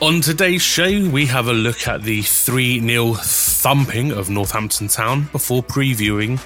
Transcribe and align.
On 0.00 0.20
today's 0.20 0.62
show, 0.62 1.08
we 1.10 1.26
have 1.26 1.48
a 1.48 1.52
look 1.52 1.88
at 1.88 2.02
the 2.02 2.22
3 2.22 2.78
0 2.80 3.14
thumping 3.14 4.12
of 4.12 4.30
Northampton 4.30 4.86
Town 4.86 5.28
before 5.32 5.60
previewing 5.60 6.40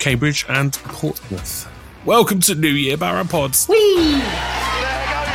Cambridge 0.00 0.44
and 0.48 0.72
Portsmouth. 0.72 1.70
Welcome 2.04 2.40
to 2.40 2.56
New 2.56 2.66
Year 2.66 2.96
Barra 2.96 3.24
Pods. 3.24 3.68
Whee! 3.68 3.76
There 3.76 4.10
goes 4.10 4.18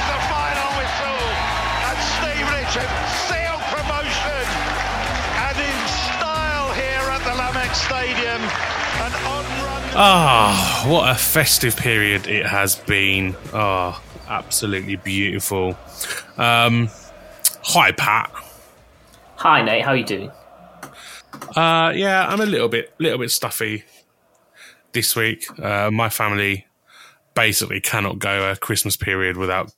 the 0.04 0.20
final 0.28 0.68
whistle, 0.76 1.24
and 1.88 2.00
Steve 2.12 2.48
Richard 2.52 2.92
sealed 3.24 3.64
promotion, 3.72 4.46
and 5.40 5.58
in 5.58 5.88
style 5.88 6.74
here 6.74 7.08
at 7.08 7.24
the 7.24 7.32
Lamex 7.40 7.76
Stadium, 7.76 8.42
an 9.00 9.14
on-run. 9.26 9.82
Ah, 9.96 10.84
what 10.90 11.10
a 11.10 11.16
festive 11.18 11.78
period 11.78 12.28
it 12.28 12.46
has 12.46 12.76
been. 12.76 13.34
Ah, 13.54 14.04
absolutely 14.28 14.98
beautiful. 14.98 15.78
Um, 16.38 16.90
hi, 17.64 17.92
Pat. 17.92 18.32
Hi, 19.38 19.62
Nate. 19.62 19.84
How 19.84 19.92
are 19.92 19.98
you 19.98 20.06
doing? 20.06 20.32
Uh, 21.56 21.92
yeah, 21.96 22.28
I'm 22.28 22.42
a 22.42 22.46
little 22.46 22.68
bit, 22.68 22.94
little 23.00 23.18
bit 23.18 23.32
stuffy 23.32 23.84
this 24.94 25.16
week. 25.16 25.48
Uh, 25.60 25.90
my 25.92 26.10
family 26.10 26.66
basically 27.34 27.82
cannot 27.82 28.20
go 28.20 28.52
a 28.52 28.56
Christmas 28.56 28.96
period 28.96 29.38
without 29.38 29.72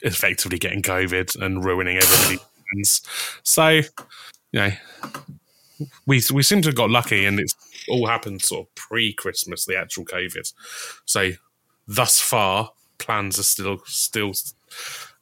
effectively 0.00 0.58
getting 0.58 0.82
COVID 0.82 1.40
and 1.40 1.64
ruining 1.64 1.96
everybody's 1.96 2.40
plans. 2.72 3.02
So, 3.42 3.68
you 3.68 3.84
know, 4.52 4.70
we 6.06 6.22
we 6.32 6.42
seem 6.42 6.62
to 6.62 6.68
have 6.68 6.76
got 6.76 6.90
lucky, 6.90 7.24
and 7.24 7.38
it's 7.38 7.54
all 7.88 8.06
happened 8.06 8.42
sort 8.42 8.66
of 8.66 8.74
pre-Christmas, 8.74 9.64
the 9.64 9.76
actual 9.76 10.04
COVID. 10.04 10.52
So, 11.04 11.32
thus 11.86 12.20
far, 12.20 12.70
plans 12.98 13.38
are 13.38 13.44
still 13.44 13.78
still 13.86 14.32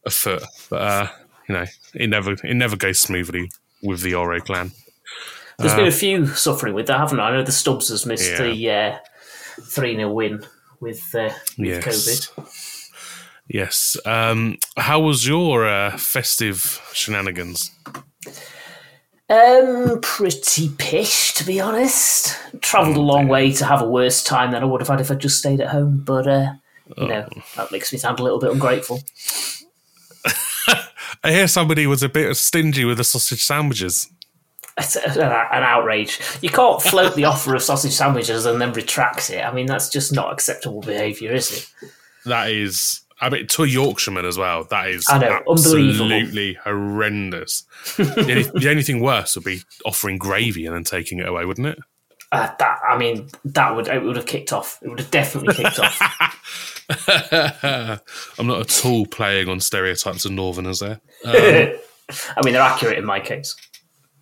afoot, 0.04 0.44
but 0.70 0.80
uh, 0.80 1.08
you 1.48 1.54
know, 1.54 1.64
it 1.94 2.08
never 2.08 2.32
it 2.32 2.54
never 2.54 2.76
goes 2.76 2.98
smoothly 2.98 3.50
with 3.82 4.02
the 4.02 4.14
Oro 4.14 4.40
clan. 4.40 4.72
There's 5.58 5.74
been 5.74 5.86
a 5.86 5.90
few 5.90 6.26
suffering 6.26 6.74
with 6.74 6.86
that, 6.88 6.98
haven't 6.98 7.18
I? 7.20 7.28
I 7.28 7.32
know 7.32 7.42
the 7.42 7.52
Stubbs 7.52 7.88
has 7.88 8.04
missed 8.04 8.38
Uh, 8.40 8.44
Yeah. 8.44 8.98
the 8.98 8.98
uh, 9.62 9.64
3 9.70 9.96
0 9.96 10.10
win 10.12 10.44
with, 10.80 11.02
uh, 11.14 11.30
with 11.58 11.68
Yes. 11.68 11.84
COVID. 11.84 12.52
Yes. 13.48 13.96
Um, 14.04 14.58
how 14.76 15.00
was 15.00 15.26
your 15.26 15.66
uh, 15.66 15.96
festive 15.96 16.82
shenanigans? 16.92 17.70
Um, 19.28 19.98
pretty 20.02 20.68
pish, 20.78 21.32
to 21.34 21.44
be 21.44 21.60
honest. 21.60 22.36
Travelled 22.60 22.96
a 22.96 23.00
long 23.00 23.26
way 23.28 23.50
to 23.52 23.64
have 23.64 23.82
a 23.82 23.88
worse 23.88 24.22
time 24.22 24.50
than 24.52 24.62
I 24.62 24.66
would 24.66 24.80
have 24.80 24.88
had 24.88 25.00
if 25.00 25.10
I'd 25.10 25.18
just 25.20 25.38
stayed 25.38 25.60
at 25.60 25.68
home, 25.68 26.02
but, 26.04 26.26
uh, 26.28 26.52
you 26.96 27.08
know, 27.08 27.28
that 27.56 27.72
makes 27.72 27.92
me 27.92 27.98
sound 27.98 28.20
a 28.20 28.22
little 28.22 28.38
bit 28.38 28.52
ungrateful. 28.52 29.00
I 31.26 31.32
hear 31.32 31.48
somebody 31.48 31.88
was 31.88 32.04
a 32.04 32.08
bit 32.08 32.36
stingy 32.36 32.84
with 32.84 32.98
the 32.98 33.04
sausage 33.04 33.44
sandwiches. 33.44 34.08
It's 34.78 34.94
an 34.94 35.22
an 35.22 35.64
outrage. 35.64 36.20
You 36.40 36.50
can't 36.50 36.80
float 36.80 37.16
the 37.16 37.24
offer 37.24 37.56
of 37.56 37.62
sausage 37.62 37.94
sandwiches 37.94 38.46
and 38.46 38.60
then 38.60 38.72
retract 38.72 39.30
it. 39.30 39.44
I 39.44 39.52
mean, 39.52 39.66
that's 39.66 39.88
just 39.88 40.12
not 40.12 40.32
acceptable 40.32 40.82
behaviour, 40.82 41.32
is 41.32 41.50
it? 41.50 41.88
That 42.26 42.50
is, 42.52 43.00
I 43.20 43.28
mean, 43.28 43.48
to 43.48 43.64
a 43.64 43.66
Yorkshireman 43.66 44.24
as 44.24 44.38
well. 44.38 44.64
That 44.70 44.88
is 44.88 45.04
I 45.08 45.18
know, 45.18 45.42
absolutely 45.50 46.54
horrendous. 46.62 47.64
the, 47.96 48.20
only, 48.20 48.60
the 48.60 48.70
only 48.70 48.84
thing 48.84 49.00
worse 49.00 49.34
would 49.34 49.44
be 49.44 49.62
offering 49.84 50.18
gravy 50.18 50.64
and 50.64 50.76
then 50.76 50.84
taking 50.84 51.18
it 51.18 51.26
away, 51.26 51.44
wouldn't 51.44 51.66
it? 51.66 51.78
Uh, 52.32 52.50
that 52.58 52.78
I 52.88 52.98
mean, 52.98 53.28
that 53.44 53.74
would 53.76 53.88
it 53.88 54.02
would 54.02 54.16
have 54.16 54.26
kicked 54.26 54.52
off. 54.52 54.78
It 54.82 54.88
would 54.88 54.98
have 54.98 55.10
definitely 55.10 55.54
kicked 55.54 55.78
off. 55.78 56.00
I'm 58.38 58.46
not 58.46 58.60
at 58.60 58.84
all 58.84 59.06
playing 59.06 59.48
on 59.48 59.60
stereotypes 59.60 60.24
of 60.24 60.32
Northerners 60.32 60.80
there. 60.80 61.00
I 61.24 61.78
mean, 62.44 62.52
they're 62.54 62.62
accurate 62.62 62.98
in 62.98 63.04
my 63.04 63.20
case. 63.20 63.54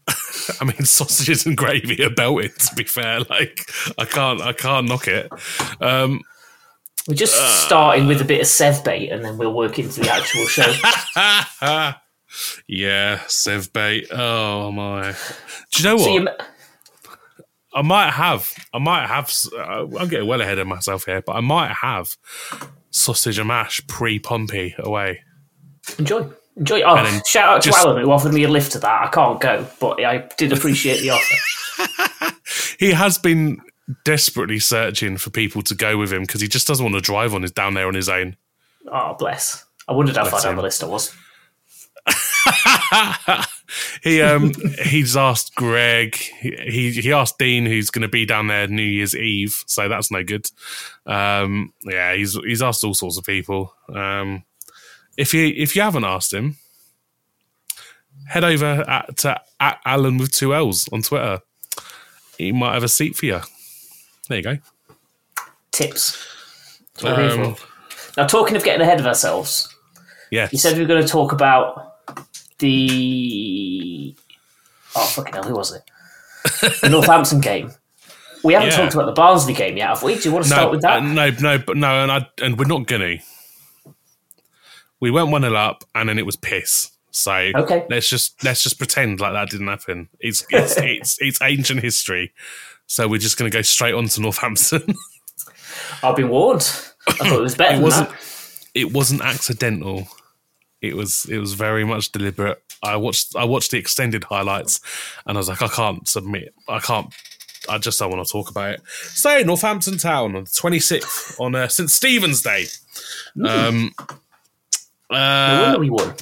I 0.61 0.65
mean, 0.65 0.85
sausages 0.85 1.47
and 1.47 1.57
gravy 1.57 2.03
are 2.05 2.11
belted. 2.11 2.59
To 2.59 2.75
be 2.75 2.85
fair, 2.85 3.21
like 3.21 3.67
I 3.99 4.05
can't, 4.05 4.41
I 4.43 4.53
can't 4.53 4.87
knock 4.89 5.09
it. 5.09 5.31
Um, 5.81 6.21
We're 7.09 7.15
just 7.15 7.37
Uh. 7.41 7.49
starting 7.67 8.07
with 8.07 8.21
a 8.21 8.25
bit 8.25 8.41
of 8.43 8.47
Sev 8.47 8.85
bait, 8.85 9.11
and 9.11 9.25
then 9.25 9.39
we'll 9.39 9.55
work 9.55 9.79
into 9.79 10.01
the 10.01 10.11
actual 10.11 10.45
show. 10.47 10.73
yeah, 12.67 13.21
Sev 13.29 13.73
bait. 13.73 14.07
Oh 14.11 14.71
my! 14.73 15.15
Do 15.73 15.83
you 15.83 15.89
know 15.89 15.97
what? 15.97 16.05
so 16.05 16.11
you, 16.11 16.29
I 17.75 17.83
might 17.83 18.11
have. 18.13 18.53
I 18.73 18.79
might 18.79 19.07
have. 19.07 19.33
Uh, 19.53 19.87
I'm 19.99 20.09
getting 20.09 20.29
well 20.29 20.41
ahead 20.41 20.59
of 20.59 20.67
myself 20.67 21.05
here, 21.07 21.23
but 21.23 21.33
I 21.37 21.41
might 21.41 21.73
have 21.73 22.17
sausage 22.91 23.39
and 23.39 23.49
mash 23.49 23.85
pre 23.87 24.19
Pompey 24.19 24.75
away. 24.79 25.21
enjoy, 25.99 26.29
enjoy. 26.57 26.83
Oh, 26.83 27.21
shout 27.27 27.57
out 27.57 27.63
to 27.63 27.71
just- 27.71 27.85
Alan 27.85 28.03
who 28.03 28.11
offered 28.11 28.33
me 28.33 28.45
a 28.45 28.49
lift 28.49 28.73
to 28.73 28.79
that. 28.79 29.03
I 29.03 29.09
can't 29.09 29.41
go, 29.41 29.67
but 29.81 30.03
I 30.05 30.29
did 30.39 30.53
appreciate 30.53 31.01
the 31.01 31.11
offer. 31.11 31.35
He 32.79 32.91
has 32.93 33.19
been 33.19 33.61
desperately 34.05 34.59
searching 34.59 35.17
for 35.17 35.31
people 35.31 35.63
to 35.63 35.75
go 35.75 35.97
with 35.97 36.13
him 36.13 36.23
because 36.23 36.41
he 36.41 36.49
just 36.49 36.67
doesn't 36.67 36.85
want 36.85 36.95
to 36.97 37.01
drive 37.01 37.35
on 37.35 37.43
his 37.43 37.53
down 37.53 37.75
there 37.75 37.87
on 37.87 37.95
his 37.95 38.09
own. 38.09 38.37
Oh, 38.91 39.15
bless. 39.19 39.65
I 39.89 39.93
wondered 39.93 40.17
how 40.17 40.25
far 40.25 40.41
down 40.43 40.57
the 40.57 40.63
list 40.63 40.83
I 40.83 40.87
was. 40.87 41.15
He 44.03 44.21
um 44.21 44.53
he's 44.83 45.17
asked 45.17 45.55
Greg. 45.55 46.17
He 46.17 46.91
he, 46.91 47.13
asked 47.13 47.39
Dean 47.39 47.67
who's 47.67 47.91
going 47.91 48.03
to 48.03 48.09
be 48.09 48.27
down 48.27 48.49
there 48.49 48.67
New 48.67 48.83
Year's 48.83 49.17
Eve, 49.17 49.63
so 49.67 49.89
that's 49.89 50.11
no 50.11 50.23
good. 50.23 50.51
Um, 51.07 51.73
yeah, 51.83 52.15
he's 52.15 52.35
he's 52.45 52.63
asked 52.63 52.85
all 52.85 52.95
sorts 52.95 53.19
of 53.19 53.25
people. 53.25 53.75
Um, 53.89 54.45
if 55.17 55.33
you 55.35 55.53
if 55.57 55.75
you 55.77 55.83
haven't 55.83 56.05
asked 56.05 56.33
him, 56.33 56.57
head 58.27 58.45
over 58.45 58.85
at, 58.89 59.17
to 59.19 59.41
at 59.61 59.81
Alan 59.85 60.19
with 60.19 60.33
two 60.33 60.55
L's 60.55 60.89
on 60.93 61.03
Twitter. 61.03 61.41
He 62.39 62.53
might 62.53 62.75
have 62.75 62.83
a 62.83 62.89
seat 62.89 63.17
for 63.17 63.27
you. 63.27 63.41
There 64.29 64.39
you 64.39 64.45
go. 64.45 64.59
Tips. 65.71 66.21
That's 66.95 67.05
what 67.05 67.17
we're 67.17 67.37
here 67.37 67.45
Um. 67.45 67.57
Now, 68.17 68.27
talking 68.27 68.57
of 68.57 68.63
getting 68.63 68.81
ahead 68.81 69.01
of 69.01 69.07
ourselves, 69.07 69.75
yeah, 70.31 70.49
you 70.53 70.59
said 70.59 70.75
we 70.77 70.83
were 70.83 70.89
going 70.89 71.03
to 71.03 71.09
talk 71.09 71.33
about 71.33 71.94
the. 72.65 74.15
Oh, 74.97 75.07
fucking 75.07 75.35
hell, 75.35 75.45
who 75.45 75.55
was 75.55 75.73
it? 75.73 75.83
The 76.81 76.89
Northampton 76.89 77.41
game. 77.41 77.73
We 78.43 78.53
haven't 78.55 78.71
Yeah. 78.71 78.77
talked 78.77 78.95
about 78.95 79.07
the 79.07 79.13
Barnsley 79.13 79.55
game 79.55 79.77
yet, 79.77 79.89
have 79.89 80.03
we? 80.03 80.15
Do 80.17 80.21
you 80.29 80.33
want 80.33 80.45
to 80.45 80.51
start 80.51 80.71
with 80.71 80.83
that? 80.83 80.99
uh, 80.99 81.01
no, 81.01 81.31
no, 81.31 81.59
but 81.59 81.77
no, 81.77 82.03
and 82.03 82.13
I 82.13 82.27
and 82.43 82.59
we're 82.59 82.67
not 82.67 82.87
gonna. 82.87 83.17
We 85.01 85.11
went 85.11 85.29
one 85.31 85.43
0 85.43 85.55
up, 85.55 85.85
and 85.95 86.09
then 86.09 86.19
it 86.19 86.27
was 86.27 86.37
piss. 86.37 86.91
So 87.11 87.33
Okay. 87.33 87.87
let's 87.89 88.09
just 88.09 88.43
let's 88.45 88.63
just 88.63 88.77
pretend 88.79 89.21
like 89.21 89.33
that 89.33 89.51
didn't 89.51 89.69
happen. 89.69 90.09
It's 90.21 90.45
it's 90.51 90.77
it's, 90.79 91.17
it's 91.21 91.39
ancient 91.43 91.81
history. 91.81 92.33
So 92.87 93.09
we're 93.09 93.19
just 93.19 93.37
gonna 93.39 93.51
go 93.51 93.63
straight 93.63 93.95
on 93.95 94.07
to 94.09 94.21
Northampton. 94.21 94.95
I've 96.03 96.17
been 96.17 96.29
warned. 96.29 96.61
I 97.09 97.13
thought 97.13 97.33
it 97.39 97.41
was 97.41 97.55
better 97.55 97.73
it 97.73 97.77
than 97.77 97.83
wasn't 97.85 98.11
that. 98.11 98.67
it 98.75 98.93
wasn't 98.93 99.23
accidental. 99.23 100.09
It 100.89 100.97
was 100.97 101.27
it 101.27 101.39
was 101.39 101.55
very 101.55 101.85
much 101.85 102.13
deliberate. 102.13 102.63
I 102.83 102.97
watched 102.97 103.35
I 103.37 103.45
watched 103.45 103.71
the 103.71 103.79
extended 103.79 104.25
highlights, 104.25 104.81
and 105.27 105.37
I 105.37 105.41
was 105.41 105.49
like, 105.49 105.63
I 105.63 105.69
can't 105.69 106.07
submit. 106.07 106.55
I 106.69 106.79
can't. 106.79 107.13
I 107.69 107.79
just 107.79 107.99
don't 107.99 108.11
want 108.11 108.27
to 108.27 108.31
talk 108.31 108.51
about 108.51 108.75
it. 108.75 108.83
So 108.87 109.41
Northampton 109.43 109.97
Town 109.97 110.37
on 110.37 110.45
the 110.45 110.51
twenty 110.51 110.81
sixth 110.81 111.41
on 111.41 111.55
uh, 111.55 111.69
St 111.69 111.91
Stephen's 111.91 112.43
Day. 112.43 112.67
Um, 113.45 113.93
No 115.11 115.17
uh, 115.17 115.77
we 115.79 115.91
won. 115.91 116.15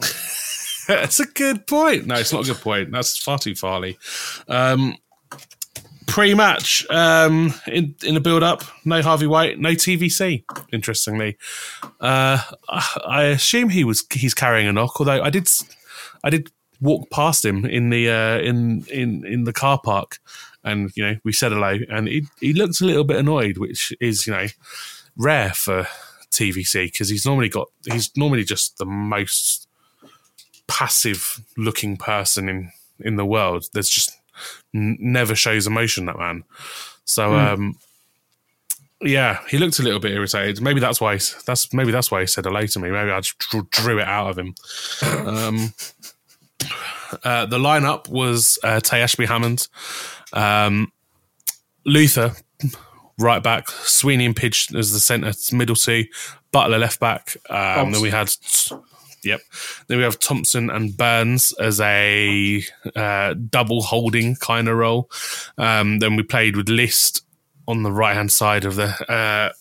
That's 0.88 1.20
a 1.20 1.26
good 1.26 1.66
point. 1.66 2.06
No, 2.06 2.14
it's 2.14 2.32
not 2.32 2.44
a 2.44 2.52
good 2.52 2.62
point. 2.62 2.92
That's 2.92 3.18
far 3.18 3.38
too 3.38 3.54
Farley. 3.54 3.98
Um, 4.48 4.96
pre-match 6.08 6.84
um, 6.90 7.54
in 7.68 7.94
in 8.02 8.14
the 8.14 8.20
build-up, 8.20 8.64
no 8.84 9.02
Harvey 9.02 9.26
White, 9.26 9.60
no 9.60 9.70
TVC. 9.70 10.42
Interestingly, 10.72 11.36
uh, 12.00 12.42
I 13.06 13.24
assume 13.24 13.68
he 13.68 13.84
was 13.84 14.04
he's 14.10 14.34
carrying 14.34 14.66
a 14.66 14.72
knock. 14.72 14.98
Although 14.98 15.22
I 15.22 15.30
did 15.30 15.48
I 16.24 16.30
did 16.30 16.50
walk 16.80 17.10
past 17.10 17.44
him 17.44 17.64
in 17.64 17.90
the 17.90 18.10
uh, 18.10 18.38
in 18.38 18.84
in 18.90 19.24
in 19.24 19.44
the 19.44 19.52
car 19.52 19.78
park, 19.82 20.18
and 20.64 20.90
you 20.96 21.04
know 21.04 21.16
we 21.24 21.32
said 21.32 21.52
hello, 21.52 21.78
and 21.88 22.08
he 22.08 22.26
he 22.40 22.52
looked 22.52 22.80
a 22.80 22.84
little 22.84 23.04
bit 23.04 23.18
annoyed, 23.18 23.58
which 23.58 23.92
is 24.00 24.26
you 24.26 24.32
know 24.32 24.46
rare 25.16 25.52
for 25.52 25.86
TVC 26.30 26.86
because 26.86 27.08
he's 27.08 27.26
normally 27.26 27.48
got 27.48 27.68
he's 27.90 28.16
normally 28.16 28.44
just 28.44 28.78
the 28.78 28.86
most 28.86 29.68
passive 30.66 31.40
looking 31.56 31.96
person 31.96 32.48
in 32.48 32.72
in 33.00 33.16
the 33.16 33.26
world. 33.26 33.66
There's 33.72 33.90
just 33.90 34.17
n- 34.74 34.96
never 35.00 35.34
shows 35.34 35.66
emotion 35.66 36.06
that 36.06 36.18
man. 36.18 36.44
So 37.04 37.34
um, 37.34 37.78
yeah, 39.00 39.40
he 39.48 39.58
looked 39.58 39.78
a 39.78 39.82
little 39.82 40.00
bit 40.00 40.12
irritated. 40.12 40.60
Maybe 40.60 40.80
that's 40.80 41.00
why 41.00 41.16
he, 41.16 41.24
that's 41.46 41.72
maybe 41.72 41.92
that's 41.92 42.10
why 42.10 42.20
he 42.20 42.26
said 42.26 42.44
hello 42.44 42.66
to 42.66 42.78
me. 42.78 42.90
Maybe 42.90 43.10
I 43.10 43.20
just 43.20 43.38
drew, 43.38 43.66
drew 43.70 43.98
it 44.00 44.08
out 44.08 44.30
of 44.30 44.38
him. 44.38 44.54
Um, 45.26 45.72
uh, 47.24 47.46
the 47.46 47.58
lineup 47.58 48.08
was 48.08 48.58
uh, 48.62 48.80
Taye 48.80 49.00
Ashby-Hammond, 49.02 49.68
um, 50.32 50.92
Luther 51.86 52.34
right 53.18 53.42
back, 53.42 53.68
Sweeney 53.70 54.26
and 54.26 54.36
Pidge 54.36 54.74
as 54.76 54.92
the 54.92 55.00
centre, 55.00 55.32
middle 55.54 55.76
two, 55.76 56.04
Butler 56.52 56.78
left 56.78 57.00
back. 57.00 57.36
Um, 57.48 57.92
then 57.92 58.02
we 58.02 58.10
had, 58.10 58.30
yep. 59.22 59.40
Then 59.86 59.98
we 59.98 60.04
have 60.04 60.18
Thompson 60.18 60.70
and 60.70 60.96
Burns 60.96 61.52
as 61.54 61.80
a 61.80 62.62
uh, 62.96 63.34
double 63.48 63.82
holding 63.82 64.36
kind 64.36 64.68
of 64.68 64.76
role. 64.76 65.10
Um, 65.56 65.98
then 65.98 66.16
we 66.16 66.22
played 66.22 66.56
with 66.56 66.68
List 66.68 67.24
on 67.66 67.82
the 67.82 67.92
right 67.92 68.14
hand 68.14 68.32
side 68.32 68.64
of 68.64 68.76
the 68.76 68.88
uh, 69.12 69.52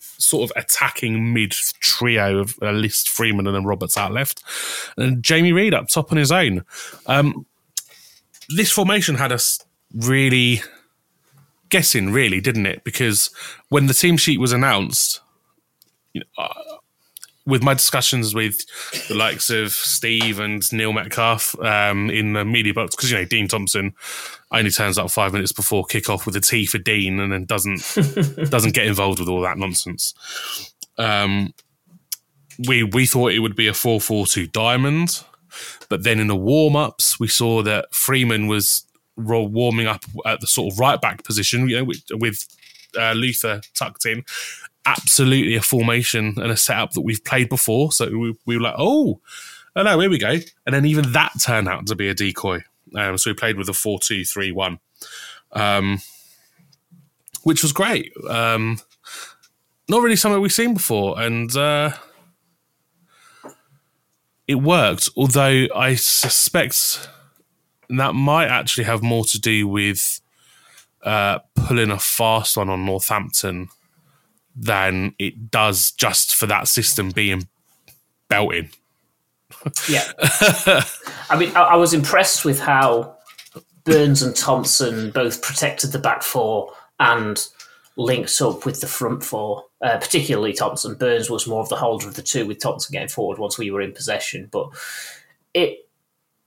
sort 0.00 0.50
of 0.50 0.56
attacking 0.56 1.32
mid 1.32 1.52
trio 1.52 2.38
of 2.38 2.56
uh, 2.62 2.70
List, 2.72 3.08
Freeman, 3.08 3.46
and 3.46 3.54
then 3.54 3.64
Roberts 3.64 3.96
out 3.96 4.12
left, 4.12 4.42
and 4.96 5.22
Jamie 5.22 5.52
Reid 5.52 5.74
up 5.74 5.88
top 5.88 6.10
on 6.10 6.18
his 6.18 6.32
own. 6.32 6.64
Um, 7.06 7.46
this 8.48 8.70
formation 8.70 9.14
had 9.14 9.32
us 9.32 9.64
really 9.94 10.62
guessing, 11.68 12.12
really, 12.12 12.40
didn't 12.40 12.66
it? 12.66 12.84
Because 12.84 13.30
when 13.68 13.86
the 13.86 13.94
team 13.94 14.16
sheet 14.16 14.40
was 14.40 14.52
announced, 14.52 15.20
you 16.12 16.20
know, 16.20 16.44
uh, 16.44 16.76
with 17.46 17.62
my 17.62 17.74
discussions 17.74 18.34
with 18.34 18.64
the 19.08 19.14
likes 19.14 19.50
of 19.50 19.72
Steve 19.72 20.38
and 20.38 20.70
Neil 20.72 20.92
Metcalf 20.92 21.58
um, 21.60 22.10
in 22.10 22.32
the 22.32 22.44
media 22.44 22.72
box, 22.72 22.96
because 22.96 23.10
you 23.10 23.18
know 23.18 23.24
Dean 23.24 23.48
Thompson 23.48 23.94
only 24.50 24.70
turns 24.70 24.98
up 24.98 25.10
five 25.10 25.32
minutes 25.32 25.52
before 25.52 25.84
kickoff 25.84 26.26
with 26.26 26.36
a 26.36 26.40
T 26.40 26.66
for 26.66 26.78
Dean, 26.78 27.20
and 27.20 27.32
then 27.32 27.44
doesn't 27.44 27.80
doesn't 28.50 28.74
get 28.74 28.86
involved 28.86 29.18
with 29.18 29.28
all 29.28 29.42
that 29.42 29.58
nonsense. 29.58 30.14
Um, 30.96 31.52
we 32.66 32.82
we 32.82 33.06
thought 33.06 33.32
it 33.32 33.40
would 33.40 33.56
be 33.56 33.68
a 33.68 33.74
four 33.74 34.00
four 34.00 34.26
two 34.26 34.46
diamond, 34.46 35.22
but 35.88 36.02
then 36.02 36.20
in 36.20 36.28
the 36.28 36.36
warm 36.36 36.76
ups 36.76 37.20
we 37.20 37.28
saw 37.28 37.62
that 37.62 37.94
Freeman 37.94 38.46
was 38.46 38.84
warming 39.16 39.86
up 39.86 40.04
at 40.26 40.40
the 40.40 40.46
sort 40.46 40.72
of 40.72 40.78
right 40.78 41.00
back 41.00 41.24
position, 41.24 41.68
you 41.68 41.76
know, 41.76 41.84
with, 41.84 42.02
with 42.12 42.46
uh, 42.98 43.12
Luther 43.12 43.60
tucked 43.74 44.06
in. 44.06 44.24
Absolutely 44.86 45.56
a 45.56 45.62
formation 45.62 46.34
and 46.38 46.50
a 46.50 46.56
setup 46.56 46.92
that 46.92 47.00
we've 47.00 47.24
played 47.24 47.48
before. 47.48 47.92
So 47.92 48.06
we, 48.06 48.36
we 48.46 48.56
were 48.56 48.62
like, 48.62 48.74
oh, 48.78 49.20
oh 49.76 49.82
no, 49.82 49.98
here 49.98 50.10
we 50.10 50.18
go. 50.18 50.36
And 50.66 50.74
then 50.74 50.84
even 50.84 51.12
that 51.12 51.32
turned 51.40 51.68
out 51.68 51.86
to 51.86 51.96
be 51.96 52.08
a 52.08 52.14
decoy. 52.14 52.60
Um, 52.94 53.18
so 53.18 53.30
we 53.30 53.34
played 53.34 53.56
with 53.56 53.68
a 53.68 53.72
4 53.72 53.98
2 54.00 54.24
3 54.24 54.52
1, 54.52 54.78
um, 55.52 55.98
which 57.42 57.62
was 57.62 57.72
great. 57.72 58.12
Um, 58.28 58.78
not 59.88 60.02
really 60.02 60.16
something 60.16 60.40
we've 60.40 60.52
seen 60.52 60.74
before. 60.74 61.20
And 61.20 61.54
uh, 61.56 61.92
it 64.46 64.56
worked, 64.56 65.10
although 65.16 65.66
I 65.74 65.94
suspect 65.94 67.08
that 67.90 68.14
might 68.14 68.48
actually 68.48 68.84
have 68.84 69.02
more 69.02 69.24
to 69.26 69.40
do 69.40 69.68
with 69.68 70.20
uh, 71.02 71.40
pulling 71.54 71.90
a 71.90 71.98
fast 71.98 72.56
one 72.56 72.70
on 72.70 72.86
Northampton 72.86 73.68
than 74.54 75.14
it 75.18 75.50
does 75.50 75.90
just 75.92 76.34
for 76.34 76.46
that 76.46 76.68
system 76.68 77.10
being 77.10 77.48
belting. 78.28 78.70
Yeah. 79.88 80.04
I 81.30 81.36
mean, 81.38 81.54
I, 81.56 81.62
I 81.62 81.76
was 81.76 81.94
impressed 81.94 82.44
with 82.44 82.60
how 82.60 83.16
Burns 83.84 84.22
and 84.22 84.34
Thompson 84.34 85.10
both 85.10 85.42
protected 85.42 85.92
the 85.92 85.98
back 85.98 86.22
four 86.22 86.72
and 87.00 87.46
linked 87.96 88.40
up 88.40 88.66
with 88.66 88.80
the 88.80 88.86
front 88.86 89.22
four, 89.22 89.64
uh, 89.82 89.98
particularly 89.98 90.52
Thompson. 90.52 90.94
Burns 90.94 91.30
was 91.30 91.46
more 91.46 91.60
of 91.60 91.68
the 91.68 91.76
holder 91.76 92.08
of 92.08 92.14
the 92.14 92.22
two, 92.22 92.46
with 92.46 92.60
Thompson 92.60 92.92
getting 92.92 93.08
forward 93.08 93.38
once 93.38 93.58
we 93.58 93.70
were 93.70 93.80
in 93.80 93.92
possession. 93.92 94.48
But 94.50 94.70
it 95.52 95.88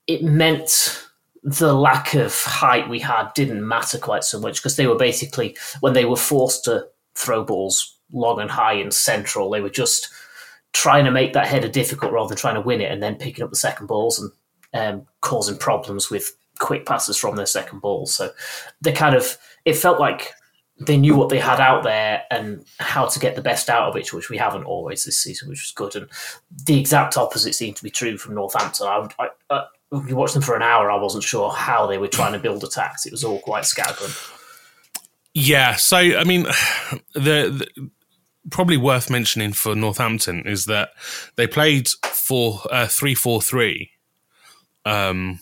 it 0.07 0.23
meant 0.23 1.07
the 1.43 1.73
lack 1.73 2.13
of 2.13 2.33
height 2.43 2.89
we 2.89 2.99
had 2.99 3.33
didn't 3.33 3.65
matter 3.65 3.97
quite 3.97 4.23
so 4.23 4.39
much 4.39 4.57
because 4.57 4.75
they 4.75 4.87
were 4.87 4.97
basically 4.97 5.55
when 5.79 5.93
they 5.93 6.05
were 6.05 6.17
forced 6.17 6.65
to 6.65 6.87
throw 7.15 7.43
balls 7.43 7.96
long 8.11 8.39
and 8.39 8.49
high 8.49 8.73
and 8.73 8.93
central, 8.93 9.49
they 9.49 9.61
were 9.61 9.69
just 9.69 10.09
trying 10.73 11.05
to 11.05 11.11
make 11.11 11.33
that 11.33 11.47
header 11.47 11.67
difficult 11.67 12.11
rather 12.11 12.29
than 12.29 12.37
trying 12.37 12.55
to 12.55 12.61
win 12.61 12.81
it 12.81 12.91
and 12.91 13.01
then 13.01 13.15
picking 13.15 13.43
up 13.43 13.49
the 13.49 13.55
second 13.55 13.87
balls 13.87 14.19
and 14.19 14.31
um, 14.73 15.07
causing 15.21 15.57
problems 15.57 16.09
with 16.09 16.35
quick 16.59 16.85
passes 16.85 17.17
from 17.17 17.35
their 17.35 17.45
second 17.45 17.79
balls. 17.79 18.13
So 18.13 18.31
they 18.81 18.91
kind 18.91 19.15
of 19.15 19.37
it 19.65 19.75
felt 19.75 19.99
like 19.99 20.31
they 20.79 20.97
knew 20.97 21.15
what 21.15 21.29
they 21.29 21.39
had 21.39 21.59
out 21.59 21.83
there 21.83 22.23
and 22.29 22.63
how 22.79 23.07
to 23.07 23.19
get 23.19 23.35
the 23.35 23.41
best 23.41 23.69
out 23.69 23.89
of 23.89 23.95
it, 23.95 24.13
which 24.13 24.29
we 24.29 24.37
haven't 24.37 24.65
always 24.65 25.03
this 25.03 25.17
season, 25.17 25.49
which 25.49 25.61
was 25.61 25.71
good. 25.71 25.95
And 25.95 26.09
the 26.65 26.79
exact 26.79 27.17
opposite 27.17 27.55
seemed 27.55 27.77
to 27.77 27.83
be 27.83 27.89
true 27.89 28.17
from 28.17 28.35
Northampton. 28.35 28.87
I, 28.87 29.07
I, 29.19 29.29
uh, 29.49 29.65
we 29.91 30.13
watched 30.13 30.35
them 30.35 30.43
for 30.43 30.55
an 30.55 30.61
hour. 30.61 30.91
I 30.91 31.01
wasn't 31.01 31.23
sure 31.23 31.49
how 31.49 31.87
they 31.87 31.97
were 31.97 32.07
trying 32.07 32.33
to 32.33 32.39
build 32.39 32.63
attacks. 32.63 33.05
It 33.05 33.11
was 33.11 33.23
all 33.23 33.39
quite 33.39 33.65
scattered. 33.65 34.11
Yeah, 35.33 35.75
so 35.75 35.97
I 35.97 36.23
mean, 36.23 36.43
the, 37.13 37.67
the 37.75 37.89
probably 38.49 38.77
worth 38.77 39.09
mentioning 39.09 39.53
for 39.53 39.75
Northampton 39.75 40.43
is 40.45 40.65
that 40.65 40.89
they 41.35 41.47
played 41.47 41.89
for 42.03 42.61
uh, 42.71 42.87
three 42.87 43.15
four 43.15 43.41
three. 43.41 43.91
Um, 44.85 45.39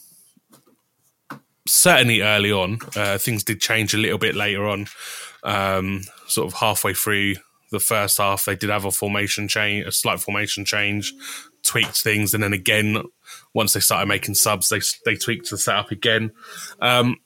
certainly 1.67 2.21
early 2.21 2.51
on, 2.51 2.79
uh, 2.95 3.17
things 3.17 3.43
did 3.43 3.62
change 3.62 3.93
a 3.93 3.97
little 3.97 4.17
bit 4.17 4.35
later 4.35 4.67
on. 4.67 4.88
Um, 5.43 6.01
sort 6.27 6.47
of 6.47 6.59
halfway 6.59 6.93
through 6.93 7.35
the 7.71 7.79
first 7.79 8.17
half, 8.17 8.45
they 8.45 8.55
did 8.55 8.69
have 8.69 8.85
a 8.85 8.91
formation 8.91 9.47
change, 9.47 9.85
a 9.85 9.91
slight 9.91 10.19
formation 10.19 10.65
change, 10.65 11.13
tweaked 11.63 12.01
things, 12.01 12.33
and 12.33 12.41
then 12.41 12.53
again, 12.53 13.03
once 13.53 13.74
they 13.74 13.79
started 13.79 14.07
making 14.07 14.35
subs, 14.35 14.69
they 14.69 14.79
they 15.05 15.15
tweaked 15.15 15.50
the 15.50 15.57
setup 15.57 15.91
again. 15.91 16.31
Um, 16.81 17.17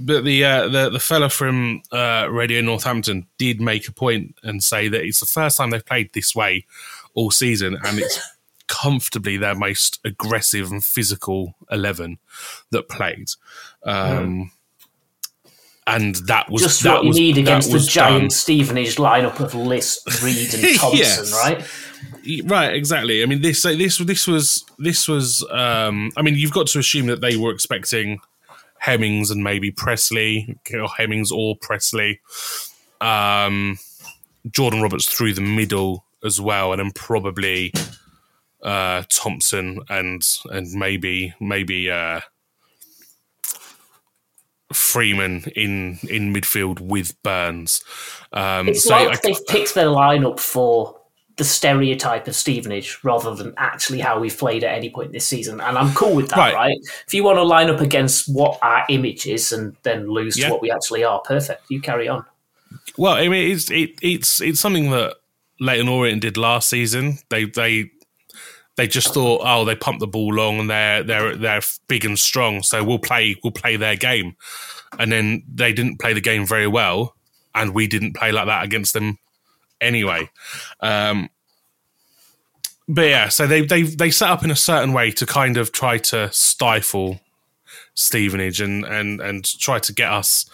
but 0.00 0.24
the 0.24 0.44
uh, 0.44 0.68
the 0.68 0.90
the 0.90 1.00
fella 1.00 1.28
from 1.28 1.82
uh, 1.92 2.28
Radio 2.30 2.60
Northampton 2.60 3.26
did 3.38 3.60
make 3.60 3.88
a 3.88 3.92
point 3.92 4.34
and 4.42 4.62
say 4.62 4.88
that 4.88 5.02
it's 5.04 5.20
the 5.20 5.26
first 5.26 5.56
time 5.56 5.70
they've 5.70 5.84
played 5.84 6.12
this 6.12 6.34
way 6.34 6.66
all 7.14 7.30
season, 7.30 7.78
and 7.84 7.98
it's 7.98 8.18
comfortably 8.68 9.36
their 9.36 9.54
most 9.54 10.00
aggressive 10.04 10.70
and 10.70 10.84
physical 10.84 11.54
eleven 11.70 12.18
that 12.70 12.88
played. 12.88 13.28
Um, 13.84 14.50
And 15.88 16.16
that 16.26 16.50
was 16.50 16.62
Just 16.62 16.82
that 16.82 17.04
what 17.04 17.04
you 17.04 17.12
need 17.12 17.38
against 17.38 17.70
the 17.70 17.78
giant 17.78 18.22
done. 18.22 18.30
Stevenage 18.30 18.96
lineup 18.96 19.38
of 19.38 19.54
List, 19.54 20.20
Reid, 20.20 20.52
and 20.52 20.76
Thompson, 20.80 20.98
Yes. 20.98 21.32
right? 21.32 21.64
Right, 22.44 22.74
exactly. 22.74 23.22
I 23.22 23.26
mean, 23.26 23.40
this 23.40 23.62
this 23.62 23.98
this 23.98 24.26
was 24.26 24.64
this 24.80 25.06
was. 25.06 25.44
Um, 25.48 26.10
I 26.16 26.22
mean, 26.22 26.34
you've 26.34 26.50
got 26.52 26.66
to 26.68 26.80
assume 26.80 27.06
that 27.06 27.20
they 27.20 27.36
were 27.36 27.52
expecting 27.52 28.18
Hemmings 28.78 29.30
and 29.30 29.42
maybe 29.42 29.70
Presley, 29.70 30.56
or 30.74 30.88
Hemmings 30.88 31.30
or 31.32 31.56
Presley, 31.56 32.20
um, 33.00 33.78
Jordan 34.50 34.80
Roberts 34.82 35.06
through 35.06 35.34
the 35.34 35.40
middle 35.40 36.04
as 36.24 36.40
well, 36.40 36.72
and 36.72 36.80
then 36.80 36.92
probably 36.92 37.72
uh, 38.62 39.02
Thompson 39.08 39.80
and 39.88 40.22
and 40.50 40.72
maybe 40.72 41.34
maybe 41.40 41.90
uh, 41.90 42.20
Freeman 44.72 45.44
in 45.54 45.98
in 46.08 46.32
midfield 46.34 46.80
with 46.80 47.20
Burns. 47.22 47.84
Um, 48.32 48.68
It's 48.68 48.82
so 48.84 48.90
like 48.96 49.18
I- 49.18 49.20
they've 49.22 49.46
picked 49.46 49.74
their 49.74 49.86
lineup 49.86 50.40
for 50.40 50.95
the 51.36 51.44
stereotype 51.44 52.26
of 52.28 52.34
Stevenage 52.34 52.98
rather 53.02 53.34
than 53.34 53.52
actually 53.58 54.00
how 54.00 54.18
we've 54.18 54.36
played 54.36 54.64
at 54.64 54.74
any 54.74 54.88
point 54.88 55.12
this 55.12 55.26
season. 55.26 55.60
And 55.60 55.76
I'm 55.76 55.94
cool 55.94 56.14
with 56.16 56.30
that, 56.30 56.38
Right. 56.38 56.54
right? 56.54 56.76
If 57.06 57.12
you 57.12 57.24
want 57.24 57.36
to 57.36 57.42
line 57.42 57.68
up 57.68 57.80
against 57.80 58.26
what 58.26 58.58
our 58.62 58.84
image 58.88 59.26
is 59.26 59.52
and 59.52 59.76
then 59.82 60.08
lose 60.08 60.38
Yeah. 60.38 60.46
to 60.46 60.52
what 60.52 60.62
we 60.62 60.70
actually 60.70 61.04
are, 61.04 61.20
perfect. 61.20 61.64
You 61.68 61.80
carry 61.80 62.08
on. 62.08 62.24
Well, 62.96 63.12
I 63.14 63.28
mean, 63.28 63.52
it's 63.52 63.70
it, 63.70 63.90
it's 64.00 64.40
it's 64.40 64.60
something 64.60 64.90
that 64.92 65.16
Leyton 65.60 65.88
Orient 65.88 66.22
did 66.22 66.36
last 66.38 66.70
season. 66.70 67.18
They 67.28 67.44
they 67.44 67.90
they 68.76 68.86
just 68.86 69.12
thought, 69.12 69.42
oh, 69.44 69.64
they 69.66 69.74
pump 69.74 70.00
the 70.00 70.06
ball 70.06 70.32
long 70.32 70.58
and 70.60 70.70
they're 70.70 71.02
they're 71.02 71.36
they're 71.36 71.60
big 71.88 72.04
and 72.06 72.18
strong, 72.18 72.62
so 72.62 72.82
we'll 72.82 72.98
play 72.98 73.36
we'll 73.44 73.50
play 73.52 73.76
their 73.76 73.96
game, 73.96 74.36
and 74.98 75.12
then 75.12 75.42
they 75.52 75.72
didn't 75.74 75.98
play 75.98 76.14
the 76.14 76.20
game 76.20 76.46
very 76.46 76.66
well, 76.66 77.14
and 77.54 77.74
we 77.74 77.86
didn't 77.86 78.14
play 78.14 78.32
like 78.32 78.46
that 78.46 78.64
against 78.64 78.94
them 78.94 79.18
anyway. 79.86 80.28
Um, 80.80 81.30
but 82.88 83.08
yeah, 83.08 83.28
so 83.28 83.46
they 83.46 83.62
they 83.62 83.82
they 83.82 84.10
set 84.10 84.30
up 84.30 84.44
in 84.44 84.50
a 84.50 84.56
certain 84.56 84.92
way 84.92 85.10
to 85.12 85.26
kind 85.26 85.56
of 85.56 85.72
try 85.72 85.98
to 85.98 86.30
stifle 86.32 87.20
Stevenage 87.94 88.60
and 88.60 88.84
and 88.84 89.20
and 89.20 89.44
try 89.58 89.78
to 89.80 89.92
get 89.92 90.12
us 90.12 90.46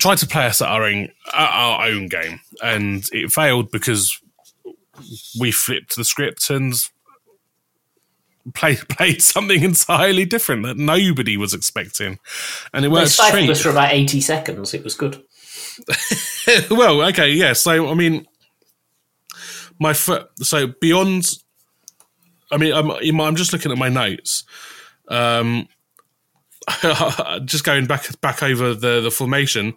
try 0.00 0.14
to 0.14 0.26
play 0.26 0.46
us 0.46 0.60
at 0.60 0.68
our 0.68 0.84
own 0.84 1.04
at 1.32 1.50
our 1.50 1.86
own 1.86 2.08
game, 2.08 2.40
and 2.62 3.08
it 3.12 3.30
failed 3.32 3.70
because 3.70 4.20
we 5.38 5.52
flipped 5.52 5.94
the 5.96 6.04
script 6.04 6.50
and 6.50 6.74
played 8.54 8.78
played 8.88 9.22
something 9.22 9.62
entirely 9.62 10.24
different 10.24 10.64
that 10.64 10.76
nobody 10.76 11.36
was 11.36 11.54
expecting, 11.54 12.18
and 12.72 12.84
it 12.84 12.88
They 12.88 12.92
worked 12.92 13.10
stifled 13.10 13.32
straight. 13.44 13.50
us 13.50 13.62
for 13.62 13.70
about 13.70 13.92
80 13.92 14.20
seconds. 14.20 14.74
It 14.74 14.82
was 14.82 14.94
good. 14.94 15.22
well, 16.70 17.02
okay, 17.08 17.30
yeah. 17.30 17.52
So 17.52 17.88
I 17.88 17.94
mean, 17.94 18.26
my 19.78 19.92
foot. 19.92 20.28
So 20.38 20.68
beyond, 20.80 21.30
I 22.50 22.56
mean, 22.56 22.72
I'm 22.72 23.20
I'm 23.20 23.36
just 23.36 23.52
looking 23.52 23.72
at 23.72 23.78
my 23.78 23.88
notes. 23.88 24.44
Um, 25.08 25.68
just 27.44 27.64
going 27.64 27.86
back 27.86 28.20
back 28.20 28.42
over 28.42 28.74
the 28.74 29.00
the 29.00 29.10
formation. 29.10 29.74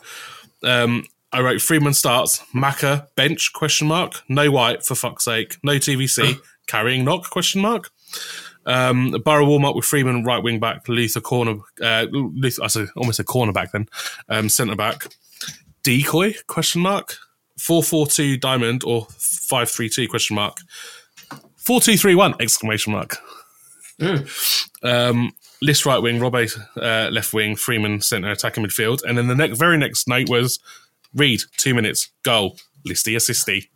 Um, 0.63 1.05
I 1.33 1.41
wrote 1.41 1.61
Freeman 1.61 1.93
starts, 1.93 2.43
Maka 2.53 3.07
bench 3.15 3.53
question 3.53 3.87
mark, 3.87 4.21
no 4.27 4.51
White 4.51 4.83
for 4.85 4.95
fuck's 4.95 5.23
sake, 5.23 5.57
no 5.63 5.73
TVC 5.75 6.35
carrying 6.67 7.05
knock 7.05 7.29
question 7.29 7.61
mark. 7.61 7.89
Um, 8.65 9.11
Borough 9.23 9.45
warm 9.45 9.65
up 9.65 9.75
with 9.75 9.85
Freeman 9.85 10.23
right 10.23 10.43
wing 10.43 10.59
back, 10.59 10.87
Luther 10.87 11.21
corner, 11.21 11.59
uh, 11.81 12.05
Luther, 12.11 12.63
I 12.63 12.67
said 12.67 12.89
almost 12.97 13.19
a 13.19 13.23
cornerback 13.23 13.71
then, 13.71 13.87
um, 14.29 14.49
centre 14.49 14.75
back, 14.75 15.07
decoy 15.83 16.33
question 16.47 16.81
mark, 16.81 17.17
four 17.59 17.83
four 17.83 18.07
two 18.07 18.37
diamond 18.37 18.83
or 18.83 19.07
five 19.17 19.69
three 19.69 19.89
two 19.89 20.07
question 20.07 20.35
mark, 20.35 20.57
four 21.57 21.81
two 21.81 21.97
three 21.97 22.15
one 22.15 22.33
exclamation 22.39 22.93
mark. 22.93 23.17
Um, 24.83 25.31
List 25.63 25.85
right 25.85 25.99
wing, 25.99 26.17
Robbo 26.19 26.51
uh, 26.77 27.09
left 27.11 27.33
wing, 27.33 27.55
Freeman 27.55 28.01
centre 28.01 28.31
attacking 28.31 28.65
midfield, 28.65 29.03
and 29.03 29.15
then 29.15 29.27
the 29.27 29.35
next 29.35 29.59
very 29.59 29.77
next 29.77 30.07
note 30.07 30.27
was 30.27 30.59
Reid 31.13 31.41
two 31.57 31.75
minutes 31.75 32.09
goal, 32.23 32.57
Listy 32.87 33.15
assisty, 33.15 33.69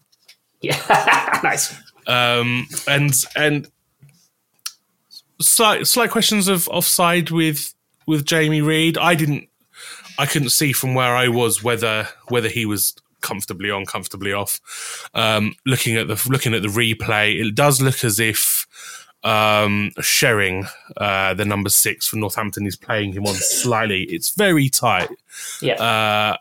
Yeah, 0.62 1.40
nice. 1.44 1.76
um, 2.08 2.66
and 2.88 3.14
and 3.36 3.68
slight 5.40 5.86
slight 5.86 6.10
questions 6.10 6.48
of 6.48 6.68
offside 6.70 7.30
with 7.30 7.76
with 8.08 8.26
Jamie 8.26 8.62
Reid. 8.62 8.98
I 8.98 9.14
didn't, 9.14 9.48
I 10.18 10.26
couldn't 10.26 10.50
see 10.50 10.74
from 10.74 10.94
where 10.94 11.16
I 11.16 11.28
was 11.28 11.64
whether 11.64 12.08
whether 12.30 12.50
he 12.50 12.66
was 12.66 12.96
comfortably 13.22 13.72
on, 13.72 13.86
comfortably 13.86 14.34
off. 14.34 15.10
Um, 15.14 15.56
looking 15.66 15.98
at 15.98 16.08
the 16.08 16.22
looking 16.30 16.54
at 16.54 16.62
the 16.62 16.68
replay, 16.68 17.46
it 17.46 17.56
does 17.56 17.82
look 17.82 18.04
as 18.04 18.20
if 18.20 18.68
um, 19.24 19.92
Sherring, 20.00 20.70
uh, 20.98 21.34
the 21.34 21.46
number 21.46 21.70
six 21.70 22.08
for 22.08 22.18
Northampton, 22.18 22.68
is 22.68 22.76
playing 22.76 23.14
him 23.14 23.26
on 23.26 23.34
slightly. 23.34 24.04
It's 24.04 24.30
very 24.36 24.70
tight. 24.70 25.10
Yeah. 25.62 25.74
Uh, 25.74 26.38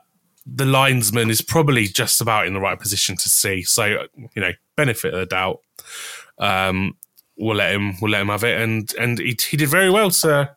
the 0.46 0.66
linesman 0.66 1.30
is 1.30 1.40
probably 1.40 1.86
just 1.86 2.20
about 2.20 2.46
in 2.46 2.52
the 2.52 2.60
right 2.60 2.78
position 2.78 3.16
to 3.16 3.28
see. 3.30 3.62
So 3.62 4.06
you 4.34 4.42
know, 4.42 4.52
benefit 4.76 5.14
of 5.14 5.20
the 5.20 5.26
doubt. 5.26 5.60
Um, 6.38 6.96
we'll 7.38 7.56
let 7.56 7.72
him. 7.72 7.94
We'll 8.00 8.12
let 8.12 8.20
him 8.20 8.28
have 8.28 8.44
it, 8.44 8.60
and 8.60 8.92
and 9.00 9.18
he, 9.18 9.36
he 9.48 9.56
did 9.56 9.68
very 9.68 9.90
well. 9.90 10.10
To 10.10 10.54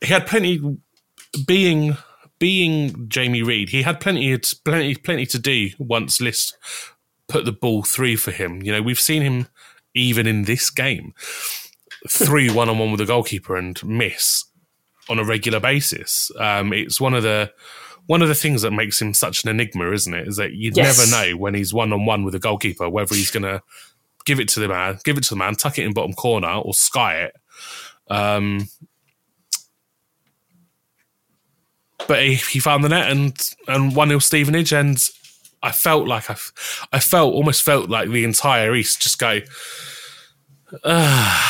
he 0.00 0.12
had 0.12 0.26
plenty 0.26 0.78
being 1.46 1.96
being 2.38 3.08
Jamie 3.08 3.42
Reid. 3.42 3.70
He 3.70 3.82
had 3.82 4.00
plenty 4.00 4.36
plenty 4.64 4.94
plenty 4.96 5.26
to 5.26 5.38
do 5.38 5.70
once 5.78 6.20
List 6.20 6.56
put 7.28 7.44
the 7.44 7.52
ball 7.52 7.82
through 7.82 8.16
for 8.18 8.30
him. 8.32 8.62
You 8.62 8.72
know, 8.72 8.82
we've 8.82 9.00
seen 9.00 9.22
him 9.22 9.48
even 9.94 10.26
in 10.26 10.42
this 10.44 10.70
game 10.70 11.14
through 12.08 12.52
one 12.52 12.68
on 12.68 12.78
one 12.78 12.90
with 12.90 12.98
the 13.00 13.06
goalkeeper 13.06 13.56
and 13.56 13.82
miss 13.84 14.44
on 15.08 15.18
a 15.18 15.24
regular 15.24 15.60
basis. 15.60 16.30
Um, 16.38 16.72
it's 16.72 17.00
one 17.00 17.14
of 17.14 17.22
the 17.22 17.52
one 18.06 18.20
of 18.20 18.28
the 18.28 18.34
things 18.34 18.62
that 18.62 18.70
makes 18.72 19.00
him 19.00 19.14
such 19.14 19.44
an 19.44 19.50
enigma, 19.50 19.90
isn't 19.90 20.12
it? 20.12 20.28
Is 20.28 20.36
that 20.36 20.52
you 20.52 20.70
Yes. 20.74 20.98
never 20.98 21.10
know 21.10 21.36
when 21.38 21.54
he's 21.54 21.72
one 21.72 21.92
on 21.92 22.04
one 22.04 22.24
with 22.24 22.34
a 22.34 22.38
goalkeeper 22.38 22.88
whether 22.90 23.14
he's 23.14 23.30
going 23.30 23.44
to 23.44 23.62
give 24.26 24.40
it 24.40 24.48
to 24.48 24.60
the 24.60 24.68
man, 24.68 24.98
give 25.04 25.16
it 25.16 25.24
to 25.24 25.30
the 25.30 25.36
man, 25.36 25.54
tuck 25.54 25.78
it 25.78 25.84
in 25.86 25.92
bottom 25.94 26.12
corner, 26.12 26.48
or 26.52 26.74
sky 26.74 27.16
it. 27.22 27.34
Um, 28.08 28.68
but 32.06 32.22
he, 32.22 32.34
he 32.34 32.58
found 32.58 32.84
the 32.84 32.88
net 32.88 33.10
and 33.10 33.54
and 33.68 33.94
one 33.96 34.08
0 34.08 34.18
Stevenage, 34.20 34.72
and 34.72 34.96
I 35.62 35.72
felt 35.72 36.06
like 36.06 36.30
I, 36.30 36.36
I 36.92 37.00
felt 37.00 37.34
almost 37.34 37.62
felt 37.62 37.88
like 37.90 38.08
the 38.10 38.24
entire 38.24 38.74
East 38.74 39.02
just 39.02 39.18
go. 39.18 39.40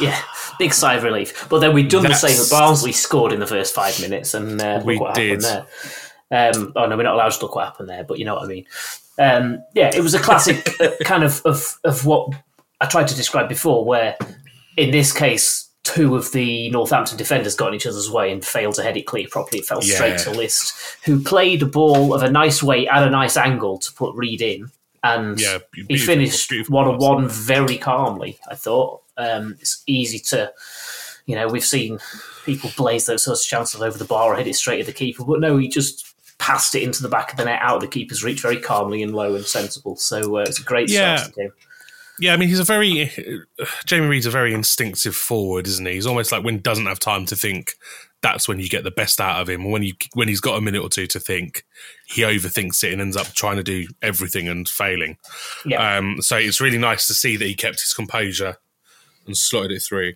Yeah, 0.00 0.18
big 0.58 0.72
sigh 0.72 0.94
of 0.94 1.02
relief. 1.02 1.46
But 1.50 1.58
then 1.58 1.74
we'd 1.74 1.88
done 1.90 2.04
the 2.04 2.14
same 2.14 2.30
That's- 2.30 2.50
at 2.50 2.58
Barnsley, 2.58 2.92
scored 2.92 3.32
in 3.32 3.40
the 3.40 3.46
first 3.46 3.74
five 3.74 4.00
minutes, 4.00 4.32
and 4.32 4.60
uh, 4.62 4.76
look 4.76 4.86
We 4.86 4.98
what 4.98 5.14
did. 5.14 5.42
happened 5.42 5.66
there. 6.30 6.54
Um, 6.54 6.72
oh 6.74 6.86
no, 6.86 6.96
we're 6.96 7.02
not 7.02 7.14
allowed 7.16 7.32
to 7.32 7.42
look 7.42 7.54
what 7.54 7.66
happened 7.66 7.88
there, 7.90 8.04
but 8.04 8.18
you 8.18 8.24
know 8.24 8.34
what 8.36 8.44
I 8.44 8.46
mean. 8.46 8.64
Um, 9.18 9.62
yeah, 9.74 9.90
it 9.94 10.00
was 10.00 10.14
a 10.14 10.18
classic 10.18 10.64
kind 11.04 11.22
of, 11.22 11.42
of 11.44 11.78
of 11.84 12.06
what 12.06 12.32
I 12.80 12.86
tried 12.86 13.08
to 13.08 13.14
describe 13.14 13.48
before, 13.48 13.84
where 13.84 14.16
in 14.78 14.90
this 14.90 15.12
case, 15.12 15.68
two 15.82 16.14
of 16.14 16.30
the 16.32 16.70
Northampton 16.70 17.16
defenders 17.16 17.54
got 17.56 17.68
in 17.68 17.74
each 17.74 17.86
other's 17.86 18.10
way 18.10 18.30
and 18.30 18.44
failed 18.44 18.74
to 18.74 18.82
head 18.82 18.96
it 18.96 19.06
clear 19.06 19.26
properly. 19.28 19.60
It 19.60 19.66
fell 19.66 19.80
straight 19.82 20.18
to 20.20 20.30
List, 20.30 20.74
who 21.04 21.22
played 21.22 21.62
a 21.62 21.66
ball 21.66 22.14
of 22.14 22.22
a 22.22 22.30
nice 22.30 22.62
way 22.62 22.86
at 22.86 23.02
a 23.02 23.10
nice 23.10 23.36
angle 23.36 23.78
to 23.78 23.92
put 23.92 24.14
Reid 24.14 24.42
in, 24.42 24.70
and 25.02 25.40
Yeah, 25.40 25.58
he 25.88 25.96
finished 25.98 26.52
one 26.68 26.86
on 26.86 26.98
one 26.98 27.28
very 27.28 27.78
calmly. 27.78 28.38
I 28.50 28.54
thought 28.54 29.02
um, 29.16 29.56
it's 29.60 29.82
easy 29.86 30.18
to, 30.18 30.52
you 31.26 31.34
know, 31.34 31.48
we've 31.48 31.64
seen 31.64 31.98
people 32.44 32.70
blaze 32.76 33.06
those 33.06 33.22
sorts 33.24 33.42
of 33.44 33.48
chances 33.48 33.80
over 33.80 33.96
the 33.96 34.04
bar 34.04 34.32
or 34.32 34.36
hit 34.36 34.46
it 34.46 34.56
straight 34.56 34.80
at 34.80 34.86
the 34.86 34.92
keeper, 34.92 35.24
but 35.24 35.40
no, 35.40 35.56
he 35.56 35.68
just 35.68 36.06
passed 36.38 36.74
it 36.74 36.82
into 36.82 37.02
the 37.02 37.08
back 37.08 37.30
of 37.32 37.36
the 37.38 37.44
net 37.44 37.60
out 37.62 37.76
of 37.76 37.80
the 37.82 37.86
keeper's 37.88 38.24
reach 38.24 38.40
very 38.40 38.58
calmly 38.58 39.02
and 39.02 39.14
low 39.14 39.34
and 39.34 39.44
sensible. 39.44 39.96
So 39.96 40.36
uh, 40.36 40.44
it's 40.46 40.60
a 40.60 40.62
great 40.64 40.88
Yeah. 40.90 41.16
start 41.16 41.32
to 41.32 41.34
the 41.36 41.42
game. 41.42 41.52
Yeah, 42.20 42.34
I 42.34 42.36
mean, 42.36 42.48
he's 42.48 42.60
a 42.60 42.64
very 42.64 43.10
Jamie 43.86 44.06
Reid's 44.06 44.26
a 44.26 44.30
very 44.30 44.52
instinctive 44.52 45.16
forward, 45.16 45.66
isn't 45.66 45.86
he? 45.86 45.94
He's 45.94 46.06
almost 46.06 46.32
like 46.32 46.44
when 46.44 46.54
he 46.54 46.60
doesn't 46.60 46.86
have 46.86 46.98
time 46.98 47.26
to 47.26 47.36
think. 47.36 47.72
That's 48.22 48.46
when 48.46 48.60
you 48.60 48.68
get 48.68 48.84
the 48.84 48.90
best 48.90 49.18
out 49.18 49.40
of 49.40 49.48
him. 49.48 49.70
When 49.70 49.82
you 49.82 49.94
when 50.12 50.28
he's 50.28 50.40
got 50.40 50.58
a 50.58 50.60
minute 50.60 50.82
or 50.82 50.90
two 50.90 51.06
to 51.06 51.18
think, 51.18 51.64
he 52.06 52.20
overthinks 52.20 52.84
it 52.84 52.92
and 52.92 53.00
ends 53.00 53.16
up 53.16 53.28
trying 53.28 53.56
to 53.56 53.62
do 53.62 53.86
everything 54.02 54.46
and 54.46 54.68
failing. 54.68 55.16
Yeah. 55.64 55.96
Um, 55.96 56.20
so 56.20 56.36
it's 56.36 56.60
really 56.60 56.76
nice 56.76 57.06
to 57.06 57.14
see 57.14 57.38
that 57.38 57.46
he 57.46 57.54
kept 57.54 57.80
his 57.80 57.94
composure 57.94 58.56
and 59.26 59.34
slotted 59.34 59.72
it 59.72 59.80
through. 59.80 60.12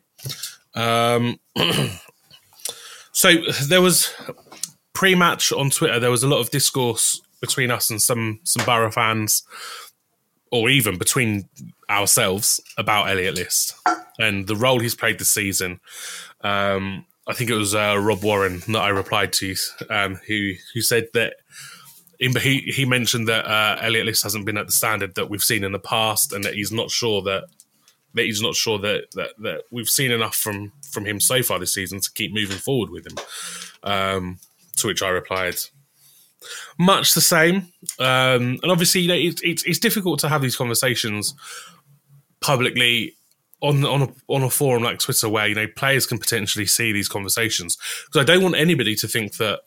Um, 0.75 1.41
so 3.13 3.33
there 3.69 3.81
was 3.81 4.13
pre-match 4.93 5.51
on 5.53 5.71
Twitter. 5.71 5.99
There 5.99 6.11
was 6.11 6.23
a 6.23 6.29
lot 6.29 6.41
of 6.41 6.51
discourse 6.51 7.23
between 7.41 7.71
us 7.71 7.91
and 7.91 8.01
some 8.01 8.41
some 8.45 8.65
Borough 8.65 8.91
fans, 8.91 9.45
or 10.51 10.69
even 10.69 10.99
between 10.99 11.49
ourselves 11.91 12.61
about 12.79 13.09
Elliot 13.09 13.35
List 13.35 13.75
and 14.19 14.47
the 14.47 14.57
role 14.57 14.81
he's 14.81 14.95
played 14.95 15.19
this 15.19 15.29
season. 15.29 15.81
Um, 16.43 17.07
I 17.27 17.33
think 17.33 17.51
it 17.51 17.57
was 17.57 17.75
uh, 17.75 17.97
Rob 17.99 18.23
Warren 18.23 18.61
that 18.69 18.83
I 18.83 18.89
replied 18.89 19.33
to, 19.35 19.55
um, 19.89 20.21
who 20.27 20.53
who 20.75 20.81
said 20.81 21.09
that 21.15 21.37
in, 22.21 22.35
he 22.37 22.61
he 22.61 22.85
mentioned 22.85 23.29
that 23.29 23.47
uh, 23.47 23.79
Elliot 23.81 24.07
List 24.07 24.23
hasn't 24.23 24.45
been 24.45 24.59
at 24.59 24.67
the 24.67 24.73
standard 24.73 25.15
that 25.15 25.31
we've 25.31 25.43
seen 25.43 25.65
in 25.65 25.73
the 25.73 25.79
past, 25.79 26.33
and 26.33 26.45
that 26.45 26.55
he's 26.55 26.73
not 26.73 26.91
sure 26.91 27.23
that 27.23 27.45
that 28.15 28.25
he's 28.25 28.43
not 28.43 28.55
sure 28.55 28.79
that 28.79 29.11
that, 29.15 29.31
that 29.39 29.63
we've 29.71 29.89
seen 29.89 30.11
enough 30.11 30.37
from 30.37 30.73
from 30.91 31.07
him 31.07 31.19
so 31.19 31.43
far 31.43 31.59
this 31.59 31.73
season 31.73 32.01
to 32.01 32.11
keep 32.13 32.33
moving 32.33 32.59
forward 32.59 32.91
with 32.91 33.07
him. 33.07 33.17
Um, 33.83 34.39
to 34.77 34.89
which 34.89 35.03
I 35.03 35.09
replied, 35.09 35.57
much 36.79 37.15
the 37.15 37.21
same. 37.21 37.69
Um, 37.99 38.59
and 38.63 38.71
obviously, 38.71 39.03
you 39.03 39.09
know, 39.09 39.17
it's, 39.19 39.79
difficult 39.79 40.19
to 40.21 40.29
have 40.29 40.43
these 40.43 40.57
conversations 40.57 41.35
publicly 42.41 43.15
on 43.61 43.85
on 43.85 44.03
a, 44.03 44.09
on 44.29 44.43
a 44.43 44.51
forum 44.51 44.83
like 44.83 44.99
Twitter, 44.99 45.29
where 45.29 45.47
you 45.47 45.55
know 45.55 45.67
players 45.77 46.07
can 46.07 46.19
potentially 46.19 46.67
see 46.67 46.93
these 46.93 47.09
conversations. 47.09 47.77
Because 48.07 48.23
I 48.23 48.25
don't 48.25 48.43
want 48.43 48.57
anybody 48.57 48.95
to 48.97 49.09
think 49.09 49.37
that 49.37 49.61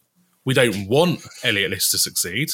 we 0.46 0.54
don't 0.54 0.88
want 0.88 1.22
Elliot 1.44 1.72
List 1.72 1.92
to 1.92 1.98
succeed. 1.98 2.50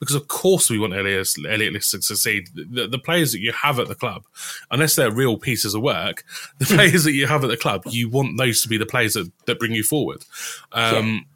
Because 0.00 0.14
of 0.14 0.28
course 0.28 0.70
we 0.70 0.78
want 0.78 0.94
Elliot, 0.94 1.28
Elliot 1.48 1.72
List 1.72 1.90
to 1.90 2.02
succeed. 2.02 2.48
The, 2.54 2.86
the 2.86 2.98
players 2.98 3.32
that 3.32 3.40
you 3.40 3.52
have 3.52 3.80
at 3.80 3.88
the 3.88 3.94
club, 3.94 4.24
unless 4.70 4.94
they're 4.94 5.10
real 5.10 5.38
pieces 5.38 5.74
of 5.74 5.82
work, 5.82 6.24
the 6.58 6.64
players 6.76 7.04
that 7.04 7.12
you 7.12 7.26
have 7.26 7.42
at 7.42 7.48
the 7.50 7.56
club, 7.56 7.82
you 7.86 8.08
want 8.08 8.38
those 8.38 8.62
to 8.62 8.68
be 8.68 8.76
the 8.76 8.86
players 8.86 9.14
that, 9.14 9.30
that 9.46 9.58
bring 9.58 9.72
you 9.72 9.82
forward. 9.82 10.24
Um, 10.72 11.26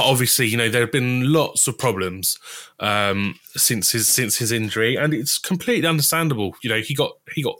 but 0.00 0.06
obviously, 0.06 0.46
you 0.46 0.56
know, 0.56 0.70
there 0.70 0.80
have 0.80 0.92
been 0.92 1.30
lots 1.30 1.68
of 1.68 1.76
problems 1.76 2.38
um, 2.78 3.38
since 3.54 3.90
his 3.92 4.08
since 4.08 4.38
his 4.38 4.50
injury, 4.50 4.96
and 4.96 5.12
it's 5.12 5.36
completely 5.36 5.86
understandable. 5.86 6.56
You 6.62 6.70
know, 6.70 6.80
he 6.80 6.94
got 6.94 7.12
he 7.34 7.42
got 7.42 7.56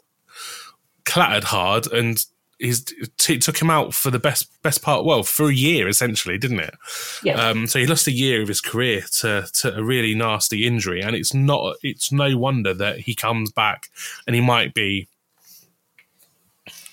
clattered 1.05 1.45
hard, 1.45 1.87
and 1.93 2.25
his 2.59 2.87
t- 3.19 3.37
took 3.37 3.61
him 3.61 3.69
out 3.69 3.93
for 3.93 4.11
the 4.11 4.19
best 4.19 4.49
best 4.63 4.81
part. 4.81 5.05
Well, 5.05 5.23
for 5.23 5.51
a 5.51 5.55
year 5.55 5.87
essentially, 5.87 6.39
didn't 6.39 6.61
it? 6.61 6.75
Yeah. 7.23 7.35
Um, 7.35 7.67
so 7.67 7.79
he 7.79 7.87
lost 7.87 8.07
a 8.07 8.11
year 8.11 8.41
of 8.41 8.49
his 8.49 8.63
career 8.63 9.03
to 9.19 9.47
to 9.53 9.77
a 9.77 9.83
really 9.83 10.15
nasty 10.15 10.67
injury, 10.67 11.03
and 11.03 11.15
it's 11.15 11.35
not 11.35 11.77
it's 11.83 12.11
no 12.11 12.39
wonder 12.39 12.73
that 12.73 13.01
he 13.01 13.15
comes 13.15 13.53
back 13.53 13.91
and 14.27 14.35
he 14.35 14.41
might 14.41 14.73
be, 14.73 15.09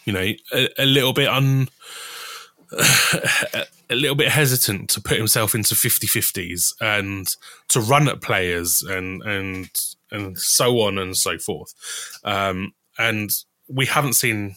you 0.03 0.11
know, 0.11 0.33
a, 0.53 0.69
a 0.77 0.85
little 0.85 1.13
bit 1.13 1.29
un. 1.29 1.69
a 3.89 3.95
little 3.95 4.15
bit 4.15 4.29
hesitant 4.29 4.89
to 4.89 5.01
put 5.01 5.17
himself 5.17 5.55
into 5.55 5.75
50-50s 5.75 6.73
and 6.81 7.35
to 7.69 7.79
run 7.79 8.09
at 8.09 8.21
players 8.21 8.81
and 8.81 9.21
and 9.23 9.69
and 10.11 10.37
so 10.37 10.81
on 10.81 10.97
and 10.97 11.15
so 11.15 11.37
forth. 11.37 11.73
Um, 12.23 12.73
and 12.97 13.31
we 13.67 13.85
haven't 13.85 14.13
seen 14.13 14.55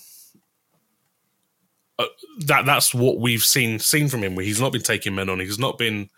uh, 1.99 2.07
that 2.47 2.67
that's 2.67 2.95
what 2.95 3.19
we've 3.19 3.45
seen 3.45 3.79
seen 3.79 4.09
from 4.09 4.25
him. 4.25 4.35
Where 4.35 4.45
he's 4.45 4.61
not 4.61 4.73
been 4.73 4.83
taking 4.83 5.15
men 5.15 5.29
on. 5.29 5.41
He's 5.41 5.59
not 5.59 5.79
been 5.79 6.09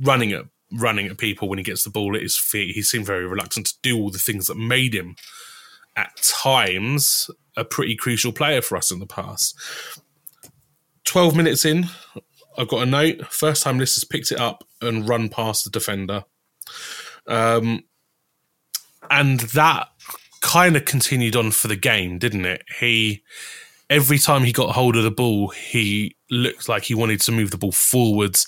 running 0.00 0.32
at 0.32 0.44
running 0.72 1.06
at 1.06 1.18
people 1.18 1.48
when 1.48 1.58
he 1.58 1.64
gets 1.64 1.82
the 1.82 1.90
ball 1.90 2.14
at 2.14 2.22
his 2.22 2.36
feet. 2.36 2.74
He 2.74 2.82
seemed 2.82 3.06
very 3.06 3.26
reluctant 3.26 3.66
to 3.66 3.74
do 3.82 3.98
all 3.98 4.10
the 4.10 4.18
things 4.18 4.46
that 4.46 4.56
made 4.56 4.94
him 4.94 5.16
at 5.96 6.14
times 6.22 7.28
a 7.56 7.64
pretty 7.64 7.96
crucial 7.96 8.32
player 8.32 8.62
for 8.62 8.76
us 8.76 8.90
in 8.90 9.00
the 9.00 9.06
past 9.06 9.56
12 11.10 11.34
minutes 11.34 11.64
in 11.64 11.86
I've 12.56 12.68
got 12.68 12.82
a 12.82 12.86
note. 12.86 13.26
First 13.32 13.64
time 13.64 13.78
Lister's 13.78 14.04
picked 14.04 14.30
it 14.30 14.38
up 14.38 14.62
and 14.80 15.08
run 15.08 15.28
past 15.28 15.64
the 15.64 15.70
defender. 15.70 16.24
Um, 17.26 17.84
and 19.10 19.40
that 19.40 19.88
kind 20.40 20.76
of 20.76 20.84
continued 20.84 21.34
on 21.34 21.50
for 21.50 21.66
the 21.68 21.76
game, 21.76 22.18
didn't 22.18 22.44
it? 22.44 22.62
He 22.78 23.22
every 23.88 24.18
time 24.18 24.44
he 24.44 24.52
got 24.52 24.74
hold 24.74 24.94
of 24.96 25.02
the 25.02 25.10
ball, 25.10 25.48
he 25.48 26.16
looked 26.30 26.68
like 26.68 26.84
he 26.84 26.94
wanted 26.94 27.20
to 27.22 27.32
move 27.32 27.50
the 27.50 27.58
ball 27.58 27.72
forwards, 27.72 28.46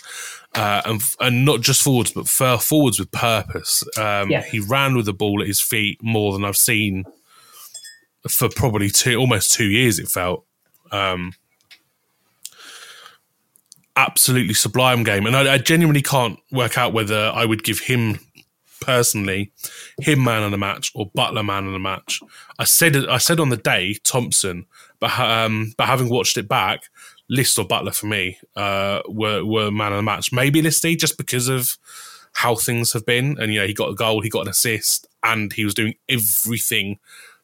uh, 0.54 0.82
and 0.84 1.00
and 1.20 1.44
not 1.44 1.62
just 1.62 1.82
forwards, 1.82 2.12
but 2.12 2.28
forwards 2.28 3.00
with 3.00 3.10
purpose. 3.10 3.82
Um, 3.98 4.30
Yeah. 4.30 4.42
He 4.44 4.60
ran 4.60 4.94
with 4.94 5.06
the 5.06 5.12
ball 5.12 5.40
at 5.42 5.48
his 5.48 5.60
feet 5.60 5.98
more 6.00 6.32
than 6.32 6.44
I've 6.44 6.56
seen 6.56 7.04
for 8.28 8.48
probably 8.48 8.90
two, 8.90 9.16
almost 9.16 9.52
two 9.52 9.66
years. 9.66 9.98
It 9.98 10.08
felt. 10.08 10.44
Um, 10.92 11.32
absolutely 13.96 14.54
sublime 14.54 15.02
game, 15.02 15.26
and 15.26 15.36
I, 15.36 15.54
I 15.54 15.58
genuinely 15.58 16.02
can't 16.02 16.38
work 16.50 16.78
out 16.78 16.92
whether 16.92 17.30
I 17.34 17.44
would 17.44 17.64
give 17.64 17.80
him 17.80 18.18
personally 18.82 19.52
him 20.00 20.24
man 20.24 20.42
of 20.42 20.50
the 20.50 20.58
match 20.58 20.90
or 20.94 21.10
Butler 21.14 21.42
man 21.42 21.66
of 21.66 21.72
the 21.72 21.78
match. 21.78 22.20
I 22.58 22.64
said 22.64 22.96
I 22.96 23.18
said 23.18 23.40
on 23.40 23.48
the 23.48 23.56
day 23.56 23.96
Thompson, 24.04 24.66
but 25.00 25.18
um, 25.18 25.74
but 25.76 25.86
having 25.86 26.08
watched 26.08 26.36
it 26.36 26.48
back, 26.48 26.84
List 27.28 27.58
or 27.58 27.64
Butler 27.64 27.92
for 27.92 28.06
me 28.06 28.38
uh, 28.56 29.00
were 29.08 29.44
were 29.44 29.70
man 29.70 29.92
of 29.92 29.96
the 29.96 30.02
match. 30.02 30.32
Maybe 30.32 30.62
Listy 30.62 30.98
just 30.98 31.16
because 31.16 31.48
of 31.48 31.78
how 32.34 32.54
things 32.54 32.92
have 32.92 33.06
been, 33.06 33.36
and 33.38 33.52
you 33.52 33.60
know 33.60 33.66
he 33.66 33.74
got 33.74 33.90
a 33.90 33.94
goal, 33.94 34.20
he 34.20 34.28
got 34.28 34.42
an 34.42 34.48
assist, 34.48 35.06
and 35.22 35.52
he 35.52 35.64
was 35.64 35.74
doing 35.74 35.94
everything 36.08 36.98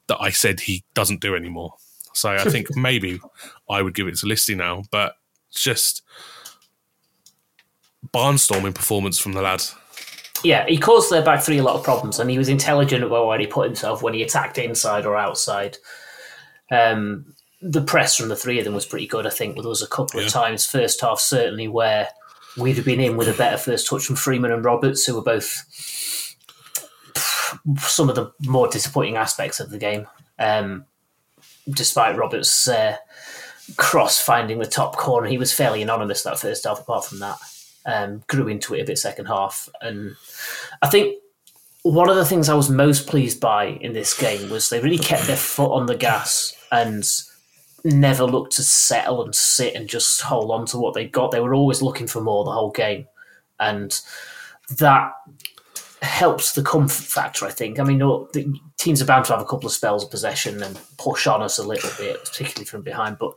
that 0.09 0.19
I 0.21 0.31
said 0.31 0.61
he 0.61 0.85
doesn't 0.95 1.21
do 1.21 1.35
anymore. 1.35 1.75
So 2.15 2.31
I 2.31 2.45
think 2.51 2.75
maybe 2.77 3.21
I 3.69 3.83
would 3.83 3.95
give 3.95 4.09
it 4.09 4.17
to 4.19 4.27
Listy 4.27 4.57
now, 4.57 4.85
but 4.91 5.15
just 5.51 6.03
barnstorming 8.15 8.75
performance 8.75 9.19
from 9.19 9.33
the 9.33 9.43
lad. 9.43 9.63
Yeah, 10.45 10.67
he 10.69 10.79
caused 10.79 11.11
their 11.11 11.23
back 11.23 11.43
three 11.43 11.59
a 11.59 11.63
lot 11.65 11.75
of 11.77 11.83
problems, 11.83 12.19
and 12.21 12.31
he 12.31 12.39
was 12.39 12.49
intelligent 12.49 13.03
about 13.05 13.27
where 13.27 13.39
he 13.39 13.47
put 13.47 13.67
himself 13.67 14.03
when 14.03 14.15
he 14.15 14.23
attacked 14.23 14.57
inside 14.59 15.05
or 15.05 15.17
outside. 15.17 15.79
Um, 16.71 17.35
the 17.61 17.83
press 17.83 18.15
from 18.17 18.29
the 18.29 18.37
three 18.37 18.59
of 18.61 18.65
them 18.65 18.75
was 18.75 18.87
pretty 18.87 19.07
good. 19.09 19.27
I 19.27 19.31
think 19.31 19.57
there 19.57 19.65
was 19.69 19.83
a 19.83 19.89
couple 19.89 20.21
Yeah. 20.21 20.27
of 20.27 20.33
times 20.33 20.65
first 20.65 21.01
half 21.01 21.19
certainly 21.19 21.67
where 21.67 22.09
we'd 22.57 22.77
have 22.77 22.85
been 22.85 23.01
in 23.01 23.17
with 23.17 23.29
a 23.29 23.33
better 23.37 23.57
first 23.57 23.89
touch 23.89 24.05
from 24.07 24.15
Freeman 24.17 24.53
and 24.53 24.65
Roberts, 24.65 25.05
who 25.05 25.15
were 25.17 25.23
both 25.23 25.65
some 27.79 28.09
of 28.09 28.15
the 28.15 28.33
more 28.47 28.69
disappointing 28.69 29.17
aspects 29.17 29.59
of 29.61 29.71
the 29.71 29.79
game. 29.79 30.07
Um, 30.39 30.85
despite 31.69 32.17
Roberts' 32.17 32.69
uh, 32.69 32.97
cross 33.77 34.21
finding 34.21 34.59
the 34.59 34.67
top 34.67 34.97
corner, 34.97 35.27
he 35.27 35.39
was 35.39 35.53
fairly 35.53 35.83
anonymous 35.83 36.23
that 36.23 36.39
first 36.39 36.65
half. 36.65 36.81
Apart 36.81 37.07
from 37.07 37.19
that, 37.19 37.39
um, 37.89 38.23
grew 38.29 38.47
into 38.47 38.75
it 38.75 38.83
a 38.83 38.85
bit 38.85 38.99
second 38.99 39.27
half, 39.27 39.69
and 39.81 40.15
I 40.83 40.89
think 40.89 41.17
one 41.83 42.11
of 42.11 42.17
the 42.17 42.25
things 42.25 42.49
I 42.49 42.55
was 42.55 42.69
most 42.69 43.07
pleased 43.07 43.41
by 43.41 43.65
in 43.65 43.95
this 43.95 44.17
game 44.17 44.51
was 44.51 44.69
they 44.69 44.81
really 44.81 44.99
kept 44.99 45.27
their 45.27 45.37
foot 45.37 45.73
on 45.73 45.87
the 45.87 45.97
gas 45.97 46.55
and 46.71 47.09
never 47.85 48.25
looked 48.25 48.57
to 48.57 48.63
settle 48.63 49.25
and 49.25 49.35
sit 49.35 49.75
and 49.75 49.89
just 49.89 50.21
hold 50.21 50.51
on 50.51 50.67
to 50.67 50.79
what 50.79 50.95
they 50.95 51.07
got. 51.07 51.31
They 51.31 51.41
were 51.41 51.55
always 51.55 51.81
looking 51.81 52.07
for 52.07 52.21
more 52.21 52.45
the 52.45 52.53
whole 52.53 52.71
game, 52.71 53.07
and 53.59 53.99
that 54.79 55.13
helps 56.03 56.53
the 56.53 56.63
comfort 56.63 57.05
factor. 57.05 57.47
I 57.47 57.51
think. 57.51 57.79
I 57.79 57.85
mean, 57.85 57.99
the 57.99 58.55
teams 58.77 59.01
are 59.01 59.07
bound 59.07 59.25
to 59.27 59.33
have 59.33 59.43
a 59.43 59.47
couple 59.47 59.67
of 59.67 59.73
spells 59.73 60.05
of 60.05 60.11
possession 60.11 60.63
and 60.63 60.79
push 60.99 61.27
on 61.27 61.43
us 61.43 61.59
a 61.59 61.67
little 61.67 61.91
bit, 61.99 62.23
particularly 62.25 62.67
from 62.67 62.83
behind. 62.83 63.19
But 63.19 63.33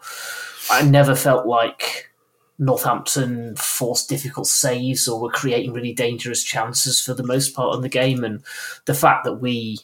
I 0.69 0.81
never 0.83 1.15
felt 1.15 1.47
like 1.47 2.10
Northampton 2.59 3.55
forced 3.55 4.09
difficult 4.09 4.47
saves 4.47 5.07
or 5.07 5.19
were 5.19 5.31
creating 5.31 5.73
really 5.73 5.93
dangerous 5.93 6.43
chances 6.43 7.01
for 7.01 7.13
the 7.13 7.23
most 7.23 7.55
part 7.55 7.75
in 7.75 7.81
the 7.81 7.89
game. 7.89 8.23
And 8.23 8.43
the 8.85 8.93
fact 8.93 9.23
that 9.23 9.35
we 9.35 9.79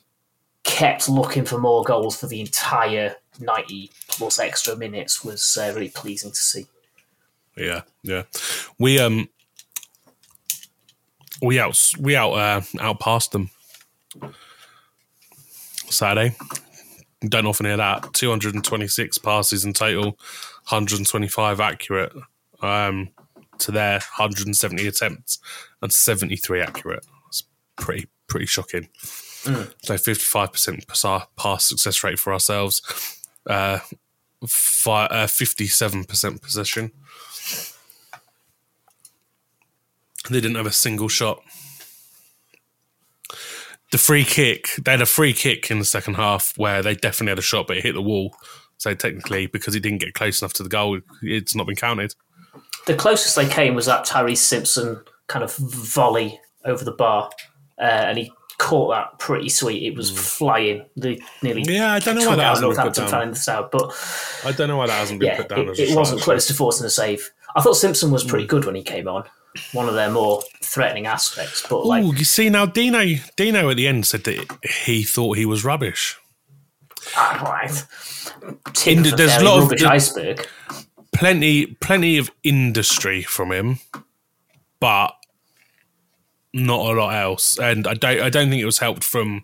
kept 0.64 1.10
looking 1.10 1.46
for 1.46 1.58
more 1.58 1.84
goals 1.84 2.20
for 2.20 2.28
the 2.28 2.42
entire 2.42 3.16
90 3.40 3.90
plus 4.08 4.40
extra 4.40 4.76
minutes 4.76 5.24
was 5.24 5.58
uh, 5.58 5.72
really 5.74 5.90
pleasing 5.90 6.32
to 6.32 6.38
see. 6.38 6.68
Yeah, 7.56 7.82
yeah. 8.04 8.24
We 8.78 9.00
um 9.00 9.30
we 11.42 11.60
out 11.60 11.92
we 12.00 12.16
out 12.16 12.34
uh, 12.34 12.62
outpassed 12.80 13.32
them 13.32 13.50
Saturday. 15.90 16.36
Don't 17.22 17.48
often 17.48 17.66
hear 17.66 17.78
that. 17.78 18.14
Two 18.14 18.30
hundred 18.30 18.54
and 18.54 18.64
twenty 18.64 18.88
six 18.88 19.18
passes 19.18 19.66
in 19.66 19.74
total, 19.74 20.20
hundred 20.66 21.00
and 21.00 21.08
twenty 21.08 21.28
five 21.28 21.60
accurate. 21.60 22.14
Um, 22.62 23.10
to 23.60 23.72
their 23.72 24.00
hundred 24.00 24.46
and 24.46 24.56
seventy 24.56 24.88
attempts 24.88 25.40
and 25.82 25.92
seventy 25.92 26.36
three 26.36 26.62
accurate. 26.62 27.06
It's 27.28 27.44
pretty 27.76 28.08
pretty 28.28 28.46
shocking. 28.46 28.90
So 29.84 29.98
fifty 29.98 30.26
five 30.26 30.52
percent 30.52 30.86
pass 31.38 31.66
success 31.66 32.04
rate 32.04 32.20
for 32.20 32.34
ourselves. 32.34 32.82
Uh, 33.46 33.80
fifty 35.28 35.68
seven 35.68 36.04
percent 36.04 36.42
possession. 36.42 36.92
They 40.30 40.42
didn't 40.42 40.58
have 40.58 40.66
a 40.66 40.72
single 40.72 41.08
shot. 41.08 41.42
The 43.92 43.98
free 43.98 44.26
kick, 44.26 44.72
they 44.84 44.92
had 44.92 45.02
a 45.02 45.06
free 45.06 45.32
kick 45.32 45.72
in 45.72 45.80
the 45.80 45.86
second 45.86 46.16
half 46.16 46.54
where 46.58 46.84
they 46.84 46.94
definitely 46.94 47.32
had 47.32 47.40
a 47.40 47.42
shot, 47.42 47.68
but 47.68 47.78
it 47.78 47.84
hit 47.84 47.94
the 47.96 48.02
wall. 48.02 48.36
So 48.78 48.94
technically, 48.94 49.48
because 49.48 49.76
it 49.76 49.80
didn't 49.80 50.02
get 50.02 50.14
close 50.14 50.42
enough 50.42 50.54
to 50.54 50.64
the 50.64 50.70
goal, 50.70 51.00
it's 51.22 51.56
not 51.56 51.66
been 51.66 51.78
counted. 51.78 52.14
The 52.88 52.96
closest 52.96 53.36
they 53.36 53.48
came 53.48 53.76
was 53.76 53.86
that 53.86 54.06
Tyreece 54.06 54.38
Simpson 54.38 55.02
kind 55.28 55.44
of 55.44 55.56
volley 55.56 56.40
over 56.66 56.84
the 56.84 56.92
bar, 56.92 57.30
uh, 57.80 57.82
and 57.84 58.18
he 58.18 58.32
caught 58.58 58.90
that 58.90 59.20
pretty 59.20 59.50
sweet. 59.50 59.84
It 59.84 59.96
was 59.96 60.10
flying. 60.10 60.86
They 60.96 61.20
nearly 61.44 61.64
Yeah, 61.68 61.94
I 61.94 62.00
don't 62.00 62.16
know 62.16 62.28
why 62.30 62.36
that 62.38 62.46
out 62.46 62.50
hasn't 62.56 62.76
been 62.76 62.86
put 63.04 63.12
down. 63.12 63.30
the 63.32 63.36
south, 63.36 63.70
but 63.72 63.94
I 64.46 64.52
don't 64.52 64.68
know 64.68 64.78
why 64.78 64.88
that 64.88 64.94
hasn't 65.00 65.20
been 65.20 65.28
yeah, 65.28 65.38
put 65.38 65.50
down 65.50 65.60
it, 65.70 65.80
it 65.80 65.96
wasn't 65.96 66.22
close 66.22 66.48
to 66.48 66.54
forcing 66.54 66.86
a 66.86 66.90
save. 66.90 67.30
I 67.56 67.62
thought 67.62 67.74
Simpson 67.76 68.10
was 68.10 68.24
pretty 68.24 68.48
good 68.48 68.66
when 68.66 68.76
he 68.76 68.84
came 68.84 69.08
on. 69.08 69.26
One 69.74 69.88
of 69.90 69.96
their 69.96 70.12
more 70.12 70.44
threatening 70.62 71.08
aspects, 71.08 71.66
but 71.68 71.86
like 71.86 72.04
you 72.18 72.24
see 72.26 72.50
now, 72.50 72.66
Dino. 72.68 73.04
Dino 73.36 73.70
at 73.70 73.78
the 73.78 73.88
end 73.88 74.06
said 74.06 74.24
that 74.26 74.58
he 74.86 75.04
thought 75.04 75.38
he 75.38 75.46
was 75.46 75.64
rubbish. 75.66 76.16
ah, 77.16 77.42
right, 77.44 77.86
tip 78.74 79.00
there's 79.16 79.36
a 79.38 79.44
lot 79.44 79.58
of- 79.58 79.64
rubbish 79.64 79.82
the- 79.82 79.90
iceberg. 79.90 80.48
Plenty, 81.18 81.66
plenty 81.82 82.18
of 82.18 82.30
industry 82.44 83.24
from 83.24 83.52
him, 83.52 83.80
but 84.80 85.14
not 86.54 86.80
a 86.80 87.00
lot 87.00 87.14
else. 87.16 87.58
And 87.60 87.88
I 87.88 87.94
don't, 87.94 88.22
I 88.22 88.30
don't 88.30 88.50
think 88.50 88.62
it 88.62 88.66
was 88.66 88.80
helped 88.80 89.04
from. 89.04 89.44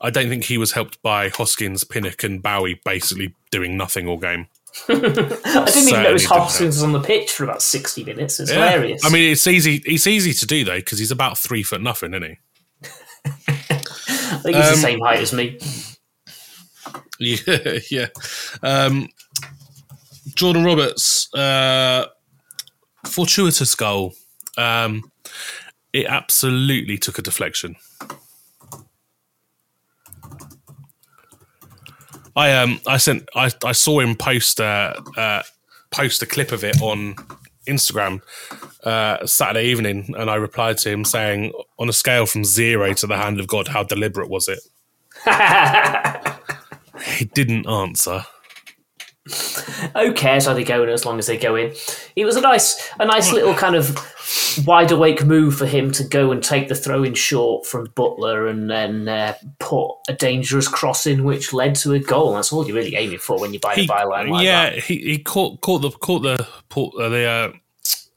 I 0.00 0.10
don't 0.10 0.28
think 0.28 0.44
he 0.44 0.58
was 0.58 0.72
helped 0.72 1.00
by 1.02 1.28
Hoskins, 1.28 1.84
Pinnock, 1.84 2.22
and 2.24 2.42
Bowie 2.42 2.80
basically 2.84 3.34
doing 3.50 3.76
nothing 3.76 4.08
all 4.08 4.18
game. 4.18 4.48
I 4.88 4.94
didn't 4.94 5.88
even 5.88 6.02
notice 6.02 6.24
Hoskins 6.24 6.76
was 6.76 6.82
on 6.82 6.92
the 6.92 7.00
pitch 7.00 7.30
for 7.30 7.44
about 7.44 7.62
sixty 7.62 8.04
minutes. 8.04 8.40
It's 8.40 8.50
Yeah. 8.50 8.70
hilarious. 8.70 9.04
I 9.04 9.10
mean, 9.10 9.30
it's 9.30 9.46
easy. 9.46 9.82
It's 9.84 10.06
easy 10.06 10.32
to 10.32 10.46
do 10.46 10.64
though 10.64 10.76
because 10.78 10.98
he's 10.98 11.10
about 11.10 11.36
three 11.38 11.62
foot 11.62 11.82
nothing, 11.82 12.14
isn't 12.14 12.22
he? 12.22 12.38
I 13.68 14.38
think 14.42 14.56
he's 14.56 14.66
the 14.66 14.72
um, 14.72 14.76
same 14.76 15.00
height 15.00 15.20
as 15.20 15.32
me. 15.32 15.58
Yeah, 17.18 17.78
yeah. 17.88 18.08
Um, 18.64 19.08
Jordan 20.28 20.64
Roberts, 20.64 21.32
uh, 21.34 22.06
fortuitous 23.06 23.74
goal. 23.74 24.14
Um, 24.56 25.10
it 25.92 26.06
absolutely 26.06 26.98
took 26.98 27.18
a 27.18 27.22
deflection. 27.22 27.76
I 32.34 32.52
um 32.54 32.80
I 32.86 32.96
sent 32.96 33.28
I, 33.34 33.50
I 33.62 33.72
saw 33.72 34.00
him 34.00 34.16
post 34.16 34.58
uh, 34.58 34.94
uh 35.18 35.42
post 35.90 36.22
a 36.22 36.26
clip 36.26 36.50
of 36.50 36.64
it 36.64 36.80
on 36.80 37.14
Instagram 37.66 38.22
uh, 38.84 39.24
Saturday 39.26 39.66
evening, 39.66 40.14
and 40.16 40.30
I 40.30 40.34
replied 40.36 40.78
to 40.78 40.90
him 40.90 41.04
saying, 41.04 41.52
on 41.78 41.88
a 41.88 41.92
scale 41.92 42.26
from 42.26 42.44
zero 42.44 42.92
to 42.94 43.06
the 43.06 43.16
hand 43.16 43.38
of 43.38 43.46
God, 43.46 43.68
how 43.68 43.82
deliberate 43.84 44.28
was 44.28 44.48
it? 44.48 44.60
he 47.16 47.26
didn't 47.26 47.68
answer. 47.68 48.24
Who 49.96 50.12
cares 50.12 50.46
how 50.46 50.54
they 50.54 50.64
go 50.64 50.82
in 50.82 50.88
as 50.88 51.04
long 51.04 51.18
as 51.18 51.26
they 51.26 51.36
go 51.36 51.56
in? 51.56 51.72
It 52.16 52.24
was 52.24 52.36
a 52.36 52.40
nice, 52.40 52.90
a 52.98 53.04
nice 53.06 53.32
little 53.32 53.54
kind 53.54 53.74
of 53.76 53.96
wide 54.66 54.90
awake 54.90 55.24
move 55.24 55.56
for 55.56 55.66
him 55.66 55.90
to 55.92 56.04
go 56.04 56.32
and 56.32 56.42
take 56.42 56.68
the 56.68 56.74
throw 56.74 57.02
in 57.02 57.14
short 57.14 57.66
from 57.66 57.86
Butler 57.94 58.46
and 58.46 58.70
then 58.70 59.08
uh, 59.08 59.34
put 59.58 59.90
a 60.08 60.12
dangerous 60.12 60.68
cross 60.68 61.06
in, 61.06 61.24
which 61.24 61.52
led 61.52 61.74
to 61.76 61.92
a 61.92 61.98
goal. 61.98 62.34
That's 62.34 62.52
all 62.52 62.66
you're 62.66 62.76
really 62.76 62.96
aiming 62.96 63.18
for 63.18 63.38
when 63.40 63.52
you 63.52 63.60
buy 63.60 63.74
He- 63.74 63.86
the 63.86 63.92
byline. 63.92 64.30
Like 64.30 64.44
yeah, 64.44 64.70
that. 64.70 64.78
he, 64.84 64.98
he 64.98 65.18
caught 65.18 65.60
caught 65.60 65.82
the 65.82 65.90
caught 65.90 66.22
the 66.22 66.46
port, 66.68 66.94
uh, 66.98 67.08
the 67.08 67.24
uh, 67.24 67.52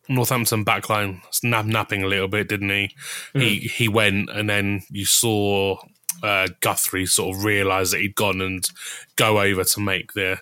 Northampton 0.07 0.63
backline 0.63 1.21
snap 1.31 1.65
napping 1.65 2.03
a 2.03 2.07
little 2.07 2.27
bit, 2.27 2.47
didn't 2.47 2.69
he? 2.69 2.95
He 3.33 3.59
he 3.59 3.87
went, 3.87 4.29
and 4.29 4.49
then 4.49 4.83
you 4.89 5.05
saw 5.05 5.77
uh, 6.21 6.47
Guthrie 6.61 7.05
sort 7.05 7.35
of 7.35 7.43
realise 7.43 7.91
that 7.91 8.01
he'd 8.01 8.15
gone 8.15 8.41
and 8.41 8.67
go 9.15 9.39
over 9.41 9.63
to 9.63 9.79
make 9.79 10.13
the 10.13 10.39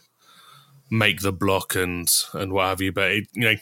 make 0.94 1.22
the 1.22 1.32
block 1.34 1.76
and 1.76 2.10
and 2.34 2.54
what 2.54 2.68
have 2.68 2.82
you. 2.82 2.92
But 2.92 3.12
it, 3.12 3.28
you 3.34 3.42
know, 3.42 3.56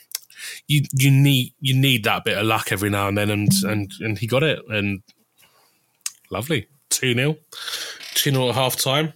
you 0.68 0.82
you 0.92 1.10
need 1.10 1.54
you 1.60 1.74
need 1.74 2.04
that 2.04 2.24
bit 2.24 2.38
of 2.38 2.46
luck 2.46 2.70
every 2.72 2.90
now 2.90 3.08
and 3.08 3.16
then, 3.16 3.30
and 3.30 3.50
and 3.64 3.90
and 4.00 4.18
he 4.18 4.26
got 4.26 4.42
it, 4.42 4.60
and 4.68 5.02
lovely 6.30 6.68
two 6.90 7.14
0 7.14 7.36
two 8.14 8.30
0 8.30 8.48
at 8.50 8.54
half 8.54 8.76
time. 8.76 9.12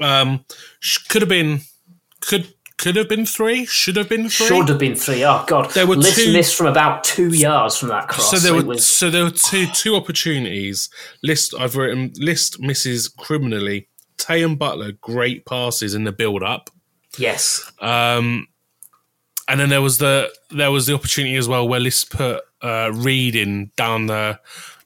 Um, 0.00 0.44
could 1.08 1.22
have 1.22 1.28
been 1.28 1.60
could 2.20 2.52
could 2.78 2.96
have 2.96 3.08
been 3.08 3.24
three, 3.24 3.64
should 3.64 3.96
have 3.96 4.08
been 4.08 4.28
three. 4.28 4.46
Should 4.48 4.68
have 4.68 4.78
been 4.78 4.94
three. 4.94 5.24
Oh 5.24 5.44
god, 5.46 5.70
There 5.70 5.86
were 5.86 5.96
List 5.96 6.16
two- 6.16 6.32
missed 6.32 6.54
from 6.54 6.66
about 6.66 7.04
two 7.04 7.28
yards 7.28 7.78
from 7.78 7.88
that 7.88 8.08
cross. 8.08 8.30
So 8.30 8.38
there 8.38 8.54
were 8.54 8.64
was 8.64 8.84
so 8.86 9.08
there 9.10 9.24
were 9.24 9.30
two 9.30 9.66
two 9.68 9.94
opportunities. 9.96 10.90
List 11.22 11.54
I've 11.58 11.76
written 11.76 12.12
list 12.16 12.60
misses 12.60 13.08
criminally. 13.08 13.88
Taye 14.18 14.44
and 14.44 14.58
Butler 14.58 14.92
great 14.92 15.44
passes 15.46 15.94
in 15.94 16.04
the 16.04 16.12
build 16.12 16.42
up. 16.42 16.70
Yes, 17.18 17.70
Um, 17.80 18.48
and 19.48 19.60
then 19.60 19.68
there 19.68 19.82
was 19.82 19.98
the 19.98 20.30
there 20.50 20.70
was 20.70 20.86
the 20.86 20.94
opportunity 20.94 21.36
as 21.36 21.48
well 21.48 21.66
where 21.68 21.80
List 21.80 22.10
put 22.10 22.42
uh, 22.62 22.90
Reid 22.92 23.36
in 23.36 23.70
down 23.76 24.06
the 24.06 24.38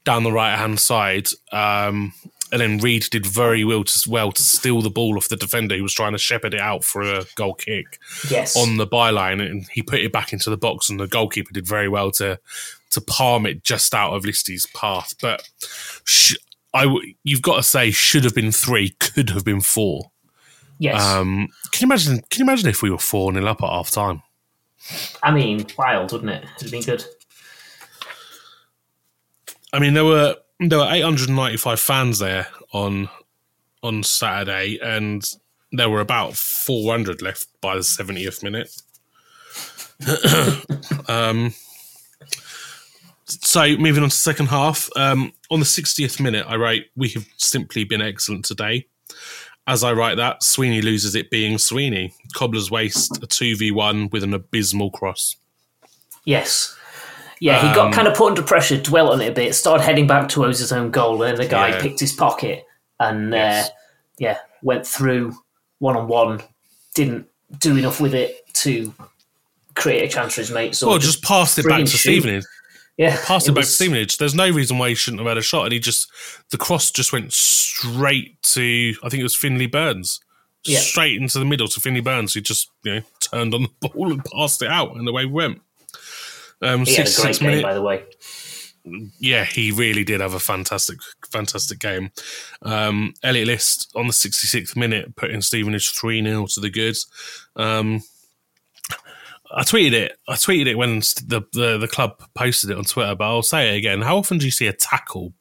down 0.05 0.23
the 0.23 0.33
right 0.33 0.57
hand 0.57 0.81
side, 0.81 1.29
um, 1.53 2.13
and 2.53 2.61
then 2.61 2.79
Reid 2.79 3.05
did 3.11 3.27
very 3.27 3.65
well 3.65 3.85
to 3.85 4.11
well 4.11 4.33
to 4.33 4.43
steal 4.43 4.83
the 4.83 4.91
ball 4.91 5.17
off 5.17 5.29
the 5.29 5.37
defender 5.37 5.77
who 5.77 5.83
was 5.83 5.95
trying 5.95 6.13
to 6.13 6.19
shepherd 6.19 6.55
it 6.55 6.61
out 6.61 6.85
for 6.85 7.03
a 7.03 7.25
goal 7.37 7.55
kick 7.55 7.99
yes. 8.29 8.57
on 8.57 8.77
the 8.77 8.87
byline, 8.87 9.45
and 9.45 9.67
he 9.73 9.83
put 9.83 10.01
it 10.01 10.13
back 10.13 10.33
into 10.33 10.51
the 10.51 10.57
box, 10.57 10.91
and 10.91 11.01
the 11.01 11.07
goalkeeper 11.07 11.53
did 11.53 11.67
very 11.67 11.89
well 11.89 12.11
to 12.13 12.39
to 12.91 13.01
palm 13.01 13.47
it 13.47 13.63
just 13.63 13.95
out 13.95 14.13
of 14.15 14.25
Listy's 14.25 14.67
path. 14.75 15.15
But 15.23 15.49
sh- 16.05 16.37
I 16.75 16.85
w- 16.85 17.15
you've 17.25 17.43
got 17.43 17.57
to 17.57 17.63
say 17.63 17.91
should 17.91 18.25
have 18.25 18.35
been 18.35 18.53
three, 18.53 18.91
could 19.01 19.31
have 19.31 19.45
been 19.45 19.61
four. 19.61 20.11
Yes. 20.81 21.01
Um, 21.01 21.49
can 21.71 21.83
you 21.83 21.93
imagine? 21.93 22.21
Can 22.31 22.41
you 22.41 22.45
imagine 22.45 22.69
if 22.69 22.83
we 22.83 22.91
were 22.91 22.99
four 22.99 23.33
0 23.33 23.47
up 23.47 23.63
at 23.63 23.69
half 23.69 23.91
time? 23.91 24.23
I 25.23 25.31
mean, 25.31 25.67
wild, 25.79 26.11
wouldn't 26.11 26.31
it? 26.31 26.45
It'd 26.57 26.63
have 26.63 26.71
been 26.73 26.83
good. 26.83 27.05
I 29.73 29.79
mean, 29.79 29.95
there 29.95 30.05
were 30.05 30.37
there 30.59 30.79
were 30.79 30.91
895 30.91 31.79
fans 31.79 32.19
there 32.19 32.49
on 32.73 33.09
on 33.83 34.03
Saturday, 34.03 34.79
and 34.83 35.23
there 35.73 35.89
were 35.89 36.01
about 36.01 36.35
400 36.35 37.23
left 37.23 37.47
by 37.61 37.75
the 37.75 37.81
70th 37.81 38.43
minute. 38.43 38.75
um, 41.09 41.55
so 43.27 43.77
moving 43.77 44.03
on 44.03 44.09
to 44.09 44.17
the 44.17 44.21
second 44.21 44.47
half, 44.47 44.89
um, 44.97 45.33
on 45.51 45.61
the 45.61 45.67
60th 45.67 46.21
minute, 46.21 46.47
I 46.49 46.57
write, 46.57 46.87
"We 46.97 47.11
have 47.11 47.27
simply 47.37 47.85
been 47.85 48.03
excellent 48.03 48.45
today." 48.45 48.87
As 49.67 49.85
I 49.85 49.93
write 49.93 50.17
that, 50.17 50.43
Sweeney 50.43 50.83
loses 50.83 51.15
it 51.15 51.31
being 51.31 51.59
Sweeney. 51.59 52.13
Cobbler's 52.35 52.71
waste 52.71 53.23
a 53.23 53.27
two 53.27 53.57
v 53.57 53.71
one 53.71 54.09
with 54.11 54.25
an 54.25 54.35
abysmal 54.35 54.91
cross. 54.91 55.37
Yes. 56.25 56.77
Yeah, 57.41 57.61
he 57.63 57.69
Um, 57.69 57.75
got 57.75 57.93
kind 57.95 58.07
of 58.09 58.15
put 58.15 58.29
under 58.29 58.43
pressure, 58.43 58.77
dwelt 58.77 59.13
on 59.13 59.21
it 59.23 59.29
a 59.29 59.33
bit, 59.33 59.55
started 59.55 59.83
heading 59.85 60.07
back 60.07 60.29
towards 60.29 60.59
his 60.59 60.73
own 60.73 60.91
goal, 60.91 61.23
and 61.23 61.39
the 61.39 61.47
guy 61.47 61.69
Yeah. 61.69 61.81
picked 61.81 62.01
his 62.01 62.13
pocket 62.13 62.65
and, 62.99 63.33
Yes. 63.33 63.69
uh, 63.69 63.73
yeah, 64.19 64.39
went 64.63 64.87
through 64.87 65.35
one 65.79 65.97
on 65.97 66.07
one, 66.09 66.43
didn't 66.95 67.27
do 67.59 67.77
enough 67.77 68.01
with 68.01 68.15
it 68.15 68.45
to 68.55 68.93
create 69.75 70.05
a 70.05 70.09
chance 70.13 70.35
for 70.35 70.43
his 70.43 70.51
mates. 70.51 70.83
or 70.83 70.91
Well, 70.91 70.99
just 70.99 71.23
passed 71.23 71.59
it 71.59 71.67
back 71.67 71.81
to. 71.81 71.87
Stevenage. 71.87 72.45
Yeah, 73.01 73.17
passed 73.25 73.49
it, 73.49 73.53
back 73.53 73.63
to 73.63 73.67
was- 73.67 73.75
Stevenage. 73.75 74.19
There's 74.19 74.35
no 74.35 74.51
reason 74.51 74.79
why 74.79 74.91
he 74.91 74.95
shouldn't 74.95 75.21
have 75.21 75.29
had 75.29 75.39
a 75.39 75.43
shot, 75.43 75.65
and 75.65 75.73
he 75.73 75.79
just 75.79 76.11
the 76.51 76.59
cross 76.59 76.91
just 76.91 77.13
went 77.13 77.33
straight 77.33 78.41
to 78.55 78.95
I 79.03 79.09
think 79.09 79.21
it 79.21 79.25
was 79.25 79.35
Finley 79.37 79.67
Burns, 79.67 80.21
Yeah. 80.65 80.81
straight 80.81 81.21
into 81.21 81.39
the 81.39 81.45
middle 81.45 81.69
to 81.69 81.81
Finley 81.81 82.01
Burns, 82.03 82.35
who 82.35 82.41
just 82.41 82.69
you 82.85 82.95
know 82.97 83.03
turned 83.21 83.55
on 83.55 83.63
the 83.81 83.89
ball 83.89 84.13
and 84.13 84.25
passed 84.25 84.63
it 84.63 84.69
out, 84.69 84.95
and 84.97 85.09
away 85.09 85.25
we 85.25 85.33
went. 85.33 85.61
Um, 86.63 86.85
He 86.85 86.95
had 86.95 87.09
a 87.09 87.11
great 87.11 87.35
66 87.35 87.39
game, 87.39 87.49
minute, 87.49 87.63
by 87.63 87.73
the 87.75 87.81
way. 87.83 88.05
yeah, 89.19 89.45
he 89.45 89.73
really 89.73 90.05
did 90.05 90.21
have 90.21 90.35
a 90.35 90.39
fantastic, 90.41 90.99
fantastic 91.31 91.79
game. 91.79 92.11
Um, 92.63 93.15
Elliot 93.23 93.47
List 93.47 93.91
on 93.95 94.07
the 94.07 94.13
66th 94.13 94.77
minute 94.77 95.17
putting 95.17 95.41
Stevenage 95.43 95.91
3 95.93 96.23
0 96.23 96.47
to 96.49 96.61
the 96.61 96.71
goods. 96.71 97.07
Um, 97.57 98.03
I 99.53 99.63
tweeted 99.63 99.93
it. 99.93 100.19
I 100.29 100.35
tweeted 100.35 100.67
it 100.67 100.77
when 100.77 101.01
the, 101.01 101.45
the 101.53 101.79
the 101.79 101.89
club 101.89 102.23
posted 102.35 102.71
it 102.71 102.79
on 102.79 102.85
Twitter, 102.85 103.15
but 103.15 103.25
I'll 103.25 103.43
say 103.43 103.75
it 103.75 103.79
again. 103.79 104.03
How 104.03 104.17
often 104.17 104.39
do 104.39 104.45
you 104.45 104.51
see 104.51 104.67
a 104.67 104.73
tackle 104.73 105.33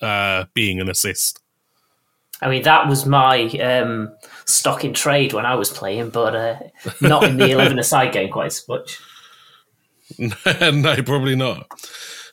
uh, 0.00 0.46
being 0.54 0.80
an 0.80 0.88
assist? 0.88 1.40
I 2.42 2.48
mean, 2.48 2.62
that 2.62 2.88
was 2.88 3.04
my 3.04 3.48
um, 3.58 4.16
stock 4.46 4.84
in 4.84 4.94
trade 4.94 5.34
when 5.34 5.44
I 5.44 5.56
was 5.56 5.70
playing, 5.70 6.08
but 6.10 6.34
uh, 6.34 6.58
not 7.02 7.24
in 7.24 7.36
the 7.36 7.50
11 7.52 7.78
aside 7.78 8.12
game 8.12 8.30
quite 8.30 8.46
as 8.46 8.66
much. 8.66 8.98
no, 10.18 11.02
probably 11.02 11.36
not. 11.36 11.66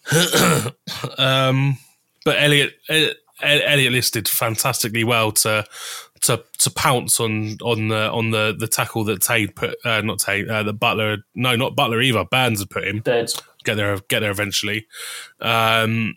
um, 1.18 1.78
but 2.24 2.42
Elliot, 2.42 2.74
Elliot 2.88 3.18
Elliot 3.42 3.92
listed 3.92 4.28
fantastically 4.28 5.04
well 5.04 5.32
to 5.32 5.66
to 6.22 6.44
to 6.60 6.70
pounce 6.72 7.20
on 7.20 7.58
on 7.64 7.88
the 7.90 8.10
on 8.12 8.32
the 8.32 8.56
the 8.58 8.68
tackle 8.68 9.04
that 9.06 9.22
Tate 9.22 9.56
put 9.56 9.76
uh, 9.86 10.02
not 10.02 10.20
Tate 10.20 10.50
uh, 10.50 10.64
the 10.64 10.74
Butler 10.74 11.18
no 11.36 11.56
not 11.56 11.76
Butler 11.76 12.02
either 12.02 12.24
Burns 12.26 12.60
had 12.60 12.70
put 12.70 12.88
him 12.88 13.00
Burns. 13.00 13.42
get 13.64 13.76
there 13.76 13.98
get 14.10 14.20
there 14.22 14.32
eventually. 14.32 14.88
Um, 15.40 16.16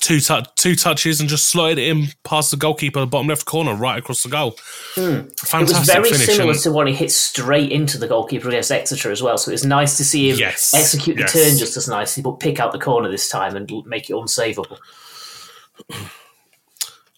two 0.00 0.20
tou- 0.20 0.42
two 0.56 0.74
touches 0.74 1.18
and 1.18 1.30
just 1.30 1.46
slotted 1.48 1.78
it 1.78 1.88
in 1.88 2.08
past 2.22 2.50
the 2.50 2.58
goalkeeper, 2.58 3.00
the 3.00 3.06
bottom 3.06 3.26
left 3.26 3.46
corner, 3.46 3.74
right 3.74 3.98
across 3.98 4.22
the 4.22 4.28
goal. 4.28 4.54
It 4.96 5.32
was 5.52 5.86
very 5.86 6.10
finish. 6.10 6.26
similar 6.26 6.50
and- 6.52 6.60
to 6.60 6.72
one 6.72 6.86
he 6.88 6.92
hit 6.94 7.10
straight 7.10 7.72
into 7.72 7.96
the 7.96 8.06
goalkeeper 8.06 8.48
against 8.48 8.70
Exeter 8.70 9.10
as 9.10 9.22
well. 9.22 9.38
So 9.38 9.50
it 9.50 9.54
was 9.54 9.64
nice 9.64 9.96
to 9.96 10.04
see 10.04 10.28
him 10.30 10.36
Yes, 10.38 10.74
execute 10.74 11.16
the 11.16 11.22
yes. 11.22 11.32
turn 11.32 11.56
just 11.58 11.76
as 11.78 11.88
nicely, 11.88 12.22
but 12.22 12.32
pick 12.38 12.60
out 12.60 12.72
the 12.72 12.78
corner 12.78 13.08
this 13.10 13.30
time 13.30 13.56
and 13.56 13.70
make 13.86 14.10
it 14.10 14.12
unsavable. 14.12 14.76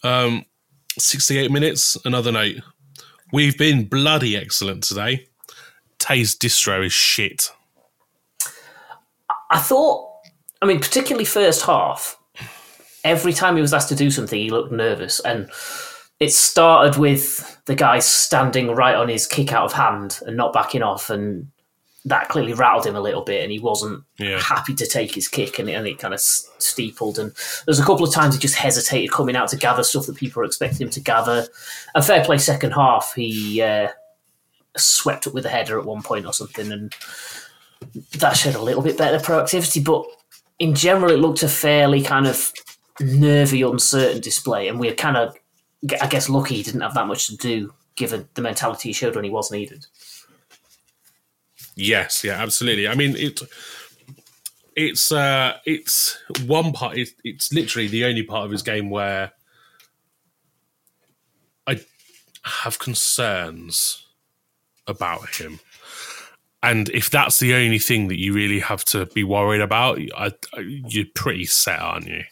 Um, 0.03 0.45
68 0.97 1.51
minutes, 1.51 1.97
another 2.05 2.31
note. 2.31 2.57
We've 3.31 3.57
been 3.57 3.85
bloody 3.85 4.35
excellent 4.35 4.83
today. 4.83 5.27
Taye's 5.99 6.35
distro 6.35 6.85
is 6.85 6.91
shit. 6.91 7.51
I 9.49 9.59
thought, 9.59 10.09
I 10.61 10.65
mean, 10.65 10.79
particularly 10.79 11.25
first 11.25 11.65
half, 11.65 12.17
every 13.03 13.33
time 13.33 13.55
he 13.55 13.61
was 13.61 13.73
asked 13.73 13.89
to 13.89 13.95
do 13.95 14.11
something, 14.11 14.39
he 14.39 14.49
looked 14.49 14.71
nervous. 14.71 15.19
And 15.21 15.49
it 16.19 16.31
started 16.31 16.99
with 16.99 17.59
the 17.65 17.75
guy 17.75 17.99
standing 17.99 18.71
right 18.71 18.95
on 18.95 19.09
his 19.09 19.27
kick 19.27 19.53
out 19.53 19.65
of 19.65 19.73
hand 19.73 20.19
and 20.25 20.37
not 20.37 20.53
backing 20.53 20.83
off. 20.83 21.09
And 21.09 21.51
that 22.05 22.29
clearly 22.29 22.53
rattled 22.53 22.85
him 22.87 22.95
a 22.95 22.99
little 23.01 23.21
bit. 23.21 23.43
And 23.43 23.51
he 23.51 23.59
wasn't 23.59 24.03
Yeah. 24.17 24.39
happy 24.39 24.73
to 24.75 24.87
take 24.87 25.13
his 25.13 25.27
kick. 25.27 25.59
And 25.59 25.69
it, 25.69 25.73
and 25.73 25.85
it 25.87 25.99
kind 25.99 26.13
of 26.13 26.19
s- 26.19 26.49
steepled. 26.57 27.19
And 27.19 27.31
there's 27.65 27.79
a 27.79 27.85
couple 27.85 28.05
of 28.07 28.13
times 28.13 28.33
he 28.35 28.39
just 28.41 28.55
hesitated 28.55 29.11
coming 29.11 29.35
out 29.35 29.49
to 29.49 29.57
gather 29.57 29.83
stuff 29.83 30.07
that 30.07 30.15
people 30.15 30.39
were 30.39 30.45
expecting 30.45 30.87
him 30.87 30.91
to 30.91 30.99
gather. 30.99 31.47
And 31.93 32.03
fair 32.03 32.23
play, 32.25 32.37
second 32.39 32.71
half, 32.71 33.13
he 33.15 33.61
uh, 33.61 33.89
swept 34.77 35.27
up 35.27 35.33
with 35.33 35.45
a 35.45 35.49
header 35.49 35.77
at 35.79 35.85
one 35.85 36.01
point 36.01 36.25
or 36.25 36.33
something. 36.33 36.71
And 36.71 36.93
that 38.19 38.33
showed 38.37 38.55
a 38.55 38.61
little 38.61 38.81
bit 38.81 38.97
better 38.97 39.17
proactivity, 39.17 39.83
but 39.83 40.05
in 40.59 40.75
general, 40.75 41.11
it 41.11 41.17
looked 41.17 41.43
a 41.43 41.47
fairly 41.49 42.01
kind 42.01 42.27
of 42.27 42.51
nervy, 42.99 43.63
uncertain 43.63 44.21
display, 44.21 44.67
and 44.67 44.79
we 44.79 44.87
are 44.87 44.93
kind 44.93 45.17
of, 45.17 45.35
I 45.99 46.05
guess, 46.07 46.29
lucky 46.29 46.55
he 46.55 46.63
didn't 46.63 46.81
have 46.81 46.93
that 46.93 47.07
much 47.07 47.27
to 47.27 47.37
do 47.37 47.73
given 47.95 48.27
the 48.35 48.41
mentality 48.43 48.89
he 48.89 48.93
showed 48.93 49.15
when 49.15 49.23
he 49.23 49.29
was 49.31 49.51
needed. 49.51 49.87
Yes, 51.75 52.23
yeah, 52.23 52.41
absolutely. 52.41 52.87
I 52.87 52.95
mean, 52.95 53.15
it 53.15 53.41
it's 54.75 55.11
uh 55.11 55.57
it's 55.65 56.17
one 56.45 56.73
part. 56.73 56.97
It, 56.97 57.09
it's 57.23 57.53
literally 57.53 57.87
the 57.87 58.05
only 58.05 58.23
part 58.23 58.45
of 58.45 58.51
his 58.51 58.63
game 58.63 58.89
where 58.89 59.31
I 61.67 61.81
have 62.43 62.79
concerns 62.79 64.05
about 64.87 65.35
him. 65.35 65.59
And 66.63 66.89
if 66.89 67.09
that's 67.09 67.39
the 67.39 67.55
only 67.55 67.79
thing 67.79 68.07
that 68.09 68.19
you 68.19 68.33
really 68.33 68.59
have 68.59 68.85
to 68.85 69.07
be 69.07 69.23
worried 69.23 69.61
about, 69.61 69.99
I, 70.15 70.31
you're 70.59 71.05
pretty 71.15 71.45
set, 71.45 71.79
aren't 71.79 72.07
you? 72.07 72.23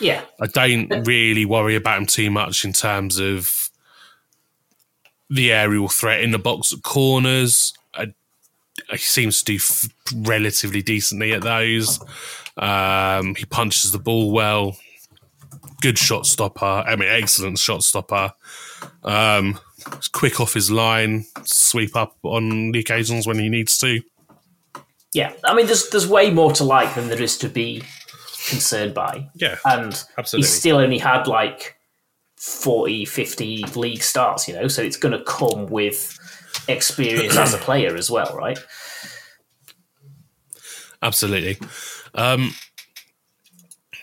Yeah. 0.00 0.24
I 0.40 0.46
don't 0.46 0.88
really 1.06 1.44
worry 1.44 1.76
about 1.76 1.98
him 1.98 2.06
too 2.06 2.30
much 2.30 2.64
in 2.64 2.72
terms 2.72 3.20
of 3.20 3.70
the 5.28 5.52
aerial 5.52 5.88
threat 5.88 6.22
in 6.22 6.32
the 6.32 6.38
box 6.38 6.72
at 6.72 6.82
corners. 6.82 7.72
He 8.90 8.98
seems 8.98 9.42
to 9.42 9.44
do 9.52 9.56
f- 9.56 9.88
relatively 10.14 10.82
decently 10.82 11.32
at 11.32 11.42
those. 11.42 12.00
Um, 12.56 13.34
he 13.34 13.44
punches 13.46 13.92
the 13.92 13.98
ball 13.98 14.30
well. 14.32 14.76
Good 15.80 15.98
shot 15.98 16.26
stopper. 16.26 16.64
I 16.64 16.96
mean, 16.96 17.08
excellent 17.08 17.58
shot 17.58 17.82
stopper. 17.84 18.32
Um, 19.02 19.58
quick 20.12 20.40
off 20.40 20.54
his 20.54 20.70
line, 20.70 21.24
sweep 21.44 21.96
up 21.96 22.16
on 22.22 22.72
the 22.72 22.80
occasions 22.80 23.26
when 23.26 23.38
he 23.38 23.48
needs 23.48 23.78
to. 23.78 24.00
Yeah. 25.14 25.32
I 25.44 25.54
mean, 25.54 25.66
there's 25.66 25.88
there's 25.90 26.06
way 26.06 26.30
more 26.30 26.52
to 26.52 26.64
like 26.64 26.94
than 26.94 27.08
there 27.08 27.20
is 27.22 27.38
to 27.38 27.48
be 27.48 27.82
concerned 28.48 28.94
by. 28.94 29.28
Yeah, 29.34 29.56
And 29.64 30.04
absolutely. 30.18 30.46
he's 30.46 30.58
still 30.58 30.76
only 30.78 30.98
had 30.98 31.26
like 31.26 31.76
40, 32.36 33.04
50 33.04 33.64
league 33.74 34.02
starts, 34.02 34.48
you 34.48 34.54
know, 34.54 34.68
so 34.68 34.82
it's 34.82 34.96
going 34.96 35.16
to 35.16 35.24
come 35.24 35.66
with 35.66 36.18
experience 36.68 37.36
as 37.36 37.54
a 37.54 37.58
player 37.66 37.96
as 37.96 38.10
well, 38.10 38.34
right? 38.36 38.58
Absolutely. 41.02 41.58
Um, 42.14 42.52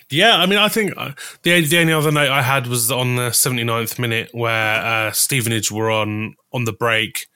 yeah, 0.09 0.37
I 0.37 0.45
mean, 0.45 0.57
I 0.57 0.69
think 0.69 0.93
uh, 0.95 1.11
the 1.43 1.61
the 1.65 1.79
only 1.79 1.93
other 1.93 2.11
note 2.11 2.29
I 2.29 2.41
had 2.41 2.67
was 2.67 2.89
on 2.91 3.17
the 3.17 3.29
79th 3.29 3.99
minute 3.99 4.29
where 4.33 4.85
uh, 4.85 5.11
Stevenage 5.11 5.71
were 5.71 5.91
on 5.91 6.35
on 6.53 6.63
the 6.63 6.73
break. 6.73 7.27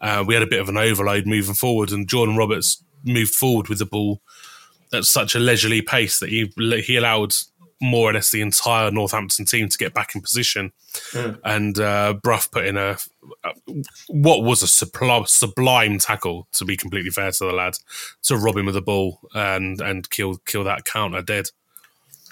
Uh, 0.00 0.24
we 0.26 0.34
had 0.34 0.42
a 0.42 0.46
bit 0.46 0.60
of 0.60 0.68
an 0.68 0.76
overload 0.76 1.26
moving 1.26 1.54
forward, 1.54 1.92
and 1.92 2.08
Jordan 2.08 2.36
Roberts 2.36 2.82
moved 3.04 3.34
forward 3.34 3.68
with 3.68 3.78
the 3.78 3.86
ball 3.86 4.20
at 4.92 5.04
such 5.04 5.34
a 5.34 5.38
leisurely 5.38 5.82
pace 5.82 6.18
that 6.18 6.28
he 6.28 6.52
he 6.84 6.96
allowed 6.96 7.34
more 7.80 8.10
or 8.10 8.12
less 8.12 8.30
the 8.30 8.40
entire 8.40 8.90
Northampton 8.90 9.44
team 9.44 9.68
to 9.68 9.78
get 9.78 9.94
back 9.94 10.14
in 10.14 10.20
position. 10.22 10.72
Hmm. 11.12 11.32
And 11.44 11.78
uh, 11.78 12.14
Bruff 12.22 12.50
put 12.50 12.66
in 12.66 12.76
a 12.76 12.96
uh, 13.44 13.52
what 14.08 14.42
was 14.42 14.62
a 14.62 14.68
sublime, 14.68 15.26
sublime 15.26 15.98
tackle, 15.98 16.48
to 16.52 16.64
be 16.64 16.76
completely 16.76 17.10
fair 17.10 17.30
to 17.30 17.44
the 17.44 17.52
lad, 17.52 17.74
to 18.24 18.36
rob 18.36 18.56
him 18.56 18.68
of 18.68 18.74
the 18.74 18.82
ball 18.82 19.20
and 19.34 19.80
and 19.80 20.08
kill 20.10 20.38
kill 20.46 20.64
that 20.64 20.84
counter 20.84 21.22
dead. 21.22 21.50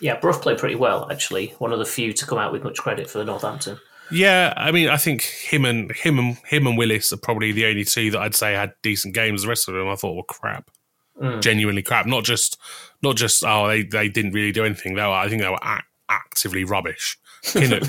Yeah, 0.00 0.18
Bruff 0.18 0.42
played 0.42 0.58
pretty 0.58 0.74
well, 0.74 1.10
actually. 1.10 1.54
One 1.58 1.72
of 1.72 1.78
the 1.78 1.84
few 1.84 2.12
to 2.12 2.26
come 2.26 2.38
out 2.38 2.52
with 2.52 2.64
much 2.64 2.78
credit 2.78 3.08
for 3.08 3.24
Northampton. 3.24 3.78
Yeah, 4.10 4.52
I 4.56 4.70
mean, 4.70 4.88
I 4.88 4.96
think 4.96 5.22
him 5.22 5.64
and 5.64 5.90
him 5.92 6.18
and 6.18 6.36
him 6.46 6.66
and 6.66 6.76
Willis 6.76 7.12
are 7.12 7.18
probably 7.18 7.52
the 7.52 7.66
only 7.66 7.84
two 7.84 8.10
that 8.10 8.20
I'd 8.20 8.34
say 8.34 8.52
had 8.52 8.74
decent 8.82 9.14
games. 9.14 9.42
The 9.42 9.48
rest 9.48 9.68
of 9.68 9.74
them 9.74 9.88
I 9.88 9.96
thought 9.96 10.16
were 10.16 10.24
crap, 10.24 10.70
hmm. 11.18 11.40
genuinely 11.40 11.82
crap. 11.82 12.06
Not 12.06 12.24
just 12.24 12.58
not 13.04 13.16
just 13.16 13.44
oh 13.44 13.68
they, 13.68 13.82
they 13.84 14.08
didn't 14.08 14.32
really 14.32 14.50
do 14.52 14.64
anything. 14.64 14.94
They 14.96 15.02
were, 15.02 15.08
I 15.08 15.28
think 15.28 15.40
they 15.42 15.48
were 15.48 15.58
ac- 15.64 15.84
actively 16.08 16.64
rubbish. 16.64 17.16
Pinnock, 17.52 17.84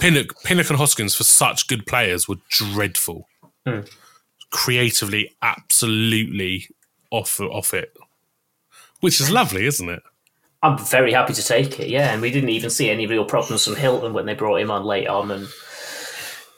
Pinnock, 0.00 0.42
Pinnock 0.42 0.68
and 0.70 0.78
Hoskins 0.78 1.14
for 1.14 1.22
such 1.24 1.68
good 1.68 1.86
players 1.86 2.26
were 2.28 2.36
dreadful. 2.48 3.28
Hmm. 3.66 3.80
Creatively, 4.50 5.36
absolutely 5.42 6.68
off 7.10 7.38
off 7.40 7.74
it, 7.74 7.94
which 9.00 9.20
is 9.20 9.30
lovely, 9.30 9.66
isn't 9.66 9.88
it? 9.88 10.02
I'm 10.62 10.78
very 10.78 11.12
happy 11.12 11.34
to 11.34 11.42
take 11.42 11.78
it, 11.78 11.88
yeah. 11.88 12.12
And 12.12 12.20
we 12.22 12.30
didn't 12.32 12.48
even 12.48 12.70
see 12.70 12.90
any 12.90 13.06
real 13.06 13.24
problems 13.24 13.64
from 13.64 13.76
Hylton 13.76 14.12
when 14.14 14.26
they 14.26 14.34
brought 14.34 14.60
him 14.60 14.70
on 14.72 14.84
late 14.84 15.06
on. 15.06 15.30
And, 15.30 15.46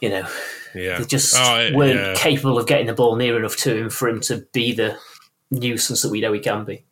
you 0.00 0.09
know, 0.09 0.26
Yeah, 0.74 0.98
they 0.98 1.05
just 1.05 1.35
Oh, 1.37 1.70
weren't 1.74 1.98
yeah. 1.98 2.14
capable 2.16 2.59
of 2.59 2.66
getting 2.66 2.87
the 2.87 2.94
ball 2.94 3.16
near 3.16 3.37
enough 3.37 3.57
to 3.59 3.76
him 3.76 3.90
for 3.90 4.09
him 4.09 4.20
to 4.22 4.46
be 4.55 4.72
the 4.72 4.96
nuisance 5.50 6.00
that 6.03 6.11
we 6.11 6.20
know 6.22 6.33
he 6.33 6.40
can 6.40 6.64
be. 6.64 6.85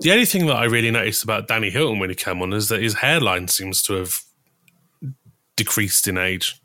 The 0.00 0.12
only 0.12 0.26
thing 0.26 0.46
that 0.46 0.56
I 0.56 0.64
really 0.64 0.90
noticed 0.90 1.24
about 1.24 1.48
Danny 1.48 1.70
Hylton 1.70 1.98
when 1.98 2.08
he 2.10 2.14
came 2.14 2.40
on 2.40 2.52
is 2.52 2.68
that 2.68 2.80
his 2.82 2.94
hairline 2.94 3.48
seems 3.48 3.82
to 3.82 3.94
have 3.94 4.20
decreased 5.56 6.06
in 6.06 6.16
age. 6.16 6.60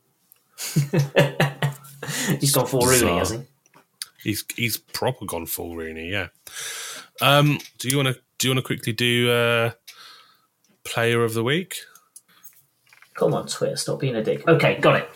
He's 2.39 2.52
gone 2.54 2.67
full 2.67 2.82
Rooney, 2.82 3.00
Bizarre. 3.00 3.19
has 3.19 3.30
he? 3.32 3.39
He's 4.24 4.46
he's 4.56 4.78
proper 4.78 5.26
gone 5.26 5.46
full 5.46 5.76
Rooney, 5.76 6.10
yeah. 6.10 6.28
Um, 7.22 7.60
do 7.80 7.89
you 7.89 7.98
want 7.98 8.10
to 8.10 8.22
do 8.38 8.48
you 8.48 8.54
want 8.54 8.63
to 8.63 8.67
quickly 8.67 8.93
do 8.93 9.32
uh, 9.32 9.72
player 10.84 11.24
of 11.24 11.34
the 11.34 11.43
week? 11.43 11.76
Come 13.15 13.34
on, 13.34 13.48
Twitter, 13.48 13.76
stop 13.76 14.00
being 14.00 14.15
a 14.15 14.24
dick. 14.24 14.48
Okay, 14.48 14.80
got 14.80 14.98
it. 15.02 15.10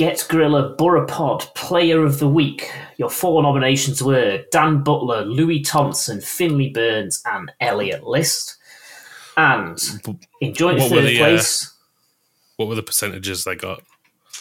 Get 0.00 0.24
Gorilla 0.30 0.74
Burrapod 0.78 1.54
Player 1.54 2.02
of 2.02 2.20
the 2.20 2.26
Week. 2.26 2.72
Your 2.96 3.10
four 3.10 3.42
nominations 3.42 4.02
were 4.02 4.42
Dan 4.50 4.82
Butler, 4.82 5.26
Louis 5.26 5.60
Thompson, 5.60 6.22
Finley 6.22 6.70
Burns, 6.70 7.22
and 7.26 7.52
Elliot 7.60 8.04
List. 8.04 8.56
And 9.36 9.78
in 10.40 10.54
joint 10.54 10.78
What 10.78 10.88
third 10.88 11.04
the, 11.04 11.16
uh, 11.16 11.18
place, 11.18 11.70
What 12.56 12.70
were 12.70 12.76
the 12.76 12.82
percentages 12.82 13.44
they 13.44 13.54
got? 13.56 13.82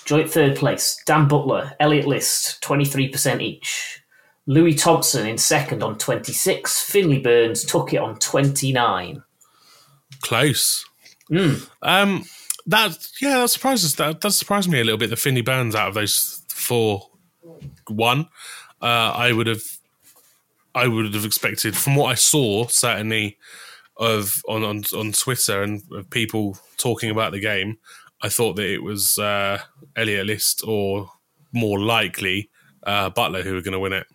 joint 0.06 0.32
third 0.32 0.56
place, 0.56 1.04
Dan 1.06 1.28
Butler, 1.28 1.74
Elliot 1.82 2.08
List, 2.08 2.63
23% 2.63 3.41
each. 3.41 4.02
Louis 4.45 4.76
Thompson 4.76 5.28
in 5.28 5.38
second 5.38 5.84
on 5.84 5.98
26. 5.98 6.84
Finley 6.84 7.19
Burns 7.19 7.65
took 7.65 7.93
it 7.93 7.98
on 7.98 8.17
29. 8.19 9.24
Close. 10.22 10.86
Um, 11.82 12.24
that 12.70 13.08
yeah, 13.20 13.40
that 13.40 13.50
surprises 13.50 13.96
that 13.96 14.22
that 14.22 14.32
surprised 14.32 14.70
me 14.70 14.80
a 14.80 14.84
little 14.84 14.98
bit. 14.98 15.10
The 15.10 15.16
Finney 15.16 15.42
Burns 15.42 15.76
out 15.76 15.90
of 15.90 15.94
those 15.96 16.44
four, 16.50 17.10
one, 17.88 18.30
uh, 18.82 19.12
I 19.16 19.34
would 19.34 19.48
have, 19.48 19.64
I 20.76 20.88
would 20.88 21.14
have 21.14 21.26
expected 21.26 21.76
from 21.76 21.96
what 21.96 22.12
I 22.12 22.16
saw 22.16 22.68
certainly 22.68 23.38
of 23.98 24.42
on 24.48 24.64
on, 24.64 24.84
on 24.96 25.12
Twitter 25.12 25.64
and 25.64 25.82
of 25.92 26.10
people 26.10 26.58
talking 26.78 27.10
about 27.10 27.32
the 27.32 27.40
game. 27.40 27.80
I 28.22 28.30
thought 28.30 28.56
that 28.58 28.72
it 28.72 28.84
was 28.84 29.18
uh, 29.18 29.60
Elliot 29.96 30.28
List 30.28 30.62
or 30.66 31.12
more 31.52 31.80
likely 31.80 32.50
uh, 32.84 33.10
Butler 33.10 33.42
who 33.42 33.54
were 33.54 33.62
going 33.62 33.74
to 33.74 33.80
win 33.80 33.94
it. 33.94 34.06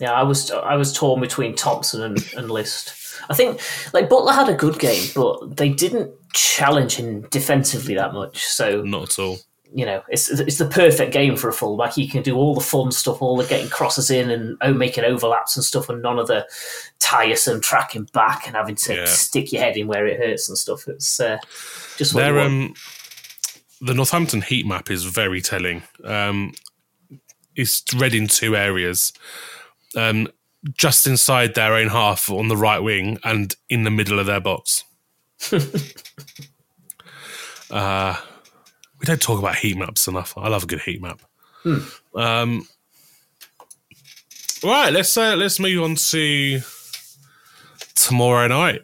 Yeah, 0.00 0.12
I 0.12 0.22
was 0.22 0.50
I 0.50 0.76
was 0.76 0.92
torn 0.92 1.20
between 1.20 1.54
Thompson 1.54 2.02
and, 2.02 2.32
and 2.36 2.50
List. 2.50 2.94
I 3.30 3.34
think 3.34 3.60
like 3.92 4.08
Butler 4.08 4.32
had 4.32 4.48
a 4.48 4.54
good 4.54 4.78
game, 4.78 5.08
but 5.14 5.56
they 5.56 5.68
didn't 5.68 6.10
challenge 6.32 6.94
him 6.96 7.22
defensively 7.30 7.94
that 7.94 8.12
much. 8.12 8.44
So 8.44 8.82
Not 8.82 9.04
at 9.10 9.18
all. 9.18 9.38
you 9.74 9.84
know, 9.86 10.02
it's 10.08 10.28
it's 10.30 10.58
the 10.58 10.66
perfect 10.68 11.12
game 11.12 11.36
for 11.36 11.48
a 11.48 11.52
fullback. 11.52 11.94
He 11.94 12.08
can 12.08 12.22
do 12.22 12.36
all 12.36 12.54
the 12.54 12.60
fun 12.60 12.90
stuff, 12.92 13.20
all 13.20 13.36
the 13.36 13.44
getting 13.46 13.68
crosses 13.70 14.10
in 14.10 14.30
and 14.30 14.56
oh, 14.62 14.72
making 14.72 15.04
overlaps 15.04 15.56
and 15.56 15.64
stuff, 15.64 15.88
and 15.88 16.00
none 16.02 16.18
of 16.18 16.26
the 16.26 16.46
tiresome 16.98 17.60
tracking 17.60 18.04
back 18.12 18.46
and 18.46 18.56
having 18.56 18.74
to 18.76 18.94
Yeah. 18.94 19.04
stick 19.06 19.52
your 19.52 19.62
head 19.62 19.76
in 19.76 19.86
where 19.86 20.06
it 20.06 20.18
hurts 20.18 20.48
and 20.48 20.56
stuff. 20.58 20.86
It's 20.88 21.20
uh, 21.20 21.38
just 21.96 22.14
what 22.14 22.20
you 22.26 22.32
Their 22.32 22.34
want. 22.34 22.46
um, 22.48 22.74
the 23.80 23.94
Northampton 23.94 24.42
heat 24.42 24.66
map 24.66 24.90
is 24.90 25.04
very 25.04 25.40
telling. 25.40 25.82
Um, 26.04 26.52
it's 27.54 27.82
read 27.94 28.14
in 28.14 28.26
two 28.28 28.56
areas, 28.56 29.12
um, 29.96 30.28
just 30.72 31.06
inside 31.06 31.54
their 31.54 31.74
own 31.74 31.88
half 31.88 32.30
on 32.30 32.48
the 32.48 32.56
right 32.56 32.80
wing 32.80 33.18
and 33.24 33.54
in 33.68 33.84
the 33.84 33.90
middle 33.90 34.18
of 34.18 34.26
their 34.26 34.40
box. 34.40 34.84
uh, 37.70 38.16
we 38.98 39.04
don't 39.04 39.22
talk 39.22 39.38
about 39.38 39.56
heat 39.56 39.76
maps 39.76 40.08
enough. 40.08 40.36
I 40.36 40.48
love 40.48 40.64
a 40.64 40.66
good 40.66 40.80
heat 40.80 41.00
map. 41.00 41.22
Um, 42.14 42.66
right, 44.64 44.92
let's 44.92 45.16
uh, 45.16 45.36
let's 45.36 45.60
move 45.60 45.82
on 45.82 45.94
to 45.94 46.60
tomorrow 47.94 48.48
night. 48.48 48.82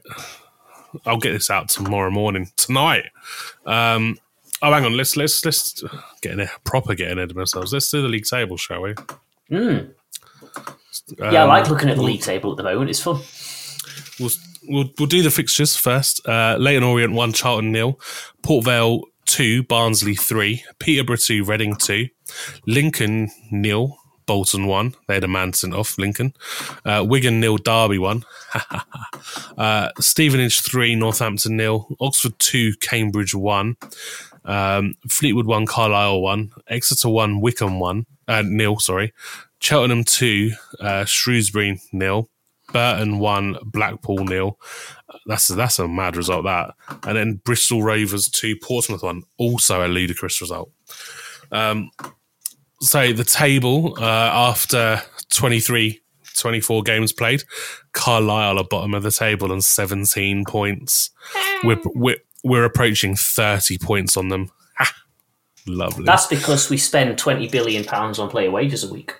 I'll 1.06 1.18
get 1.18 1.32
this 1.32 1.50
out 1.50 1.68
tomorrow 1.68 2.10
morning. 2.10 2.50
Tonight. 2.56 3.06
Um, 3.66 4.16
oh, 4.62 4.72
hang 4.72 4.84
on. 4.84 4.96
Let's 4.96 5.16
let's 5.16 5.44
let's 5.44 5.82
get 6.20 6.32
in 6.32 6.40
a 6.40 6.48
proper 6.64 6.94
getting 6.94 7.18
ahead 7.18 7.30
of 7.30 7.38
ourselves. 7.38 7.72
Let's 7.72 7.90
do 7.90 8.02
the 8.02 8.08
league 8.08 8.26
table, 8.26 8.56
shall 8.56 8.82
we? 8.82 8.94
Yeah, 11.18 11.26
I 11.26 11.42
um, 11.42 11.48
like 11.48 11.68
looking 11.68 11.90
at 11.90 11.96
the 11.96 12.02
league 12.02 12.22
table 12.22 12.50
at 12.50 12.56
the 12.56 12.62
moment. 12.62 12.90
It's 12.90 13.00
fun. 13.00 13.20
We'll 14.18 14.30
we'll, 14.68 14.90
we'll 14.98 15.08
do 15.08 15.22
the 15.22 15.30
fixtures 15.30 15.76
first. 15.76 16.26
Uh, 16.26 16.56
Leyton 16.58 16.82
Orient 16.82 17.12
one, 17.12 17.32
Charlton 17.32 17.72
nil, 17.72 18.00
Port 18.42 18.64
Vale 18.64 19.02
two, 19.26 19.62
Barnsley 19.64 20.14
three, 20.14 20.64
Peterborough 20.78 21.16
two, 21.16 21.44
Reading 21.44 21.76
two, 21.76 22.08
Lincoln 22.66 23.30
nil, 23.50 23.98
Bolton 24.26 24.66
one. 24.66 24.94
They 25.06 25.14
had 25.14 25.24
a 25.24 25.28
man 25.28 25.52
sent 25.52 25.74
off. 25.74 25.98
Lincoln, 25.98 26.32
uh, 26.84 27.04
Wigan 27.06 27.40
nil, 27.40 27.58
Derby 27.58 27.98
one. 27.98 28.24
uh, 29.58 29.90
Stevenage 30.00 30.60
three, 30.60 30.94
Northampton 30.94 31.56
nil, 31.56 31.88
Oxford 32.00 32.38
two, 32.38 32.74
Cambridge 32.80 33.34
one. 33.34 33.76
Um, 34.44 34.94
Fleetwood 35.08 35.46
one, 35.46 35.66
Carlisle 35.66 36.20
one, 36.20 36.52
Exeter 36.68 37.08
one, 37.08 37.40
Wycombe 37.40 37.80
one, 37.80 38.06
uh, 38.28 38.42
nil. 38.42 38.78
Sorry, 38.78 39.12
Cheltenham 39.64 40.04
two, 40.04 40.52
uh, 40.78 41.06
Shrewsbury 41.06 41.80
nil, 41.90 42.28
Burton 42.74 43.18
one, 43.18 43.56
Blackpool 43.64 44.22
nil. 44.26 44.58
That's 45.24 45.48
a, 45.48 45.54
that's 45.54 45.78
a 45.78 45.88
mad 45.88 46.18
result 46.18 46.44
that. 46.44 46.74
And 47.04 47.16
then 47.16 47.40
Bristol 47.46 47.82
Rovers 47.82 48.28
two, 48.28 48.56
Portsmouth 48.62 49.02
one, 49.02 49.22
also 49.38 49.82
a 49.82 49.88
ludicrous 49.88 50.42
result. 50.42 50.70
Um, 51.50 51.90
so 52.82 53.14
the 53.14 53.24
table 53.24 53.96
uh, 53.98 54.04
after 54.04 55.00
23, 55.32 55.98
24 56.36 56.82
games 56.82 57.14
played, 57.14 57.44
Carlisle 57.92 58.58
are 58.58 58.64
bottom 58.64 58.92
of 58.92 59.02
the 59.02 59.10
table 59.10 59.50
on 59.50 59.62
17 59.62 60.44
points. 60.44 61.08
We're, 61.62 61.80
we're, 61.94 62.18
we're 62.44 62.64
approaching 62.64 63.16
30 63.16 63.78
points 63.78 64.18
on 64.18 64.28
them. 64.28 64.50
Ha! 64.76 64.92
Lovely. 65.66 66.04
That's 66.04 66.26
because 66.26 66.68
we 66.68 66.76
spend 66.76 67.16
twenty 67.16 67.48
billion 67.48 67.84
pounds 67.84 68.18
on 68.18 68.28
player 68.28 68.50
wages 68.50 68.84
a 68.84 68.92
week. 68.92 69.14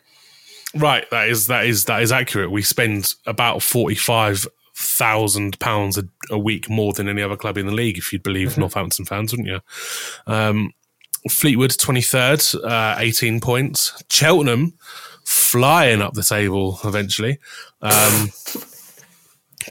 Right, 0.75 1.09
that 1.11 1.29
is 1.29 1.47
that 1.47 1.67
is 1.67 1.85
that 1.85 2.03
is 2.03 2.13
accurate. 2.13 2.51
We 2.51 2.63
spend 2.63 3.15
about 3.27 3.63
forty 3.63 3.95
five 3.95 4.47
thousand 4.77 5.59
pounds 5.61 5.99
a 6.31 6.39
week 6.39 6.69
more 6.69 6.93
than 6.93 7.09
any 7.09 7.23
other 7.23 7.37
club 7.37 7.57
in 7.57 7.67
the 7.67 7.73
league, 7.73 7.97
if 7.97 8.13
you'd 8.13 8.25
believe 8.25 8.59
Northampton 8.59 9.05
fans, 9.05 9.33
wouldn't 9.33 9.49
you? 9.49 9.61
Um, 10.27 10.73
Fleetwood 11.31 11.79
twenty 11.79 12.03
third, 12.03 12.43
uh, 12.65 12.97
eighteen 12.99 13.41
points. 13.41 14.03
Cheltenham 14.11 14.75
flying 15.25 16.03
up 16.03 16.15
the 16.15 16.23
table 16.23 16.79
eventually. 16.85 17.39
Um, 17.81 18.31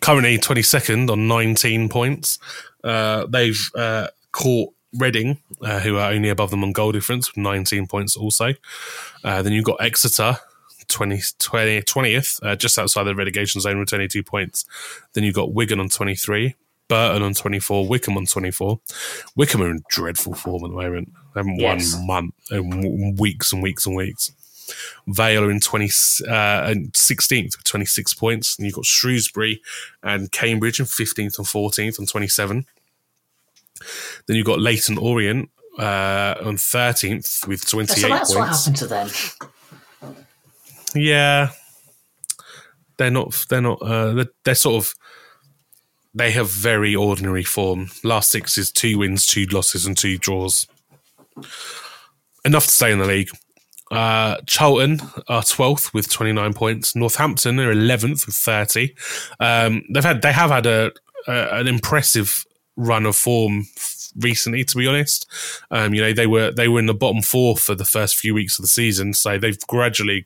currently 0.02 0.38
twenty 0.38 0.63
second 0.63 1.10
on 1.10 1.28
nineteen 1.28 1.89
points. 1.89 2.39
Uh, 2.84 3.26
they've 3.28 3.60
uh, 3.76 4.08
caught 4.32 4.74
Reading, 4.96 5.39
uh, 5.63 5.80
who 5.80 5.98
are 5.98 6.12
only 6.12 6.30
above 6.30 6.52
them 6.52 6.63
on 6.63 6.72
goal 6.72 6.92
difference, 6.92 7.28
with 7.32 7.38
19 7.38 7.88
points 7.88 8.16
also. 8.16 8.54
Uh, 9.24 9.42
then 9.42 9.52
you've 9.52 9.66
got 9.66 9.82
Exeter, 9.82 10.38
20, 10.93 11.21
20, 11.39 11.82
20th, 11.82 12.39
uh, 12.43 12.56
just 12.56 12.77
outside 12.79 13.03
the 13.03 13.15
relegation 13.15 13.60
zone 13.62 13.79
with 13.79 13.89
22 13.89 14.23
points. 14.23 14.65
Then 15.13 15.23
you've 15.23 15.36
got 15.36 15.53
Wigan 15.53 15.79
on 15.79 15.89
23, 15.89 16.56
Burton 16.88 17.21
on 17.23 17.34
24, 17.34 17.88
Wycombe 17.88 18.17
on 18.17 18.25
24. 18.25 18.79
Wycombe 19.36 19.62
are 19.63 19.71
in 19.71 19.84
dreadful 19.89 20.34
form 20.36 20.63
at 20.65 20.69
the 20.69 20.75
moment. 20.77 21.12
They 21.34 21.39
haven't 21.39 21.60
Yes. 21.60 21.93
won 21.95 22.06
month, 22.08 22.34
in 22.51 23.15
weeks 23.17 23.51
and 23.51 23.63
weeks 23.63 23.86
and 23.86 23.95
weeks. 23.95 24.32
Vale 25.08 25.43
are 25.43 25.51
in 25.51 25.60
20, 25.60 25.86
uh, 26.27 26.63
and 26.69 26.93
16th 26.93 27.58
with 27.58 27.63
26 27.65 28.13
points. 28.13 28.58
And 28.58 28.65
you've 28.65 28.75
got 28.75 28.86
Shrewsbury 28.86 29.62
and 30.01 30.32
Cambridge 30.32 30.79
in 30.79 30.86
15th 30.86 31.38
and 31.38 31.47
14th 31.47 31.99
on 31.99 32.06
27. 32.06 32.65
Then 34.27 34.36
you've 34.38 34.45
got 34.45 34.60
Leyton 34.60 34.97
Orient 34.97 35.49
uh, 35.77 36.36
on 36.43 36.56
13th 36.56 37.47
with 37.47 37.67
28 37.67 37.97
So 38.01 38.08
that's 38.08 38.36
what 38.36 38.47
happened 38.49 38.75
to 38.77 38.88
them. 38.88 39.10
Yeah, 40.95 41.49
they're 42.97 43.12
not. 43.12 43.45
They're 43.49 43.62
not. 43.62 43.82
Uh, 43.82 44.13
they're, 44.13 44.29
they're 44.43 44.56
sort 44.56 44.84
of. 44.84 44.93
They 46.15 46.32
have 46.32 46.49
very 46.49 46.95
ordinary 46.95 47.43
form. 47.43 47.89
Last 48.03 48.29
six 48.29 48.58
is 48.58 48.71
two 48.71 48.99
wins, 48.99 49.25
two 49.25 49.45
losses, 49.45 49.86
and 49.86 49.97
two 49.97 50.17
draws. 50.17 50.67
Enough 52.45 52.65
to 52.65 52.69
stay 52.71 52.91
in 52.91 52.99
the 52.99 53.06
league. 53.06 53.29
Uh, 53.89 54.38
Charlton 54.45 54.99
are 55.27 55.43
twelfth 55.43 55.93
with 55.93 56.10
twenty 56.10 56.32
nine 56.32 56.53
points. 56.53 56.95
Northampton 56.95 57.60
are 57.60 57.71
eleventh 57.71 58.25
with 58.25 58.36
thirty. 58.36 58.95
Um, 59.39 59.84
they've 59.91 60.03
had 60.03 60.21
they 60.21 60.34
have 60.34 60.51
had 60.51 60.65
a, 60.65 60.91
a 61.27 61.60
an 61.60 61.67
impressive 61.67 62.45
run 62.75 63.06
of 63.06 63.15
form 63.15 63.65
recently. 64.19 64.63
To 64.63 64.78
be 64.78 64.88
honest, 64.88 65.26
um, 65.71 65.93
you 65.93 66.02
know 66.02 66.13
they 66.13 66.28
were 66.28 66.52
they 66.52 66.67
were 66.67 66.80
in 66.80 66.86
the 66.86 66.93
bottom 66.93 67.21
four 67.21 67.58
for 67.58 67.76
the 67.76 67.86
first 67.86 68.15
few 68.15 68.34
weeks 68.34 68.58
of 68.58 68.63
the 68.63 68.69
season, 68.69 69.13
so 69.13 69.38
they've 69.38 69.60
gradually 69.67 70.26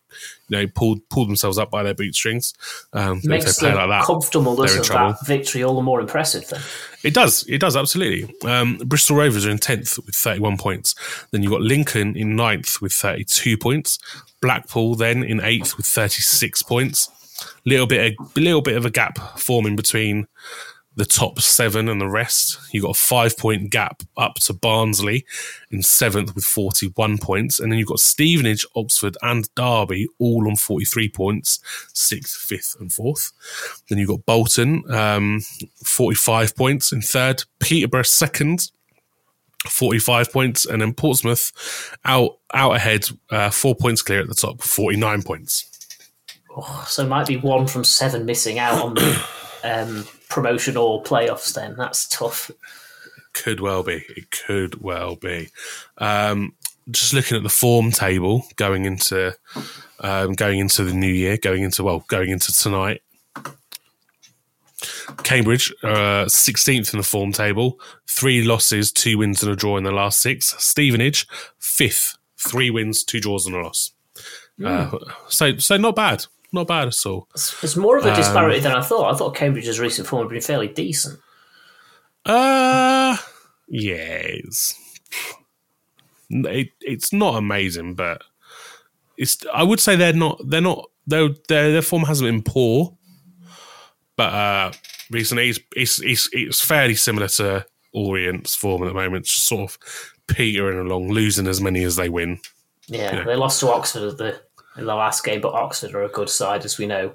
you 0.49 0.57
know 0.57 0.67
pulled 0.67 1.07
pulled 1.09 1.29
themselves 1.29 1.57
up 1.57 1.71
by 1.71 1.83
their 1.83 1.93
bootstrings. 1.93 2.53
Um, 2.93 3.21
Makes 3.23 3.59
play 3.59 3.71
the 3.71 3.75
like 3.75 3.89
that, 3.89 4.05
comfortableness 4.05 4.73
they're 4.73 4.81
of 4.81 5.17
that 5.17 5.25
victory 5.25 5.63
all 5.63 5.75
the 5.75 5.81
more 5.81 5.99
impressive. 5.99 6.47
Then 6.49 6.61
It 7.03 7.13
does. 7.13 7.45
It 7.47 7.59
does, 7.59 7.75
absolutely. 7.75 8.33
Um, 8.43 8.77
Bristol 8.79 9.17
Rovers 9.17 9.45
are 9.45 9.49
in 9.49 9.59
10th 9.59 10.03
with 10.05 10.15
31 10.15 10.57
points. 10.57 10.95
Then 11.31 11.43
you've 11.43 11.51
got 11.51 11.61
Lincoln 11.61 12.17
in 12.17 12.35
9th 12.35 12.81
with 12.81 12.91
32 12.91 13.57
points. 13.57 13.99
Blackpool 14.41 14.95
then 14.95 15.23
in 15.23 15.39
8th 15.39 15.77
with 15.77 15.85
36 15.85 16.63
points. 16.63 17.09
Little 17.65 17.87
bit, 17.87 18.13
a 18.13 18.39
little 18.39 18.61
bit 18.61 18.75
of 18.75 18.85
a 18.85 18.89
gap 18.89 19.19
forming 19.39 19.75
between 19.75 20.27
the 20.97 21.05
top 21.05 21.39
seven 21.39 21.87
and 21.87 22.01
the 22.01 22.09
rest. 22.09 22.57
You've 22.71 22.83
got 22.83 22.97
a 22.97 22.99
five 22.99 23.37
point 23.37 23.69
gap 23.69 24.01
up 24.17 24.35
to 24.35 24.53
Barnsley 24.53 25.25
in 25.69 25.83
seventh 25.83 26.33
with 26.33 26.43
41 26.43 27.19
points. 27.19 27.59
And 27.59 27.71
then 27.71 27.77
you've 27.77 27.87
got 27.87 27.99
Stevenage, 27.99 28.65
Oxford, 28.75 29.15
and 29.21 29.47
Derby 29.55 30.07
all 30.17 30.47
on 30.47 30.55
43 30.55 31.09
points, 31.09 31.59
sixth, 31.93 32.35
fifth, 32.35 32.75
and 32.79 32.91
fourth. 32.91 33.31
Then 33.87 33.99
you've 33.99 34.09
got 34.09 34.25
Bolton, 34.25 34.83
um, 34.91 35.41
45 35.85 36.55
points 36.55 36.91
in 36.91 37.01
third, 37.01 37.43
Peterborough 37.59 38.03
second. 38.03 38.71
45 39.67 40.31
points 40.31 40.65
and 40.65 40.81
then 40.81 40.93
Portsmouth 40.93 41.51
out 42.05 42.37
out 42.53 42.75
ahead 42.75 43.05
uh, 43.31 43.49
four 43.49 43.75
points 43.75 44.01
clear 44.01 44.21
at 44.21 44.29
the 44.29 44.35
top 44.35 44.61
49 44.61 45.23
points 45.23 45.89
so 46.85 47.03
it 47.03 47.09
might 47.09 47.27
be 47.27 47.37
one 47.37 47.67
from 47.67 47.83
seven 47.83 48.25
missing 48.25 48.59
out 48.59 48.81
on 48.81 48.93
the 48.93 49.25
um, 49.63 50.05
promotion 50.37 50.77
or 50.77 51.01
playoffs. 51.01 51.51
Then 51.53 51.75
that's 51.75 52.07
tough. 52.07 52.51
could 53.33 53.59
well 53.59 53.81
be 53.81 54.05
it 54.15 54.29
could 54.29 54.81
well 54.81 55.15
be 55.15 55.49
um, 55.97 56.53
just 56.91 57.13
looking 57.13 57.37
at 57.37 57.43
the 57.43 57.49
form 57.49 57.91
table 57.91 58.43
going 58.55 58.85
into 58.85 59.35
um, 60.01 60.33
going 60.33 60.59
into 60.59 60.83
the 60.83 60.93
new 60.93 61.11
year 61.11 61.37
going 61.37 61.63
into 61.63 61.83
well 61.83 62.05
going 62.07 62.29
into 62.29 62.53
tonight 62.53 63.01
Cambridge, 65.23 65.73
uh, 65.83 66.25
16th 66.25 66.93
in 66.93 66.99
the 66.99 67.03
form 67.03 67.31
table, 67.31 67.79
three 68.07 68.43
losses, 68.43 68.91
two 68.91 69.17
wins 69.17 69.41
and 69.41 69.51
a 69.51 69.55
draw 69.55 69.75
in 69.77 69.83
the 69.83 69.91
last 69.91 70.19
six. 70.19 70.53
Stevenage, 70.59 71.27
fifth, 71.57 72.15
three 72.37 72.69
wins, 72.69 73.03
two 73.03 73.19
draws 73.19 73.47
and 73.47 73.55
a 73.55 73.59
loss. 73.59 73.91
Uh, 74.63 74.91
so, 75.29 75.57
so 75.57 75.77
not 75.77 75.95
bad, 75.95 76.25
not 76.53 76.67
bad 76.67 76.87
at 76.87 77.05
all. 77.05 77.27
It's, 77.33 77.63
it's 77.63 77.75
more 77.75 77.97
of 77.97 78.05
Um, 78.05 78.13
a 78.13 78.15
disparity 78.15 78.59
than 78.59 78.71
I 78.73 78.81
thought. 78.81 79.13
I 79.13 79.17
thought 79.17 79.35
Cambridge's 79.35 79.79
recent 79.79 80.07
form 80.07 80.23
had 80.23 80.29
been 80.31 80.41
fairly 80.41 80.67
decent. 80.67 81.19
Uh, 82.25 83.15
yes, 83.67 84.73
it, 86.29 86.69
it's 86.81 87.13
not 87.13 87.35
amazing, 87.35 87.95
but 87.95 88.21
it's. 89.17 89.37
I 89.53 89.63
would 89.63 89.79
say 89.79 89.95
they're 89.95 90.13
not. 90.13 90.39
They're 90.45 90.61
not. 90.61 90.89
Their 91.05 91.29
their 91.47 91.71
their 91.71 91.81
form 91.81 92.03
hasn't 92.03 92.27
been 92.29 92.41
poor, 92.43 92.97
but 94.17 94.33
uh, 94.33 94.71
recently 95.09 95.49
it's 95.49 95.59
it's 95.75 96.01
it's, 96.01 96.29
it's 96.33 96.61
fairly 96.61 96.95
similar 96.95 97.29
to 97.29 97.65
Orient's 97.93 98.55
form 98.55 98.83
at 98.83 98.87
the 98.87 98.93
moment. 98.93 99.25
Just 99.25 99.45
sort 99.47 99.71
of 99.71 99.77
petering 100.27 100.79
along, 100.79 101.07
losing 101.09 101.47
as 101.47 101.61
many 101.61 101.83
as 101.83 101.95
they 101.95 102.09
win. 102.09 102.39
Yeah, 102.87 103.15
Yeah. 103.17 103.23
they 103.23 103.35
lost 103.35 103.61
to 103.61 103.69
Oxford 103.71 104.03
at 104.03 104.17
the 104.17 104.41
last 104.83 105.23
game, 105.23 105.41
but 105.41 105.53
Oxford 105.53 105.93
are 105.93 106.03
a 106.03 106.09
good 106.09 106.29
side, 106.29 106.65
as 106.65 106.77
we 106.77 106.85
know. 106.85 107.13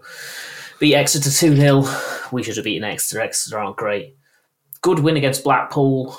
Beat 0.79 0.95
Exeter 0.95 1.31
2 1.31 1.57
0. 1.57 1.85
We 2.33 2.43
should 2.43 2.57
have 2.57 2.65
beaten 2.65 2.85
Exeter. 2.85 3.21
Exeter 3.21 3.59
aren't 3.59 3.77
great. 3.77 4.17
Good 4.81 4.99
win 4.99 5.17
against 5.17 5.45
Blackpool, 5.45 6.17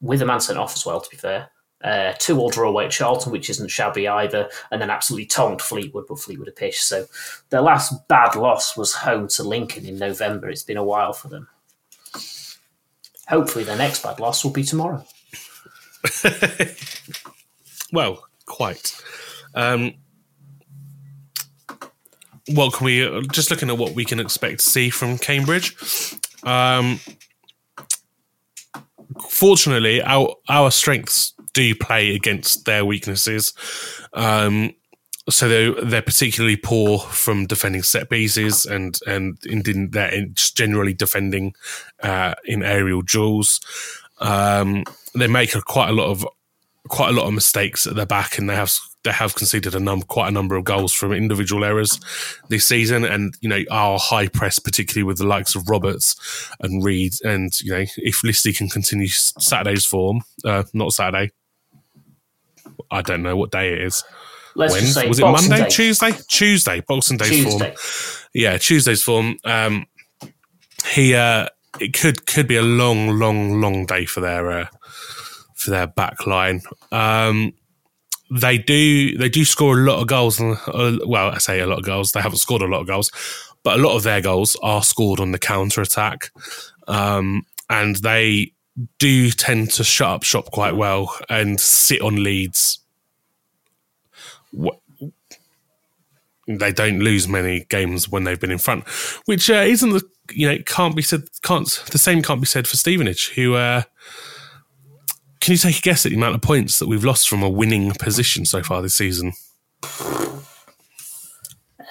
with 0.00 0.22
a 0.22 0.26
man 0.26 0.40
sent 0.40 0.58
off 0.58 0.74
as 0.74 0.86
well, 0.86 1.00
to 1.00 1.10
be 1.10 1.16
fair. 1.16 1.50
Uh, 1.82 2.14
two 2.18 2.38
all 2.38 2.48
draw 2.48 2.68
away 2.68 2.86
at 2.86 2.90
Charlton, 2.90 3.30
which 3.30 3.50
isn't 3.50 3.70
shabby 3.70 4.08
either, 4.08 4.48
and 4.70 4.80
then 4.80 4.88
absolutely 4.88 5.26
tongued 5.26 5.60
Fleetwood, 5.60 6.06
but 6.08 6.18
Fleetwood 6.18 6.48
a 6.48 6.52
pish. 6.52 6.80
So 6.80 7.06
their 7.50 7.60
last 7.60 8.08
bad 8.08 8.36
loss 8.36 8.76
was 8.76 8.94
home 8.94 9.28
to 9.28 9.42
Lincoln 9.42 9.84
in 9.84 9.98
November. 9.98 10.48
It's 10.48 10.62
been 10.62 10.78
a 10.78 10.84
while 10.84 11.12
for 11.12 11.28
them. 11.28 11.48
Hopefully, 13.28 13.64
their 13.64 13.76
next 13.76 14.02
bad 14.02 14.20
loss 14.20 14.44
will 14.44 14.52
be 14.52 14.64
tomorrow. 14.64 15.04
Well, 17.94 18.26
quite. 18.44 19.00
Um, 19.54 19.94
what 22.48 22.74
can 22.74 22.84
we 22.84 23.26
just 23.32 23.50
looking 23.50 23.70
at 23.70 23.78
what 23.78 23.94
we 23.94 24.04
can 24.04 24.20
expect 24.20 24.60
to 24.60 24.66
see 24.66 24.90
from 24.90 25.18
Cambridge? 25.18 25.74
Um, 26.42 27.00
fortunately, 29.28 30.02
our 30.02 30.34
our 30.48 30.70
strengths 30.70 31.32
do 31.52 31.74
play 31.74 32.14
against 32.14 32.64
their 32.64 32.84
weaknesses. 32.84 33.54
Um, 34.12 34.74
so 35.30 35.48
they're, 35.48 35.72
they're 35.82 36.02
particularly 36.02 36.56
poor 36.56 36.98
from 36.98 37.46
defending 37.46 37.82
set 37.82 38.10
pieces 38.10 38.66
and 38.66 38.98
and 39.06 39.38
in, 39.46 39.90
they're 39.90 40.26
just 40.26 40.56
generally 40.56 40.92
defending 40.92 41.54
uh, 42.02 42.34
in 42.44 42.62
aerial 42.62 43.00
duels. 43.02 43.60
Um, 44.20 44.84
they 45.14 45.26
make 45.26 45.54
a, 45.54 45.62
quite 45.62 45.88
a 45.88 45.92
lot 45.92 46.10
of 46.10 46.26
quite 46.88 47.08
a 47.08 47.12
lot 47.12 47.26
of 47.26 47.32
mistakes 47.32 47.86
at 47.86 47.96
their 47.96 48.06
back, 48.06 48.36
and 48.36 48.50
they 48.50 48.54
have 48.54 48.76
they 49.04 49.12
have 49.12 49.34
conceded 49.34 49.74
a 49.74 49.80
number, 49.80 50.04
quite 50.06 50.28
a 50.28 50.32
number 50.32 50.56
of 50.56 50.64
goals 50.64 50.92
from 50.92 51.12
individual 51.12 51.64
errors 51.64 52.00
this 52.48 52.64
season, 52.64 53.04
and 53.04 53.36
you 53.40 53.48
know 53.48 53.62
our 53.70 53.98
high 53.98 54.28
press, 54.28 54.58
particularly 54.58 55.04
with 55.04 55.18
the 55.18 55.26
likes 55.26 55.54
of 55.54 55.68
Roberts 55.68 56.50
and 56.60 56.82
Reid, 56.82 57.14
and 57.24 57.58
you 57.60 57.72
know 57.72 57.84
if 57.96 58.22
Listy 58.22 58.56
can 58.56 58.68
continue 58.68 59.08
Saturday's 59.08 59.84
form, 59.84 60.22
uh, 60.44 60.64
not 60.72 60.92
Saturday, 60.92 61.32
I 62.90 63.02
don't 63.02 63.22
know 63.22 63.36
what 63.36 63.50
day 63.50 63.72
it 63.72 63.82
is. 63.82 64.02
Let's 64.56 64.72
When 64.72 64.82
just 64.82 64.94
say 64.94 65.08
was 65.08 65.18
it 65.18 65.22
Boxing 65.22 65.50
Monday, 65.50 65.64
Day. 65.64 65.70
Tuesday, 65.70 66.12
Tuesday, 66.28 66.80
Boxing 66.80 67.16
Day's 67.16 67.44
form 67.44 67.72
yeah, 68.34 68.58
Tuesday's 68.58 69.02
form. 69.02 69.38
Um, 69.44 69.86
he 70.92 71.14
uh, 71.14 71.46
it 71.80 71.98
could 71.98 72.26
could 72.26 72.48
be 72.48 72.56
a 72.56 72.62
long, 72.62 73.18
long, 73.18 73.60
long 73.60 73.86
day 73.86 74.04
for 74.04 74.20
their 74.20 74.50
uh, 74.50 74.66
for 75.54 75.70
their 75.70 75.86
back 75.86 76.26
line. 76.26 76.60
Um, 76.92 77.54
they 78.30 78.58
do 78.58 79.16
they 79.18 79.28
do 79.28 79.44
score 79.44 79.78
a 79.78 79.82
lot 79.82 80.00
of 80.00 80.06
goals. 80.06 80.40
on- 80.40 80.58
Uh, 80.66 80.98
well, 81.06 81.30
I 81.30 81.38
say 81.38 81.60
a 81.60 81.66
lot 81.66 81.78
of 81.78 81.84
goals. 81.84 82.12
They 82.12 82.20
haven't 82.20 82.38
scored 82.38 82.62
a 82.62 82.66
lot 82.66 82.80
of 82.80 82.86
goals, 82.86 83.10
but 83.62 83.78
a 83.78 83.82
lot 83.82 83.94
of 83.96 84.02
their 84.02 84.20
goals 84.20 84.56
are 84.62 84.82
scored 84.82 85.20
on 85.20 85.32
the 85.32 85.38
counter 85.38 85.80
attack, 85.82 86.30
um, 86.88 87.46
and 87.68 87.96
they 87.96 88.52
do 88.98 89.30
tend 89.30 89.70
to 89.72 89.84
shut 89.84 90.08
up 90.10 90.22
shop 90.24 90.50
quite 90.50 90.74
well 90.74 91.14
and 91.28 91.60
sit 91.60 92.00
on 92.00 92.22
leads. 92.22 92.80
They 96.46 96.72
don't 96.72 97.00
lose 97.00 97.26
many 97.26 97.64
games 97.70 98.08
when 98.08 98.24
they've 98.24 98.38
been 98.40 98.50
in 98.50 98.58
front, 98.58 98.86
which 99.24 99.48
uh, 99.48 99.54
isn't 99.66 99.90
the 99.90 100.02
you 100.32 100.48
know 100.50 100.58
can't 100.66 100.96
be 100.96 101.02
said 101.02 101.22
can't 101.42 101.66
the 101.90 101.98
same 101.98 102.22
can't 102.22 102.40
be 102.40 102.46
said 102.46 102.66
for 102.66 102.76
Stevenage 102.76 103.28
who. 103.34 103.54
Uh, 103.54 103.82
can 105.44 105.52
you 105.52 105.58
take 105.58 105.78
a 105.78 105.82
guess 105.82 106.06
at 106.06 106.08
the 106.10 106.16
amount 106.16 106.34
of 106.34 106.40
points 106.40 106.78
that 106.78 106.88
we've 106.88 107.04
lost 107.04 107.28
from 107.28 107.42
a 107.42 107.48
winning 107.50 107.90
position 107.92 108.46
so 108.46 108.62
far 108.62 108.80
this 108.80 108.94
season? 108.94 109.34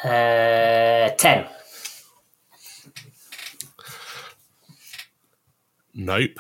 Uh, 0.04 1.10
10. 1.12 1.46
Nope. 5.94 6.32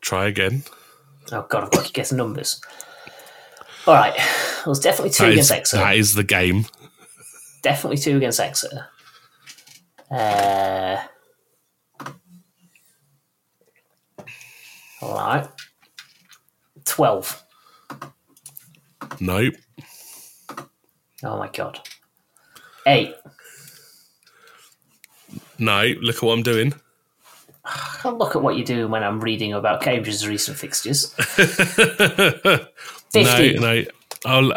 Try 0.00 0.28
again. 0.28 0.62
Oh, 1.32 1.44
God, 1.50 1.64
I've 1.64 1.70
got 1.72 1.86
to 1.86 1.92
guess 1.92 2.12
numbers. 2.12 2.60
All 3.84 3.94
right. 3.94 4.14
It 4.16 4.66
was 4.68 4.78
definitely 4.78 5.10
two 5.10 5.24
That 5.24 5.32
against 5.32 5.50
is, 5.50 5.56
Exeter. 5.56 5.82
that 5.82 5.96
is 5.96 6.14
the 6.14 6.22
game. 6.22 6.66
Definitely 7.62 7.96
two 7.98 8.16
against 8.16 8.38
Exeter. 8.38 8.86
Uh, 10.08 10.98
all 15.00 15.14
right. 15.14 15.48
12. 16.84 17.44
Nope. 19.20 19.54
Oh, 21.22 21.38
my 21.38 21.48
God. 21.48 21.80
8. 22.86 23.14
No. 25.58 25.84
Look 26.00 26.16
at 26.16 26.22
what 26.22 26.32
I'm 26.34 26.42
doing. 26.42 26.72
I'll 28.04 28.16
look 28.18 28.36
at 28.36 28.42
what 28.42 28.56
you're 28.56 28.64
doing 28.64 28.90
when 28.90 29.02
I'm 29.02 29.20
reading 29.20 29.52
about 29.52 29.82
Cambridge's 29.82 30.26
recent 30.26 30.56
fixtures. 30.56 31.14
No, 31.18 31.44
15. 33.12 33.60
no. 33.60 33.84
I'll, 34.24 34.52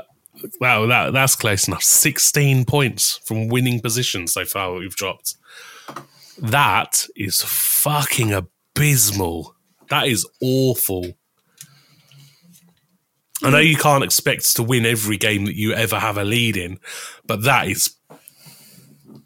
wow, 0.60 0.86
that, 0.88 1.14
that's 1.14 1.36
close 1.36 1.68
enough. 1.68 1.84
16 1.84 2.66
points 2.66 3.20
from 3.26 3.48
winning 3.48 3.80
positions 3.80 4.32
so 4.34 4.46
far 4.46 4.74
we've 4.74 4.96
dropped. 4.96 5.36
That 6.38 7.06
is 7.16 7.44
fucking 7.44 8.32
abysmal. 8.34 9.56
That 9.92 10.08
is 10.08 10.26
awful. 10.42 11.06
I 13.44 13.50
know 13.50 13.58
you 13.58 13.76
can't 13.76 14.06
expect 14.06 14.56
to 14.56 14.64
win 14.64 14.86
every 14.86 15.18
game 15.18 15.44
that 15.46 15.58
you 15.58 15.74
ever 15.74 16.00
have 16.00 16.18
a 16.18 16.24
lead 16.24 16.56
in, 16.56 16.80
but 17.26 17.44
that 17.44 17.68
is 17.68 17.98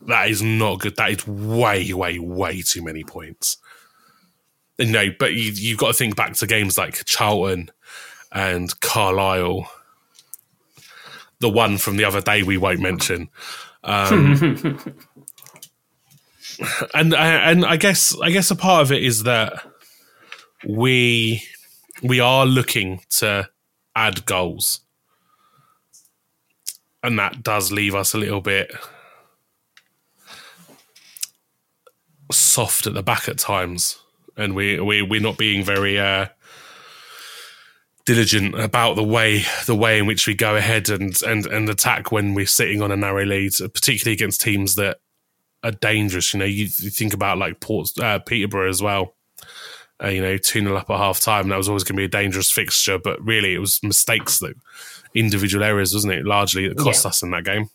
that 0.07 0.28
is 0.28 0.41
not 0.41 0.80
good. 0.80 0.95
That 0.95 1.11
is 1.11 1.28
way, 1.28 1.93
way, 1.93 2.18
way 2.18 2.63
too 2.63 2.84
many 2.84 3.03
points. 3.03 3.57
And 4.80 4.91
no, 4.91 5.09
but 5.20 5.34
you, 5.34 5.51
you've 5.53 5.78
got 5.78 5.89
to 5.89 5.93
think 5.93 6.16
back 6.16 6.34
to 6.34 6.47
games 6.47 6.80
like 6.80 7.05
Charlton 7.05 7.70
and 8.32 8.78
Carlisle. 8.80 9.70
The 11.41 11.49
one 11.49 11.78
from 11.78 11.97
the 11.97 12.05
other 12.05 12.22
day 12.22 12.41
we 12.41 12.57
won't 12.57 12.80
mention. 12.80 13.30
Um, 13.84 14.80
and 16.95 17.13
and 17.13 17.63
I 17.63 17.78
guess 17.78 18.20
I 18.20 18.32
guess 18.32 18.49
a 18.49 18.55
part 18.55 18.82
of 18.82 18.91
it 18.91 19.03
is 19.03 19.24
that 19.24 19.63
we 20.68 21.43
we 22.03 22.20
are 22.20 22.45
looking 22.45 23.01
to 23.09 23.49
add 23.95 24.26
goals, 24.26 24.82
and 27.03 27.18
that 27.20 27.43
does 27.43 27.72
leave 27.72 27.95
us 27.95 28.13
a 28.13 28.18
little 28.18 28.41
bit 28.41 28.72
soft 32.32 32.88
at 32.88 32.93
the 32.93 33.03
back 33.03 33.30
at 33.30 33.38
times, 33.38 33.99
and 34.36 34.55
we 34.55 34.80
we 34.80 35.01
we're 35.01 35.22
not 35.22 35.38
being 35.38 35.63
very. 35.63 35.99
Uh, 35.99 36.28
diligent 38.05 38.53
about 38.59 38.95
the 38.95 39.03
way 39.03 39.43
the 39.66 39.76
way 39.76 39.97
in 39.97 40.05
which 40.05 40.28
we 40.28 40.36
go 40.36 40.55
ahead 40.55 40.89
and 40.89 41.22
and 41.24 41.47
and 41.47 41.68
attack 41.68 42.11
when 42.11 42.36
we're 42.36 42.45
sitting 42.45 42.82
on 42.82 42.91
a 42.91 42.95
narrow 42.95 43.26
lead, 43.26 43.51
particularly 43.74 44.13
against 44.13 44.41
teams 44.41 44.76
that 44.76 44.99
are 45.63 45.72
dangerous. 45.72 46.34
You 46.34 46.39
know, 46.39 46.45
you, 46.45 46.66
you 46.66 46.91
think 46.91 47.13
about 47.13 47.39
like 47.39 47.59
Port 47.59 47.89
uh, 47.97 48.20
Peterborough 48.20 48.70
as 48.70 48.82
well. 48.82 49.16
Uh, 50.03 50.09
you 50.09 50.21
know, 50.21 50.35
two 50.37 50.59
0 50.61 50.75
up 50.75 50.89
at 50.89 50.97
half 50.97 51.21
time. 51.21 51.47
That 51.47 51.57
was 51.57 51.69
always 51.69 51.83
going 51.83 51.95
to 51.95 52.01
be 52.01 52.05
a 52.05 52.09
dangerous 52.09 52.51
fixture, 52.51 52.97
but 52.97 53.23
really 53.23 53.53
it 53.53 53.59
was 53.59 53.81
mistakes 53.81 54.39
that 54.39 54.53
individual 55.13 55.63
areas, 55.63 55.93
wasn't 55.93 56.13
it? 56.13 56.25
Largely 56.25 56.67
that 56.67 56.77
cost 56.77 57.05
Yeah. 57.05 57.09
us 57.09 57.23
in 57.23 57.31
that 57.31 57.45
game. 57.45 57.69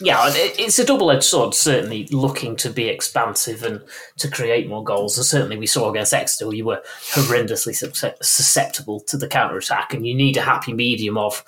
Yeah, 0.00 0.30
it's 0.32 0.78
a 0.78 0.84
double 0.86 1.10
edged 1.10 1.24
sword, 1.24 1.54
certainly 1.54 2.06
looking 2.12 2.54
to 2.56 2.70
be 2.70 2.88
expansive 2.88 3.64
and 3.64 3.82
to 4.18 4.30
create 4.30 4.68
more 4.68 4.84
goals. 4.84 5.18
And 5.18 5.26
certainly 5.26 5.58
we 5.58 5.66
saw 5.66 5.90
against 5.90 6.14
Exeter, 6.14 6.54
you 6.54 6.64
were 6.64 6.80
horrendously 7.10 7.74
susceptible 8.22 9.00
to 9.00 9.16
the 9.16 9.26
counter 9.26 9.58
attack, 9.58 9.92
and 9.92 10.06
you 10.06 10.14
need 10.14 10.36
a 10.36 10.42
happy 10.42 10.72
medium 10.72 11.18
of, 11.18 11.42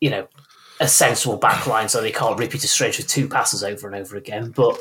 you 0.00 0.10
know, 0.10 0.26
a 0.80 0.88
sensible 0.88 1.38
backline 1.38 1.88
so 1.88 2.00
they 2.02 2.10
can't 2.10 2.38
repeat 2.38 2.64
a 2.64 2.66
stretch 2.68 2.98
with 2.98 3.06
two 3.06 3.28
passes 3.28 3.62
over 3.62 3.86
and 3.86 3.94
over 3.96 4.16
again. 4.16 4.50
But 4.50 4.76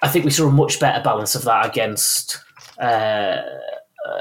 I 0.00 0.08
think 0.08 0.24
we 0.24 0.30
saw 0.30 0.46
a 0.46 0.52
much 0.52 0.78
better 0.78 1.02
balance 1.02 1.34
of 1.34 1.42
that 1.44 1.66
against 1.66 2.38
uh, 2.78 3.42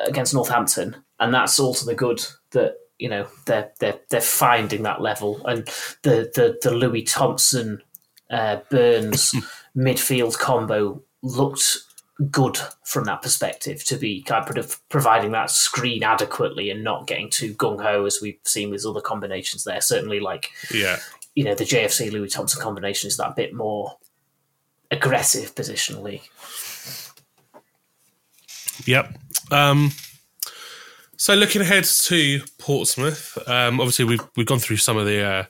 against 0.05 0.33
Northampton, 0.33 0.95
and 1.19 1.33
that's 1.33 1.59
all 1.59 1.73
to 1.73 1.85
the 1.85 1.95
good 1.95 2.25
that 2.51 2.75
you 2.99 3.09
know 3.09 3.27
they're 3.45 3.71
they're 3.79 3.99
they're 4.09 4.21
finding 4.21 4.83
that 4.83 5.01
level 5.01 5.45
and 5.45 5.65
the 6.03 6.31
the 6.35 6.57
the 6.61 6.71
Louis 6.71 7.03
Thompson 7.03 7.81
uh, 8.29 8.57
Burns 8.69 9.33
midfield 9.77 10.37
combo 10.37 11.01
looked 11.21 11.79
good 12.29 12.57
from 12.85 13.05
that 13.05 13.21
perspective 13.21 13.83
to 13.85 13.97
be 13.97 14.21
kind 14.21 14.57
of 14.57 14.79
providing 14.89 15.31
that 15.31 15.49
screen 15.49 16.03
adequately 16.03 16.69
and 16.69 16.83
not 16.83 17.07
getting 17.07 17.29
too 17.29 17.53
gung 17.55 17.81
ho 17.81 18.05
as 18.05 18.19
we've 18.21 18.39
seen 18.45 18.69
with 18.69 18.85
other 18.85 19.01
combinations 19.01 19.63
there. 19.63 19.81
Certainly, 19.81 20.19
like 20.19 20.51
Yeah, 20.73 20.97
you 21.35 21.43
know 21.43 21.55
the 21.55 21.63
JFC 21.65 22.11
Louis 22.11 22.29
Thompson 22.29 22.61
combination 22.61 23.07
is 23.07 23.17
that 23.17 23.35
bit 23.35 23.53
more 23.53 23.97
aggressive 24.91 25.55
positionally. 25.55 26.21
Yep. 28.85 29.17
Um, 29.53 29.91
so 31.15 31.35
looking 31.35 31.61
ahead 31.61 31.83
to 31.83 32.41
Portsmouth, 32.57 33.37
um, 33.47 33.79
obviously 33.79 34.03
we've 34.05 34.21
we've 34.35 34.47
gone 34.47 34.59
through 34.59 34.77
some 34.77 34.97
of 34.97 35.05
the 35.05 35.21
uh, 35.21 35.43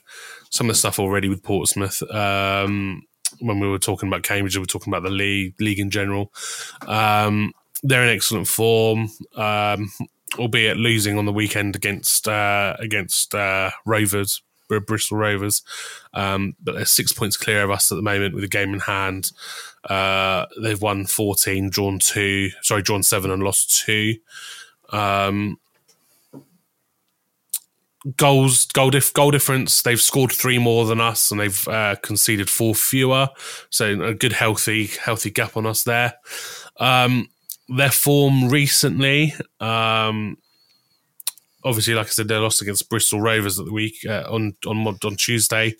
some 0.50 0.68
of 0.68 0.74
the 0.74 0.78
stuff 0.78 0.98
already 0.98 1.28
with 1.28 1.42
Portsmouth. 1.42 2.02
Um, 2.12 3.02
when 3.40 3.60
we 3.60 3.68
were 3.68 3.78
talking 3.78 4.08
about 4.08 4.22
Cambridge, 4.22 4.56
we 4.56 4.60
were 4.60 4.66
talking 4.66 4.92
about 4.92 5.02
the 5.02 5.10
league 5.10 5.54
league 5.58 5.80
in 5.80 5.90
general. 5.90 6.32
Um, 6.86 7.52
they're 7.82 8.04
in 8.04 8.14
excellent 8.14 8.46
form, 8.46 9.08
um, 9.36 9.90
albeit 10.38 10.76
losing 10.76 11.18
on 11.18 11.24
the 11.24 11.32
weekend 11.32 11.74
against 11.74 12.28
uh, 12.28 12.76
against 12.78 13.34
uh, 13.34 13.70
Rovers. 13.86 14.42
Br- 14.68 14.78
Bristol 14.78 15.18
Rovers, 15.18 15.62
um, 16.12 16.54
but 16.62 16.74
they're 16.74 16.84
six 16.84 17.12
points 17.12 17.36
clear 17.36 17.62
of 17.62 17.70
us 17.70 17.90
at 17.90 17.96
the 17.96 18.02
moment 18.02 18.34
with 18.34 18.44
a 18.44 18.48
game 18.48 18.74
in 18.74 18.80
hand. 18.80 19.32
Uh, 19.88 20.46
they've 20.60 20.80
won 20.80 21.06
14, 21.06 21.70
drawn 21.70 21.98
two, 21.98 22.50
sorry, 22.62 22.82
drawn 22.82 23.02
seven 23.02 23.30
and 23.30 23.42
lost 23.42 23.84
two. 23.84 24.14
Um, 24.90 25.58
goals, 28.16 28.66
goal, 28.66 28.90
dif- 28.90 29.12
goal 29.12 29.30
difference, 29.30 29.82
they've 29.82 30.00
scored 30.00 30.32
three 30.32 30.58
more 30.58 30.84
than 30.86 31.00
us 31.00 31.30
and 31.30 31.40
they've 31.40 31.68
uh, 31.68 31.96
conceded 32.02 32.50
four 32.50 32.74
fewer. 32.74 33.28
So 33.70 34.02
a 34.02 34.14
good, 34.14 34.32
healthy, 34.32 34.86
healthy 34.86 35.30
gap 35.30 35.56
on 35.56 35.66
us 35.66 35.84
there. 35.84 36.14
Um, 36.78 37.28
their 37.68 37.90
form 37.90 38.48
recently, 38.48 39.34
um, 39.60 40.36
obviously, 41.64 41.94
like 41.94 42.06
I 42.06 42.10
said, 42.10 42.28
they 42.28 42.36
lost 42.36 42.62
against 42.62 42.88
Bristol 42.88 43.20
Rovers 43.20 43.58
at 43.58 43.66
the 43.66 43.72
week 43.72 44.04
uh, 44.06 44.24
on 44.28 44.56
on 44.66 44.86
on 44.86 45.16
Tuesday. 45.16 45.74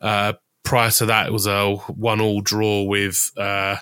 Uh, 0.00 0.34
prior 0.62 0.90
to 0.90 1.06
that, 1.06 1.26
it 1.26 1.32
was 1.32 1.46
a 1.46 1.76
one-all 1.76 2.40
draw 2.40 2.82
with 2.82 3.30
uh, 3.36 3.76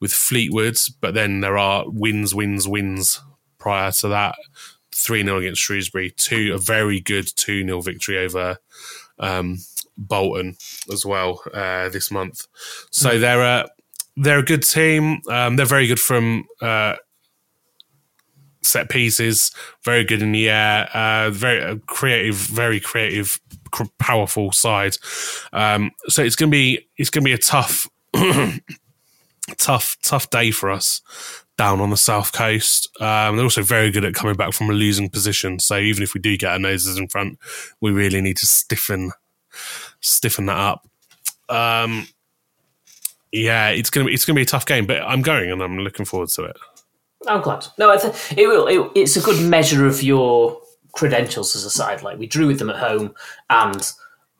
with 0.00 0.12
Fleetwood, 0.12 0.78
but 1.00 1.14
then 1.14 1.40
there 1.40 1.58
are 1.58 1.84
wins, 1.88 2.34
wins, 2.34 2.68
wins 2.68 3.20
prior 3.58 3.90
to 3.92 4.08
that. 4.08 4.36
3 4.94 5.22
0 5.22 5.38
against 5.38 5.62
Shrewsbury, 5.62 6.10
two 6.10 6.52
a 6.54 6.58
very 6.58 7.00
good 7.00 7.28
2 7.36 7.64
0 7.64 7.80
victory 7.80 8.18
over 8.18 8.58
um, 9.20 9.58
Bolton 9.96 10.56
as 10.92 11.06
well 11.06 11.40
uh, 11.54 11.88
this 11.88 12.10
month. 12.10 12.46
So 12.90 13.18
they're 13.18 13.42
a 13.42 13.68
they're 14.16 14.40
a 14.40 14.44
good 14.44 14.64
team. 14.64 15.20
Um, 15.30 15.56
they're 15.56 15.66
very 15.66 15.86
good 15.86 16.00
from 16.00 16.46
uh, 16.60 16.96
set 18.68 18.88
pieces. 18.90 19.50
Very 19.84 20.04
good 20.04 20.22
in 20.22 20.32
the 20.32 20.48
air. 20.50 20.88
Uh, 20.94 21.30
very 21.30 21.62
uh, 21.62 21.76
creative. 21.86 22.34
Very 22.36 22.80
creative. 22.80 23.40
cr- 23.70 23.84
Powerful 23.98 24.52
side. 24.52 24.96
Um, 25.52 25.90
so 26.08 26.22
it's 26.22 26.36
gonna 26.36 26.50
be 26.50 26.86
it's 26.96 27.10
gonna 27.10 27.24
be 27.24 27.32
a 27.32 27.38
tough, 27.38 27.88
tough, 29.56 29.96
tough 30.02 30.30
day 30.30 30.50
for 30.50 30.70
us 30.70 31.00
down 31.56 31.80
on 31.80 31.90
the 31.90 31.96
south 31.96 32.32
coast. 32.32 32.88
Um, 33.00 33.36
they're 33.36 33.44
also 33.44 33.62
very 33.62 33.90
good 33.90 34.04
at 34.04 34.14
coming 34.14 34.36
back 34.36 34.52
from 34.52 34.70
a 34.70 34.72
losing 34.72 35.10
position. 35.10 35.58
So 35.58 35.76
even 35.76 36.02
if 36.02 36.14
we 36.14 36.20
do 36.20 36.36
get 36.36 36.52
our 36.52 36.58
noses 36.58 36.96
in 36.96 37.08
front, 37.08 37.38
we 37.80 37.90
really 37.90 38.20
need 38.20 38.36
to 38.38 38.46
stiffen 38.46 39.10
stiffen 40.00 40.46
that 40.46 40.56
up. 40.56 40.88
Um, 41.48 42.06
yeah, 43.32 43.70
it's 43.70 43.90
gonna 43.90 44.06
be 44.06 44.14
it's 44.14 44.24
gonna 44.24 44.36
be 44.36 44.42
a 44.42 44.46
tough 44.46 44.64
game, 44.66 44.86
but 44.86 45.02
I'm 45.02 45.20
going 45.22 45.50
and 45.50 45.62
I'm 45.62 45.78
looking 45.78 46.06
forward 46.06 46.28
to 46.30 46.44
it. 46.44 46.56
I'm 47.28 47.42
glad. 47.42 47.66
No, 47.78 47.90
I 47.90 47.96
th- 47.96 48.14
it 48.36 48.46
will. 48.46 48.66
It, 48.66 48.90
it's 48.94 49.16
a 49.16 49.20
good 49.20 49.48
measure 49.48 49.86
of 49.86 50.02
your 50.02 50.60
credentials 50.92 51.54
as 51.54 51.64
a 51.64 51.70
side. 51.70 52.02
Like 52.02 52.18
we 52.18 52.26
drew 52.26 52.46
with 52.46 52.58
them 52.58 52.70
at 52.70 52.76
home, 52.76 53.14
and 53.50 53.90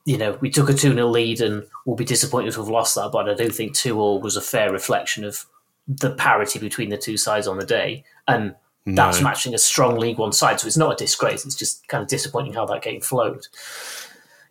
you 0.05 0.17
know 0.17 0.37
we 0.41 0.49
took 0.49 0.69
a 0.69 0.73
two 0.73 0.93
0 0.93 1.07
lead, 1.07 1.41
and 1.41 1.65
we'll 1.85 1.95
be 1.95 2.05
disappointed 2.05 2.53
to 2.53 2.59
have 2.59 2.69
lost 2.69 2.95
that. 2.95 3.11
But 3.11 3.29
I 3.29 3.33
do 3.33 3.49
think 3.49 3.75
two 3.75 3.99
all 3.99 4.21
was 4.21 4.35
a 4.35 4.41
fair 4.41 4.71
reflection 4.71 5.23
of 5.23 5.45
the 5.87 6.11
parity 6.11 6.59
between 6.59 6.89
the 6.89 6.97
two 6.97 7.17
sides 7.17 7.47
on 7.47 7.57
the 7.57 7.65
day, 7.65 8.03
and 8.27 8.55
that's 8.85 9.21
matching 9.21 9.53
a 9.53 9.57
strong 9.57 9.97
League 9.97 10.17
One 10.17 10.31
side. 10.31 10.59
So 10.59 10.67
it's 10.67 10.77
not 10.77 10.93
a 10.93 10.95
disgrace. 10.95 11.45
It's 11.45 11.55
just 11.55 11.87
kind 11.87 12.01
of 12.01 12.07
disappointing 12.07 12.53
how 12.53 12.65
that 12.67 12.81
game 12.81 13.01
flowed. 13.01 13.45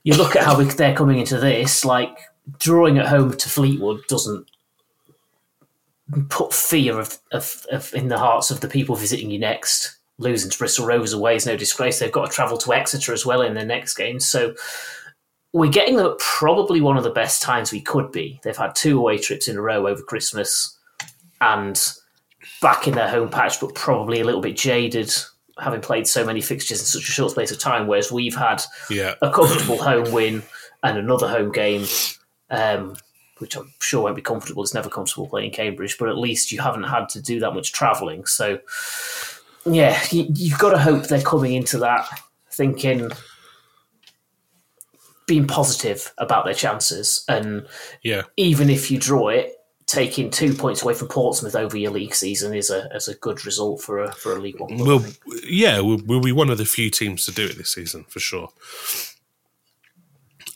You 0.04 0.14
look 0.14 0.36
at 0.36 0.44
how 0.44 0.56
we, 0.56 0.64
they're 0.64 0.94
coming 0.94 1.18
into 1.18 1.38
this, 1.38 1.84
like 1.84 2.16
drawing 2.58 2.98
at 2.98 3.08
home 3.08 3.36
to 3.36 3.48
Fleetwood 3.48 4.00
doesn't 4.08 4.48
put 6.28 6.54
fear 6.54 6.98
of, 6.98 7.18
of, 7.32 7.66
of 7.70 7.92
in 7.94 8.08
the 8.08 8.18
hearts 8.18 8.50
of 8.50 8.60
the 8.60 8.68
people 8.68 8.96
visiting 8.96 9.30
you 9.30 9.38
next. 9.38 9.96
Losing 10.18 10.50
to 10.50 10.58
Bristol 10.58 10.86
Rovers 10.86 11.12
away 11.12 11.36
is 11.36 11.46
no 11.46 11.56
disgrace. 11.56 11.98
They've 11.98 12.10
got 12.10 12.26
to 12.26 12.32
travel 12.32 12.58
to 12.58 12.72
Exeter 12.72 13.12
as 13.12 13.24
well 13.24 13.42
in 13.42 13.54
their 13.54 13.64
next 13.64 13.94
game. 13.94 14.18
So 14.18 14.54
we're 15.52 15.70
getting 15.70 15.96
them 15.96 16.06
at 16.06 16.18
probably 16.18 16.80
one 16.80 16.96
of 16.96 17.04
the 17.04 17.10
best 17.10 17.40
times 17.40 17.70
we 17.70 17.80
could 17.80 18.10
be. 18.10 18.40
They've 18.42 18.56
had 18.56 18.74
two 18.74 18.98
away 18.98 19.18
trips 19.18 19.46
in 19.46 19.56
a 19.56 19.60
row 19.60 19.86
over 19.86 20.02
Christmas 20.02 20.76
and 21.40 21.80
back 22.60 22.88
in 22.88 22.94
their 22.94 23.08
home 23.08 23.28
patch, 23.28 23.60
but 23.60 23.74
probably 23.74 24.20
a 24.20 24.24
little 24.24 24.40
bit 24.40 24.56
jaded, 24.56 25.14
having 25.60 25.80
played 25.80 26.06
so 26.06 26.24
many 26.24 26.40
fixtures 26.40 26.80
in 26.80 26.86
such 26.86 27.08
a 27.08 27.12
short 27.12 27.30
space 27.30 27.52
of 27.52 27.60
time. 27.60 27.86
Whereas 27.86 28.10
we've 28.10 28.34
had 28.34 28.62
Yeah, 28.90 29.14
a 29.22 29.30
comfortable 29.30 29.78
home 29.80 30.12
win 30.12 30.42
and 30.82 30.98
another 30.98 31.28
home 31.28 31.52
game, 31.52 31.86
um, 32.50 32.96
which 33.38 33.56
I'm 33.56 33.72
sure 33.80 34.02
won't 34.02 34.16
be 34.16 34.22
comfortable. 34.22 34.62
It's 34.62 34.74
never 34.74 34.88
comfortable 34.88 35.28
playing 35.28 35.52
Cambridge, 35.52 35.96
but 35.98 36.08
at 36.08 36.18
least 36.18 36.52
you 36.52 36.60
haven't 36.60 36.84
had 36.84 37.08
to 37.10 37.22
do 37.22 37.40
that 37.40 37.54
much 37.54 37.72
travelling. 37.72 38.26
So, 38.26 38.58
yeah, 39.64 40.00
you, 40.10 40.26
you've 40.34 40.58
got 40.58 40.70
to 40.70 40.78
hope 40.78 41.06
they're 41.06 41.22
coming 41.22 41.54
into 41.54 41.78
that 41.78 42.08
thinking, 42.52 43.10
being 45.26 45.46
positive 45.46 46.12
about 46.18 46.44
their 46.44 46.54
chances. 46.54 47.24
And 47.28 47.66
yeah, 48.02 48.22
even 48.36 48.70
if 48.70 48.90
you 48.90 48.98
draw 48.98 49.28
it, 49.28 49.54
taking 49.88 50.30
two 50.30 50.52
points 50.52 50.82
away 50.82 50.92
from 50.92 51.08
Portsmouth 51.08 51.56
over 51.56 51.76
your 51.76 51.90
league 51.90 52.14
season 52.14 52.54
is 52.54 52.70
a, 52.70 52.94
is 52.94 53.08
a 53.08 53.14
good 53.14 53.44
result 53.46 53.80
for 53.80 54.04
a, 54.04 54.12
for 54.12 54.36
a 54.36 54.38
League 54.38 54.60
One. 54.60 54.76
we'll 54.76 55.02
yeah 55.44 55.80
we'll, 55.80 56.00
we'll 56.04 56.20
be 56.20 56.30
one 56.30 56.50
of 56.50 56.58
the 56.58 56.66
few 56.66 56.90
teams 56.90 57.24
to 57.24 57.32
do 57.32 57.46
it 57.46 57.56
this 57.56 57.72
season 57.72 58.04
for 58.08 58.20
sure. 58.20 58.50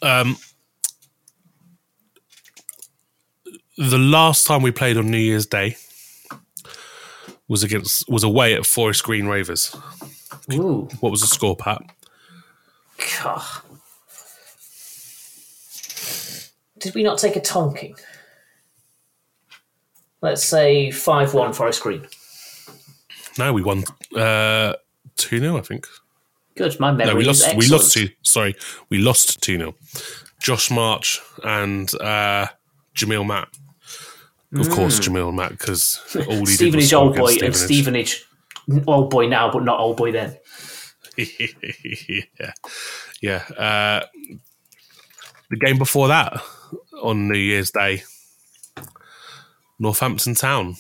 Um, 0.03 0.37
the 3.77 3.99
last 3.99 4.47
time 4.47 4.63
we 4.63 4.71
played 4.71 4.97
on 4.97 5.11
New 5.11 5.19
Year's 5.19 5.47
Day 5.47 5.77
was 7.49 7.63
against 7.63 8.09
was 8.09 8.23
away 8.25 8.55
at 8.55 8.67
Forest 8.67 9.05
Green 9.05 9.27
Rovers. 9.27 9.75
Ooh, 10.53 10.89
What 11.01 11.11
was 11.11 11.21
the 11.21 11.27
score, 11.27 11.57
Pat? 11.57 11.83
God. 13.23 13.43
Did 16.79 16.95
we 16.95 17.03
not 17.03 17.19
take 17.19 17.37
a 17.37 17.41
tonking? 17.41 17.97
Let's 20.21 20.45
say 20.45 20.91
5 20.91 21.35
1 21.35 21.53
Forest 21.53 21.83
Green. 21.83 22.07
No, 23.39 23.53
we 23.53 23.63
won 23.63 23.85
uh, 24.17 24.75
two 25.17 25.39
0 25.39 25.57
I 25.57 25.61
think. 25.63 25.87
Good, 26.55 26.79
my 26.79 26.93
memory 26.93 27.13
No, 27.15 27.19
we 27.19 27.25
lost. 27.25 27.57
We 27.57 27.67
lost 27.69 27.93
two. 27.93 28.09
Sorry, 28.23 28.55
we 28.91 28.99
lost 28.99 29.41
two 29.43 29.57
0 29.59 29.75
Josh 30.41 30.71
March 30.71 31.21
and 31.45 31.93
uh, 32.01 32.47
Jamille 32.95 33.27
Matt. 33.27 33.49
Of 34.55 34.69
course, 34.69 35.01
Jamille 35.01 35.35
Matt 35.35 35.53
because 35.53 35.99
all 36.29 36.45
he 36.45 36.57
did 36.57 36.75
was 36.75 36.89
Stevenage 36.89 36.93
old 36.93 37.17
boy 37.17 37.37
and 37.43 37.57
Stevenage 37.57 38.27
old 38.87 39.11
boy 39.11 39.27
now, 39.27 39.51
but 39.51 39.65
not 39.65 39.81
old 39.81 39.97
boy 39.97 40.13
then. 40.13 40.37
yeah, 41.17 42.53
yeah. 43.23 43.45
Uh, 43.57 44.07
the 45.51 45.57
game 45.57 45.79
before 45.79 46.09
that 46.09 46.43
on 47.03 47.29
New 47.29 47.39
Year's 47.39 47.71
Day, 47.71 48.03
Northampton 49.79 50.35
Town. 50.35 50.77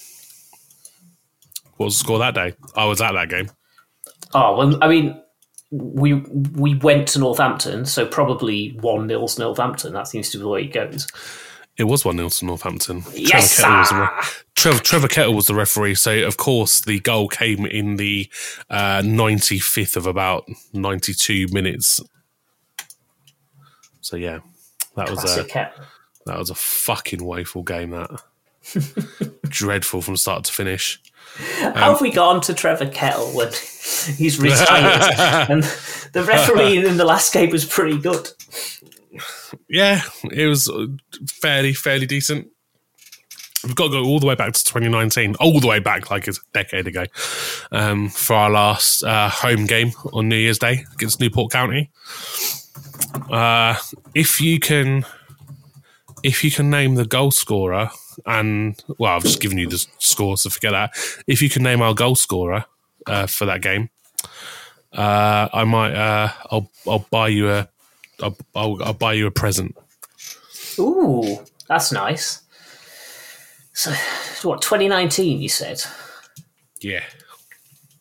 What 1.76 1.86
was 1.86 1.98
the 1.98 2.04
score 2.04 2.18
that 2.18 2.34
day? 2.34 2.54
I 2.76 2.84
was 2.84 3.00
at 3.00 3.12
that 3.12 3.28
game. 3.30 3.50
Oh 4.34 4.56
well, 4.56 4.78
I 4.82 4.88
mean, 4.88 5.20
we 5.70 6.14
we 6.14 6.74
went 6.76 7.08
to 7.08 7.18
Northampton, 7.18 7.86
so 7.86 8.06
probably 8.06 8.76
one 8.80 9.08
0 9.08 9.26
Northampton. 9.38 9.94
That 9.94 10.08
seems 10.08 10.30
to 10.30 10.38
be 10.38 10.42
the 10.42 10.48
way 10.48 10.64
it 10.64 10.72
goes. 10.72 11.06
It 11.78 11.84
was 11.84 12.04
1 12.04 12.16
0 12.16 12.28
to 12.28 12.44
Northampton. 12.44 13.02
Yes, 13.14 13.56
Trevor 13.56 13.78
Kettle, 13.78 13.78
was 13.78 13.88
the 13.88 13.96
re- 13.96 14.44
Trevor, 14.54 14.82
Trevor 14.82 15.08
Kettle 15.08 15.34
was 15.34 15.46
the 15.46 15.54
referee. 15.54 15.94
So, 15.94 16.26
of 16.26 16.36
course, 16.36 16.82
the 16.82 17.00
goal 17.00 17.28
came 17.28 17.64
in 17.64 17.96
the 17.96 18.28
uh, 18.68 19.00
95th 19.00 19.96
of 19.96 20.06
about 20.06 20.44
92 20.74 21.48
minutes. 21.50 22.00
So, 24.02 24.16
yeah, 24.16 24.40
that 24.96 25.08
was 25.10 25.24
a, 25.24 25.44
that 26.26 26.38
was 26.38 26.50
a 26.50 26.54
fucking 26.54 27.24
woeful 27.24 27.62
game, 27.62 27.90
that. 27.90 28.22
Dreadful 29.48 30.02
from 30.02 30.16
start 30.16 30.44
to 30.44 30.52
finish. 30.52 31.00
How 31.58 31.92
have 31.92 32.00
we 32.00 32.10
gone 32.10 32.40
to 32.42 32.54
Trevor 32.54 32.86
Kettle 32.86 33.28
when 33.28 33.50
he's 34.16 34.38
retired? 34.38 35.48
and 35.50 35.62
the 36.12 36.22
referee 36.22 36.86
in 36.86 36.98
the 36.98 37.04
last 37.04 37.32
game 37.32 37.50
was 37.50 37.64
pretty 37.64 37.98
good. 37.98 38.28
Yeah, 39.68 40.02
it 40.30 40.46
was 40.46 40.68
uh, 40.68 40.86
fairly, 41.28 41.72
fairly 41.72 42.06
decent. 42.06 42.48
We've 43.64 43.76
got 43.76 43.84
to 43.84 43.90
go 43.90 44.04
all 44.04 44.18
the 44.18 44.26
way 44.26 44.34
back 44.34 44.52
to 44.54 44.64
2019, 44.64 45.36
all 45.36 45.60
the 45.60 45.68
way 45.68 45.78
back 45.78 46.10
like 46.10 46.26
it's 46.26 46.38
a 46.38 46.40
decade 46.52 46.88
ago, 46.88 47.04
um, 47.70 48.08
for 48.08 48.34
our 48.34 48.50
last 48.50 49.04
uh, 49.04 49.28
home 49.28 49.66
game 49.66 49.92
on 50.12 50.28
New 50.28 50.36
Year's 50.36 50.58
Day 50.58 50.84
against 50.94 51.20
Newport 51.20 51.52
County. 51.52 51.90
Uh, 53.30 53.76
if 54.14 54.40
you 54.40 54.58
can, 54.58 55.04
if 56.24 56.42
you 56.42 56.50
can 56.50 56.70
name 56.70 56.96
the 56.96 57.04
goal 57.04 57.30
scorer, 57.30 57.90
and 58.26 58.82
well, 58.98 59.16
I've 59.16 59.22
just 59.22 59.40
given 59.40 59.58
you 59.58 59.68
the 59.68 59.86
score, 59.98 60.36
so 60.36 60.50
forget 60.50 60.72
that. 60.72 60.90
If 61.28 61.40
you 61.40 61.48
can 61.48 61.62
name 61.62 61.82
our 61.82 61.94
goal 61.94 62.16
scorer 62.16 62.64
uh, 63.06 63.26
for 63.26 63.44
that 63.44 63.62
game, 63.62 63.90
uh, 64.92 65.48
I 65.52 65.64
might, 65.64 65.94
uh, 65.94 66.32
I'll, 66.50 66.70
I'll 66.86 67.06
buy 67.10 67.28
you 67.28 67.48
a, 67.50 67.68
I'll, 68.20 68.36
I'll, 68.54 68.82
I'll 68.82 68.94
buy 68.94 69.12
you 69.14 69.26
a 69.26 69.30
present. 69.30 69.76
Ooh, 70.78 71.38
that's 71.68 71.92
nice. 71.92 72.42
So, 73.72 73.92
what, 74.42 74.62
2019, 74.62 75.40
you 75.40 75.48
said? 75.48 75.82
Yeah. 76.80 77.04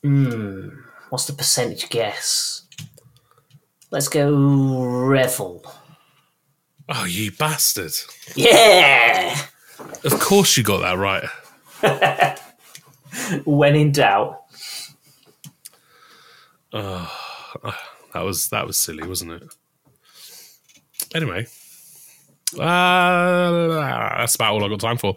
Hmm. 0.04 0.70
What's 1.10 1.26
the 1.26 1.34
percentage 1.34 1.90
guess? 1.90 2.64
Let's 3.92 4.08
go 4.08 4.34
Revell. 4.34 5.62
Oh, 6.90 7.06
you 7.06 7.32
bastard! 7.32 7.94
Yeah! 8.36 9.38
Of 10.04 10.20
course 10.20 10.58
you 10.58 10.64
got 10.64 10.82
that 10.82 10.98
right. 10.98 11.24
When 13.46 13.76
in 13.76 13.92
doubt. 13.92 14.42
That 18.14 18.24
was 18.24 18.50
that 18.50 18.68
was 18.68 18.78
silly, 18.78 19.08
wasn't 19.08 19.32
it? 19.34 19.44
Anyway, 21.14 21.46
uh, 22.60 24.18
that's 24.18 24.36
about 24.36 24.54
all 24.54 24.64
I 24.64 24.70
got 24.70 24.80
time 24.80 24.98
for. 24.98 25.14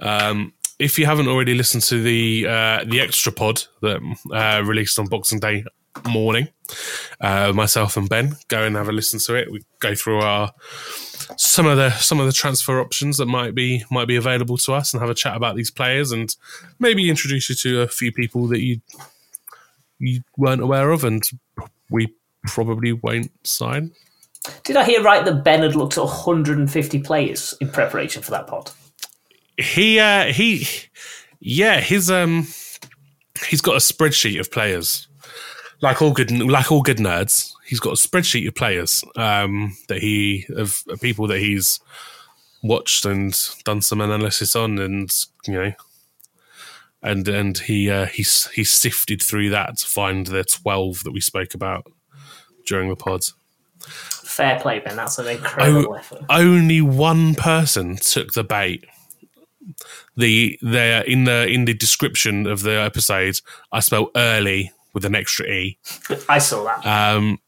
Um, 0.00 0.52
if 0.78 0.98
you 0.98 1.06
haven't 1.06 1.28
already 1.28 1.54
listened 1.54 1.82
to 1.84 2.02
the 2.02 2.46
uh, 2.46 2.84
the 2.84 3.00
extra 3.00 3.32
pod 3.32 3.62
that 3.82 4.00
uh, 4.32 4.62
released 4.64 4.98
on 4.98 5.06
Boxing 5.06 5.40
Day 5.40 5.64
morning, 6.06 6.48
uh, 7.20 7.52
myself 7.52 7.96
and 7.96 8.08
Ben 8.08 8.36
go 8.48 8.64
and 8.64 8.76
have 8.76 8.88
a 8.88 8.92
listen 8.92 9.18
to 9.20 9.34
it. 9.34 9.50
We 9.50 9.62
go 9.78 9.94
through 9.94 10.20
our 10.20 10.52
some 11.36 11.66
of 11.66 11.76
the 11.76 11.90
some 11.90 12.20
of 12.20 12.26
the 12.26 12.32
transfer 12.32 12.80
options 12.80 13.18
that 13.18 13.26
might 13.26 13.54
be 13.54 13.84
might 13.90 14.08
be 14.08 14.16
available 14.16 14.58
to 14.58 14.74
us 14.74 14.92
and 14.92 15.00
have 15.00 15.10
a 15.10 15.14
chat 15.14 15.36
about 15.36 15.56
these 15.56 15.70
players 15.70 16.12
and 16.12 16.34
maybe 16.78 17.08
introduce 17.08 17.48
you 17.48 17.54
to 17.56 17.82
a 17.82 17.88
few 17.88 18.12
people 18.12 18.46
that 18.48 18.60
you 18.60 18.80
you 19.98 20.22
weren't 20.36 20.62
aware 20.62 20.90
of, 20.90 21.04
and 21.04 21.22
we 21.90 22.12
probably 22.46 22.92
won't 22.92 23.30
sign. 23.46 23.92
Did 24.64 24.76
I 24.76 24.84
hear 24.84 25.02
right 25.02 25.24
that 25.24 25.44
Ben 25.44 25.62
had 25.62 25.74
looked 25.74 25.96
at 25.96 26.04
150 26.04 27.00
players 27.00 27.54
in 27.60 27.68
preparation 27.68 28.22
for 28.22 28.30
that 28.32 28.46
pod? 28.46 28.70
He 29.56 29.98
uh, 29.98 30.32
he 30.32 30.66
yeah 31.40 31.80
his 31.80 32.10
um 32.10 32.46
he's 33.48 33.60
got 33.60 33.74
a 33.74 33.78
spreadsheet 33.78 34.40
of 34.40 34.50
players 34.50 35.06
like 35.80 36.00
all 36.00 36.12
good 36.12 36.30
like 36.30 36.72
all 36.72 36.82
good 36.82 36.98
nerds. 36.98 37.52
He's 37.64 37.80
got 37.80 37.92
a 37.92 38.08
spreadsheet 38.08 38.48
of 38.48 38.54
players 38.54 39.04
um 39.16 39.76
that 39.88 40.00
he 40.00 40.46
of 40.56 40.82
people 41.00 41.26
that 41.28 41.38
he's 41.38 41.80
watched 42.64 43.04
and 43.04 43.38
done 43.64 43.82
some 43.82 44.00
analysis 44.00 44.56
on, 44.56 44.78
and 44.78 45.14
you 45.46 45.52
know. 45.54 45.72
And 47.02 47.28
and 47.28 47.58
he 47.58 47.90
uh, 47.90 48.06
he's 48.06 48.48
he 48.48 48.64
sifted 48.64 49.22
through 49.22 49.50
that 49.50 49.76
to 49.78 49.86
find 49.86 50.26
the 50.26 50.42
twelve 50.42 51.04
that 51.04 51.12
we 51.12 51.20
spoke 51.20 51.54
about 51.54 51.86
during 52.66 52.88
the 52.88 52.96
pod. 52.96 53.20
Fair 54.34 54.58
play, 54.60 54.80
Ben. 54.80 54.96
That's 54.96 55.18
an 55.18 55.28
incredible 55.28 55.92
O- 55.92 55.94
effort. 55.94 56.22
only 56.28 56.80
one 56.80 57.34
person 57.36 57.96
took 57.96 58.32
the 58.32 58.42
bait. 58.44 58.84
The 60.16 60.58
there 60.60 61.02
in 61.02 61.24
the 61.24 61.46
in 61.46 61.64
the 61.64 61.74
description 61.74 62.46
of 62.46 62.62
the 62.62 62.72
episode, 62.80 63.40
I 63.72 63.80
spelled 63.80 64.10
early 64.16 64.72
with 64.92 65.04
an 65.04 65.14
extra 65.14 65.46
e, 65.46 65.78
I 66.28 66.38
saw 66.38 66.64
that. 66.64 66.84
um, 66.86 67.38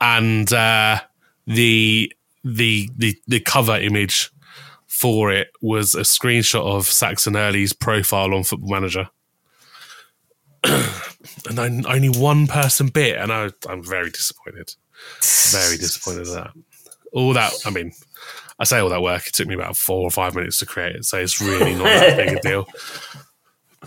and 0.00 0.50
uh, 0.52 1.00
the 1.46 2.12
the 2.44 2.88
the 2.96 3.16
the 3.26 3.40
cover 3.40 3.76
image 3.76 4.30
for 4.86 5.30
it 5.32 5.48
was 5.60 5.94
a 5.94 6.00
screenshot 6.00 6.62
of 6.64 6.86
Saxon 6.86 7.36
Earley's 7.36 7.72
profile 7.74 8.32
on 8.34 8.44
Football 8.44 8.70
Manager. 8.70 9.08
and 10.64 11.58
I, 11.60 11.66
only 11.94 12.08
one 12.08 12.46
person 12.46 12.88
bit, 12.88 13.18
and 13.18 13.32
I, 13.32 13.50
I'm 13.68 13.84
very 13.84 14.10
disappointed. 14.10 14.74
Very 15.52 15.76
disappointed 15.76 16.28
at 16.28 16.34
that. 16.34 16.50
All 17.12 17.32
that, 17.32 17.52
I 17.64 17.70
mean, 17.70 17.92
I 18.58 18.64
say 18.64 18.78
all 18.78 18.88
that 18.88 19.02
work. 19.02 19.26
It 19.26 19.32
took 19.32 19.48
me 19.48 19.54
about 19.54 19.76
four 19.76 20.02
or 20.02 20.10
five 20.10 20.34
minutes 20.34 20.58
to 20.58 20.66
create 20.66 20.96
it, 20.96 21.04
so 21.04 21.18
it's 21.18 21.40
really 21.40 21.74
not 21.74 21.84
that 21.84 22.16
big 22.16 22.36
a 22.36 22.40
deal. 22.40 22.66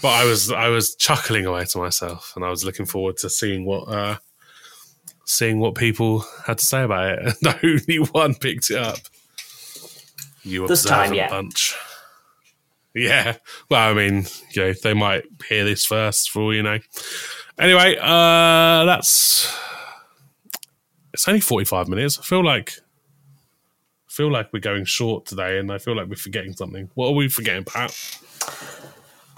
But 0.01 0.13
I 0.13 0.23
was, 0.23 0.49
I 0.49 0.69
was 0.69 0.95
chuckling 0.95 1.45
away 1.45 1.65
to 1.65 1.77
myself, 1.77 2.31
and 2.37 2.45
I 2.45 2.49
was 2.49 2.63
looking 2.63 2.85
forward 2.85 3.17
to 3.17 3.29
seeing 3.29 3.65
what, 3.65 3.89
uh, 3.89 4.17
seeing 5.25 5.59
what 5.59 5.75
people 5.75 6.23
had 6.45 6.57
to 6.59 6.65
say 6.65 6.83
about 6.83 7.19
it. 7.19 7.35
And 7.45 7.59
only 7.89 7.97
one 7.97 8.33
picked 8.35 8.71
it 8.71 8.77
up. 8.77 8.99
You 10.43 10.67
This 10.67 10.85
time, 10.85 11.13
yeah. 11.13 11.27
bunch. 11.27 11.75
Yeah. 12.95 13.37
Well, 13.69 13.91
I 13.91 13.93
mean, 13.93 14.25
you 14.51 14.61
know, 14.63 14.73
they 14.73 14.93
might 14.93 15.23
hear 15.47 15.63
this 15.63 15.85
first 15.85 16.31
for 16.31 16.41
all 16.41 16.53
you 16.53 16.63
know. 16.63 16.79
Anyway, 17.57 17.97
uh 17.99 18.85
that's 18.85 19.53
it's 21.19 21.27
only 21.27 21.41
45 21.41 21.89
minutes. 21.89 22.17
I 22.17 22.21
feel 22.21 22.45
like 22.45 22.75
I 22.77 24.11
feel 24.11 24.31
like 24.31 24.53
we're 24.53 24.61
going 24.61 24.85
short 24.85 25.25
today 25.25 25.59
and 25.59 25.69
I 25.69 25.77
feel 25.77 25.93
like 25.93 26.07
we're 26.07 26.15
forgetting 26.15 26.53
something. 26.53 26.89
What 26.93 27.09
are 27.09 27.13
we 27.13 27.27
forgetting, 27.27 27.65
Pat? 27.65 27.91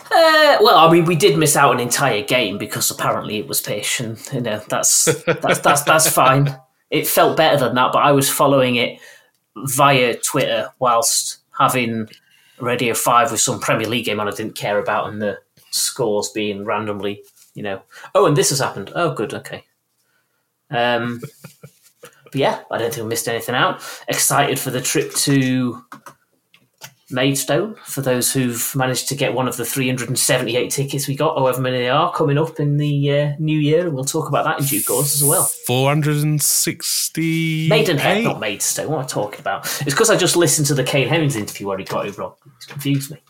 Uh, 0.04 0.58
well, 0.62 0.78
I 0.78 0.92
mean, 0.92 1.06
we 1.06 1.16
did 1.16 1.40
miss 1.40 1.56
out 1.56 1.74
an 1.74 1.80
entire 1.80 2.22
game 2.22 2.60
because 2.60 2.92
apparently 2.92 3.38
it 3.38 3.48
was 3.48 3.64
pish, 3.64 4.00
and 4.00 4.20
you 4.32 4.42
know 4.42 4.62
that's 4.70 5.06
that's 5.26 5.58
that's 5.60 5.82
that's 5.82 6.08
fine. 6.14 6.56
It 6.92 7.08
felt 7.08 7.36
better 7.36 7.58
than 7.58 7.74
that, 7.74 7.94
but 7.94 8.04
I 8.04 8.12
was 8.12 8.30
following 8.30 8.76
it 8.76 9.00
via 9.56 10.16
Twitter 10.18 10.70
whilst 10.78 11.40
having 11.58 12.10
Radio 12.60 12.94
Five 12.94 13.32
with 13.32 13.42
some 13.42 13.60
Premier 13.60 13.88
League 13.88 14.06
game 14.06 14.20
on 14.20 14.28
I 14.28 14.32
didn't 14.32 14.56
care 14.56 14.78
about, 14.78 15.10
and 15.10 15.20
the 15.20 15.40
scores 15.72 16.30
being 16.30 16.64
randomly, 16.64 17.24
you 17.56 17.64
know. 17.64 17.82
Oh, 18.14 18.28
and 18.28 18.38
this 18.38 18.50
has 18.50 18.60
happened. 18.60 18.92
Oh, 18.94 19.16
good, 19.16 19.34
okay. 19.34 19.64
Um, 20.72 21.22
yeah, 22.34 22.62
I 22.72 22.78
don't 22.78 22.94
think 22.94 23.04
we 23.04 23.10
missed 23.10 23.28
anything 23.28 23.56
out. 23.56 23.82
Excited 24.08 24.58
for 24.60 24.72
the 24.72 24.82
trip 24.82 25.14
to 25.16 25.84
Maidstone 27.12 27.76
for 27.84 28.02
those 28.02 28.32
who've 28.32 28.74
managed 28.76 29.08
to 29.10 29.16
get 29.16 29.34
one 29.34 29.48
of 29.48 29.58
the 29.58 29.66
378 29.66 30.72
tickets 30.72 31.08
we 31.08 31.16
got, 31.16 31.38
however 31.38 31.62
many 31.62 31.80
they 31.80 31.90
are, 31.90 32.12
coming 32.14 32.38
up 32.38 32.60
in 32.60 32.78
the 32.78 33.12
uh, 33.12 33.34
new 33.40 33.60
year. 33.60 33.90
We'll 33.90 34.06
talk 34.06 34.30
about 34.30 34.46
that 34.46 34.60
in 34.60 34.66
due 34.66 34.84
course 34.84 35.16
as 35.16 35.24
well. 35.24 35.44
460 35.44 37.70
Maidenhead, 37.70 38.24
not 38.24 38.40
Maidstone. 38.40 38.90
What 38.90 39.00
am 39.00 39.04
I 39.04 39.08
talking 39.08 39.40
about? 39.40 39.66
It's 39.82 39.94
because 39.94 40.10
I 40.10 40.18
just 40.18 40.36
listened 40.36 40.68
to 40.68 40.74
the 40.74 40.84
Kane 40.84 41.08
Hemmings 41.08 41.36
interview 41.36 41.68
where 41.68 41.78
he 41.78 41.84
got 41.84 42.08
it 42.08 42.18
wrong. 42.18 42.34
It's 42.58 42.66
confused 42.66 43.12
me. 43.12 43.22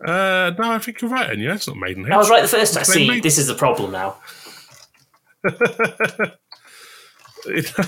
Uh 0.00 0.52
no, 0.56 0.70
I 0.70 0.78
think 0.78 1.00
you're 1.00 1.10
right, 1.10 1.28
and 1.30 1.42
yeah, 1.42 1.54
it's 1.54 1.66
not 1.66 1.76
Maidenhead. 1.76 2.12
I 2.12 2.18
was 2.18 2.30
right 2.30 2.40
the 2.40 2.46
first 2.48 2.72
time. 2.72 2.84
See, 2.84 3.08
Maid- 3.08 3.24
this 3.24 3.36
is 3.36 3.48
the 3.48 3.56
problem 3.56 3.90
now. 3.90 4.16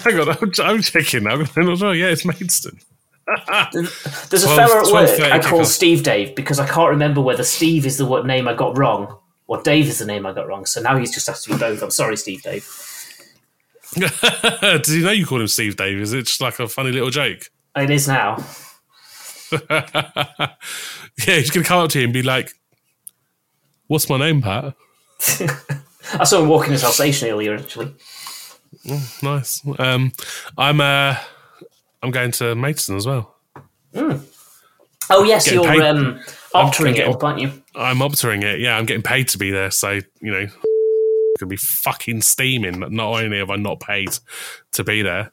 Hang 0.04 0.20
on, 0.20 0.28
I'm, 0.28 0.52
I'm 0.62 0.82
checking 0.82 1.24
now. 1.24 1.34
I'm 1.34 1.66
not 1.66 1.78
sure. 1.78 1.94
Yeah, 1.94 2.08
it's 2.08 2.24
Maidstone. 2.24 2.78
There's 3.72 4.44
a 4.44 4.46
12 4.46 4.56
fella 4.56 4.80
at 4.80 4.92
work 4.92 5.20
I 5.20 5.38
call. 5.38 5.64
Steve 5.64 6.02
Dave 6.02 6.34
because 6.34 6.58
I 6.58 6.66
can't 6.66 6.90
remember 6.90 7.20
whether 7.20 7.44
Steve 7.44 7.86
is 7.86 7.96
the 7.98 8.06
what 8.06 8.26
name 8.26 8.48
I 8.48 8.54
got 8.54 8.76
wrong 8.76 9.18
or 9.46 9.62
Dave 9.62 9.86
is 9.88 9.98
the 9.98 10.06
name 10.06 10.26
I 10.26 10.32
got 10.32 10.46
wrong. 10.46 10.64
So 10.64 10.80
now 10.80 10.96
he's 10.96 11.12
just 11.12 11.28
asked 11.28 11.44
to 11.44 11.50
be 11.50 11.58
both. 11.58 11.82
I'm 11.82 11.90
sorry, 11.90 12.16
Steve 12.16 12.42
Dave. 12.42 12.64
Does 13.94 14.86
he 14.86 15.02
know 15.02 15.10
you 15.10 15.26
call 15.26 15.40
him 15.40 15.48
Steve 15.48 15.76
Dave? 15.76 16.00
Is 16.00 16.12
it 16.12 16.26
just 16.26 16.40
like 16.40 16.60
a 16.60 16.68
funny 16.68 16.92
little 16.92 17.10
joke? 17.10 17.50
It 17.76 17.90
is 17.90 18.06
now. 18.06 18.36
yeah, 19.70 20.54
he's 21.16 21.50
gonna 21.50 21.66
come 21.66 21.84
up 21.84 21.90
to 21.90 21.98
you 21.98 22.04
and 22.04 22.12
be 22.12 22.22
like, 22.22 22.52
"What's 23.88 24.08
my 24.08 24.18
name, 24.18 24.42
Pat?" 24.42 24.74
I 26.14 26.24
saw 26.24 26.40
him 26.42 26.48
walking 26.48 26.72
his 26.72 26.84
Alsatian 26.84 27.28
earlier, 27.28 27.54
actually. 27.56 27.94
Nice. 29.22 29.62
Um, 29.78 30.12
I'm 30.56 30.80
uh, 30.80 31.16
I'm 32.02 32.10
going 32.10 32.30
to 32.32 32.54
Maidstone 32.54 32.96
as 32.96 33.06
well. 33.06 33.36
Oh 33.94 35.24
yes, 35.24 35.50
you're 35.50 35.64
paid- 35.64 35.80
um, 35.82 36.20
optering 36.54 36.96
it 36.96 37.08
up, 37.08 37.22
aren't 37.22 37.40
you? 37.40 37.52
I'm 37.74 38.00
optering 38.00 38.42
it. 38.42 38.60
Yeah, 38.60 38.76
I'm 38.76 38.86
getting 38.86 39.02
paid 39.02 39.28
to 39.28 39.38
be 39.38 39.50
there. 39.50 39.70
So 39.70 39.90
you 40.20 40.30
know, 40.30 40.46
gonna 41.38 41.48
be 41.50 41.56
fucking 41.56 42.22
steaming. 42.22 42.78
But 42.80 42.92
not 42.92 43.20
only 43.22 43.38
have 43.38 43.50
I 43.50 43.56
not 43.56 43.80
paid 43.80 44.10
to 44.72 44.84
be 44.84 45.02
there, 45.02 45.30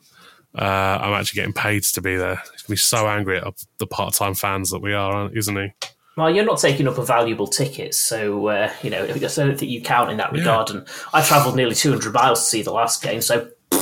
uh, 0.57 0.61
I'm 1.01 1.13
actually 1.13 1.37
getting 1.41 1.53
paid 1.53 1.83
to 1.83 2.01
be 2.01 2.15
there. 2.15 2.41
He's 2.51 2.63
gonna 2.63 2.73
be 2.73 2.77
so 2.77 3.07
angry 3.07 3.37
at 3.37 3.53
the 3.77 3.87
part-time 3.87 4.33
fans 4.33 4.71
that 4.71 4.79
we 4.81 4.93
are, 4.93 5.29
isn't 5.35 5.55
he? 5.55 5.73
Well, 6.17 6.33
you're 6.33 6.43
not 6.45 6.59
taking 6.59 6.87
up 6.87 6.97
a 6.97 7.05
valuable 7.05 7.45
ticket, 7.45 7.93
so 7.93 8.47
uh, 8.47 8.71
you 8.81 8.89
know 8.89 9.03
I 9.03 9.17
don't 9.17 9.29
think 9.29 9.71
you 9.71 9.81
count 9.81 10.09
in 10.09 10.17
that 10.17 10.33
regard. 10.33 10.71
And 10.71 10.87
I 11.13 11.21
travelled 11.21 11.55
nearly 11.55 11.75
200 11.75 12.11
miles 12.11 12.39
to 12.39 12.45
see 12.45 12.63
the 12.63 12.73
last 12.73 13.03
game, 13.03 13.21
so 13.21 13.51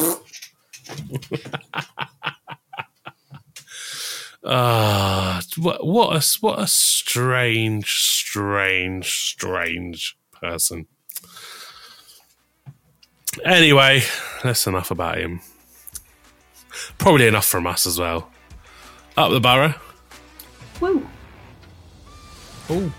Ah, 4.47 5.41
what 5.57 5.83
what 5.83 6.15
a 6.15 6.37
what 6.39 6.59
a 6.59 6.67
strange, 6.67 7.91
strange, 7.91 9.11
strange 9.11 10.15
person. 10.33 10.85
Anyway, 13.43 14.03
that's 14.43 14.67
enough 14.67 14.91
about 14.91 15.17
him. 15.17 15.41
Probably 16.99 17.25
enough 17.27 17.45
from 17.45 17.65
us 17.65 17.87
as 17.87 17.97
well. 17.97 18.29
Up 19.17 19.31
the 19.31 19.39
Boro. 19.39 19.73
woo. 20.79 21.07
Oh, 22.67 22.91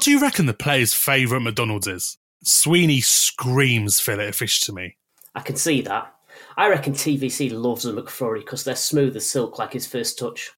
what 0.00 0.04
do 0.06 0.12
you 0.12 0.18
reckon 0.18 0.46
the 0.46 0.54
player's 0.54 0.94
favourite 0.94 1.42
McDonald's 1.42 1.86
is? 1.86 2.16
Sweeney 2.42 3.02
screams 3.02 4.00
fillet 4.00 4.32
fish 4.32 4.60
to 4.60 4.72
me. 4.72 4.96
I 5.34 5.40
can 5.40 5.56
see 5.56 5.82
that. 5.82 6.14
I 6.56 6.70
reckon 6.70 6.94
TVC 6.94 7.52
loves 7.52 7.84
a 7.84 7.92
McFlurry 7.92 8.38
because 8.38 8.64
they're 8.64 8.76
smooth 8.76 9.14
as 9.14 9.28
silk 9.28 9.58
like 9.58 9.74
his 9.74 9.86
first 9.86 10.18
touch. 10.18 10.52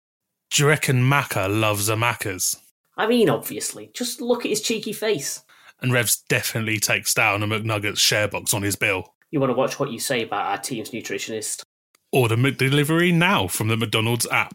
Do 0.52 0.62
you 0.62 0.68
reckon 0.68 1.02
Macca 1.02 1.48
loves 1.60 1.88
a 1.88 1.96
Macca's? 1.96 2.56
I 2.96 3.08
mean, 3.08 3.28
obviously, 3.28 3.90
just 3.94 4.20
look 4.20 4.44
at 4.44 4.50
his 4.50 4.60
cheeky 4.60 4.92
face. 4.92 5.42
And 5.80 5.92
Revs 5.92 6.22
definitely 6.28 6.78
takes 6.78 7.12
down 7.12 7.42
a 7.42 7.48
McNuggets 7.48 7.98
share 7.98 8.28
box 8.28 8.54
on 8.54 8.62
his 8.62 8.76
bill. 8.76 9.12
You 9.32 9.40
want 9.40 9.50
to 9.50 9.58
watch 9.58 9.80
what 9.80 9.90
you 9.90 9.98
say 9.98 10.22
about 10.22 10.52
our 10.52 10.58
team's 10.58 10.90
nutritionist. 10.90 11.64
Order 12.12 12.36
McDelivery 12.36 13.12
now 13.12 13.48
from 13.48 13.66
the 13.66 13.76
McDonald's 13.76 14.28
app. 14.28 14.54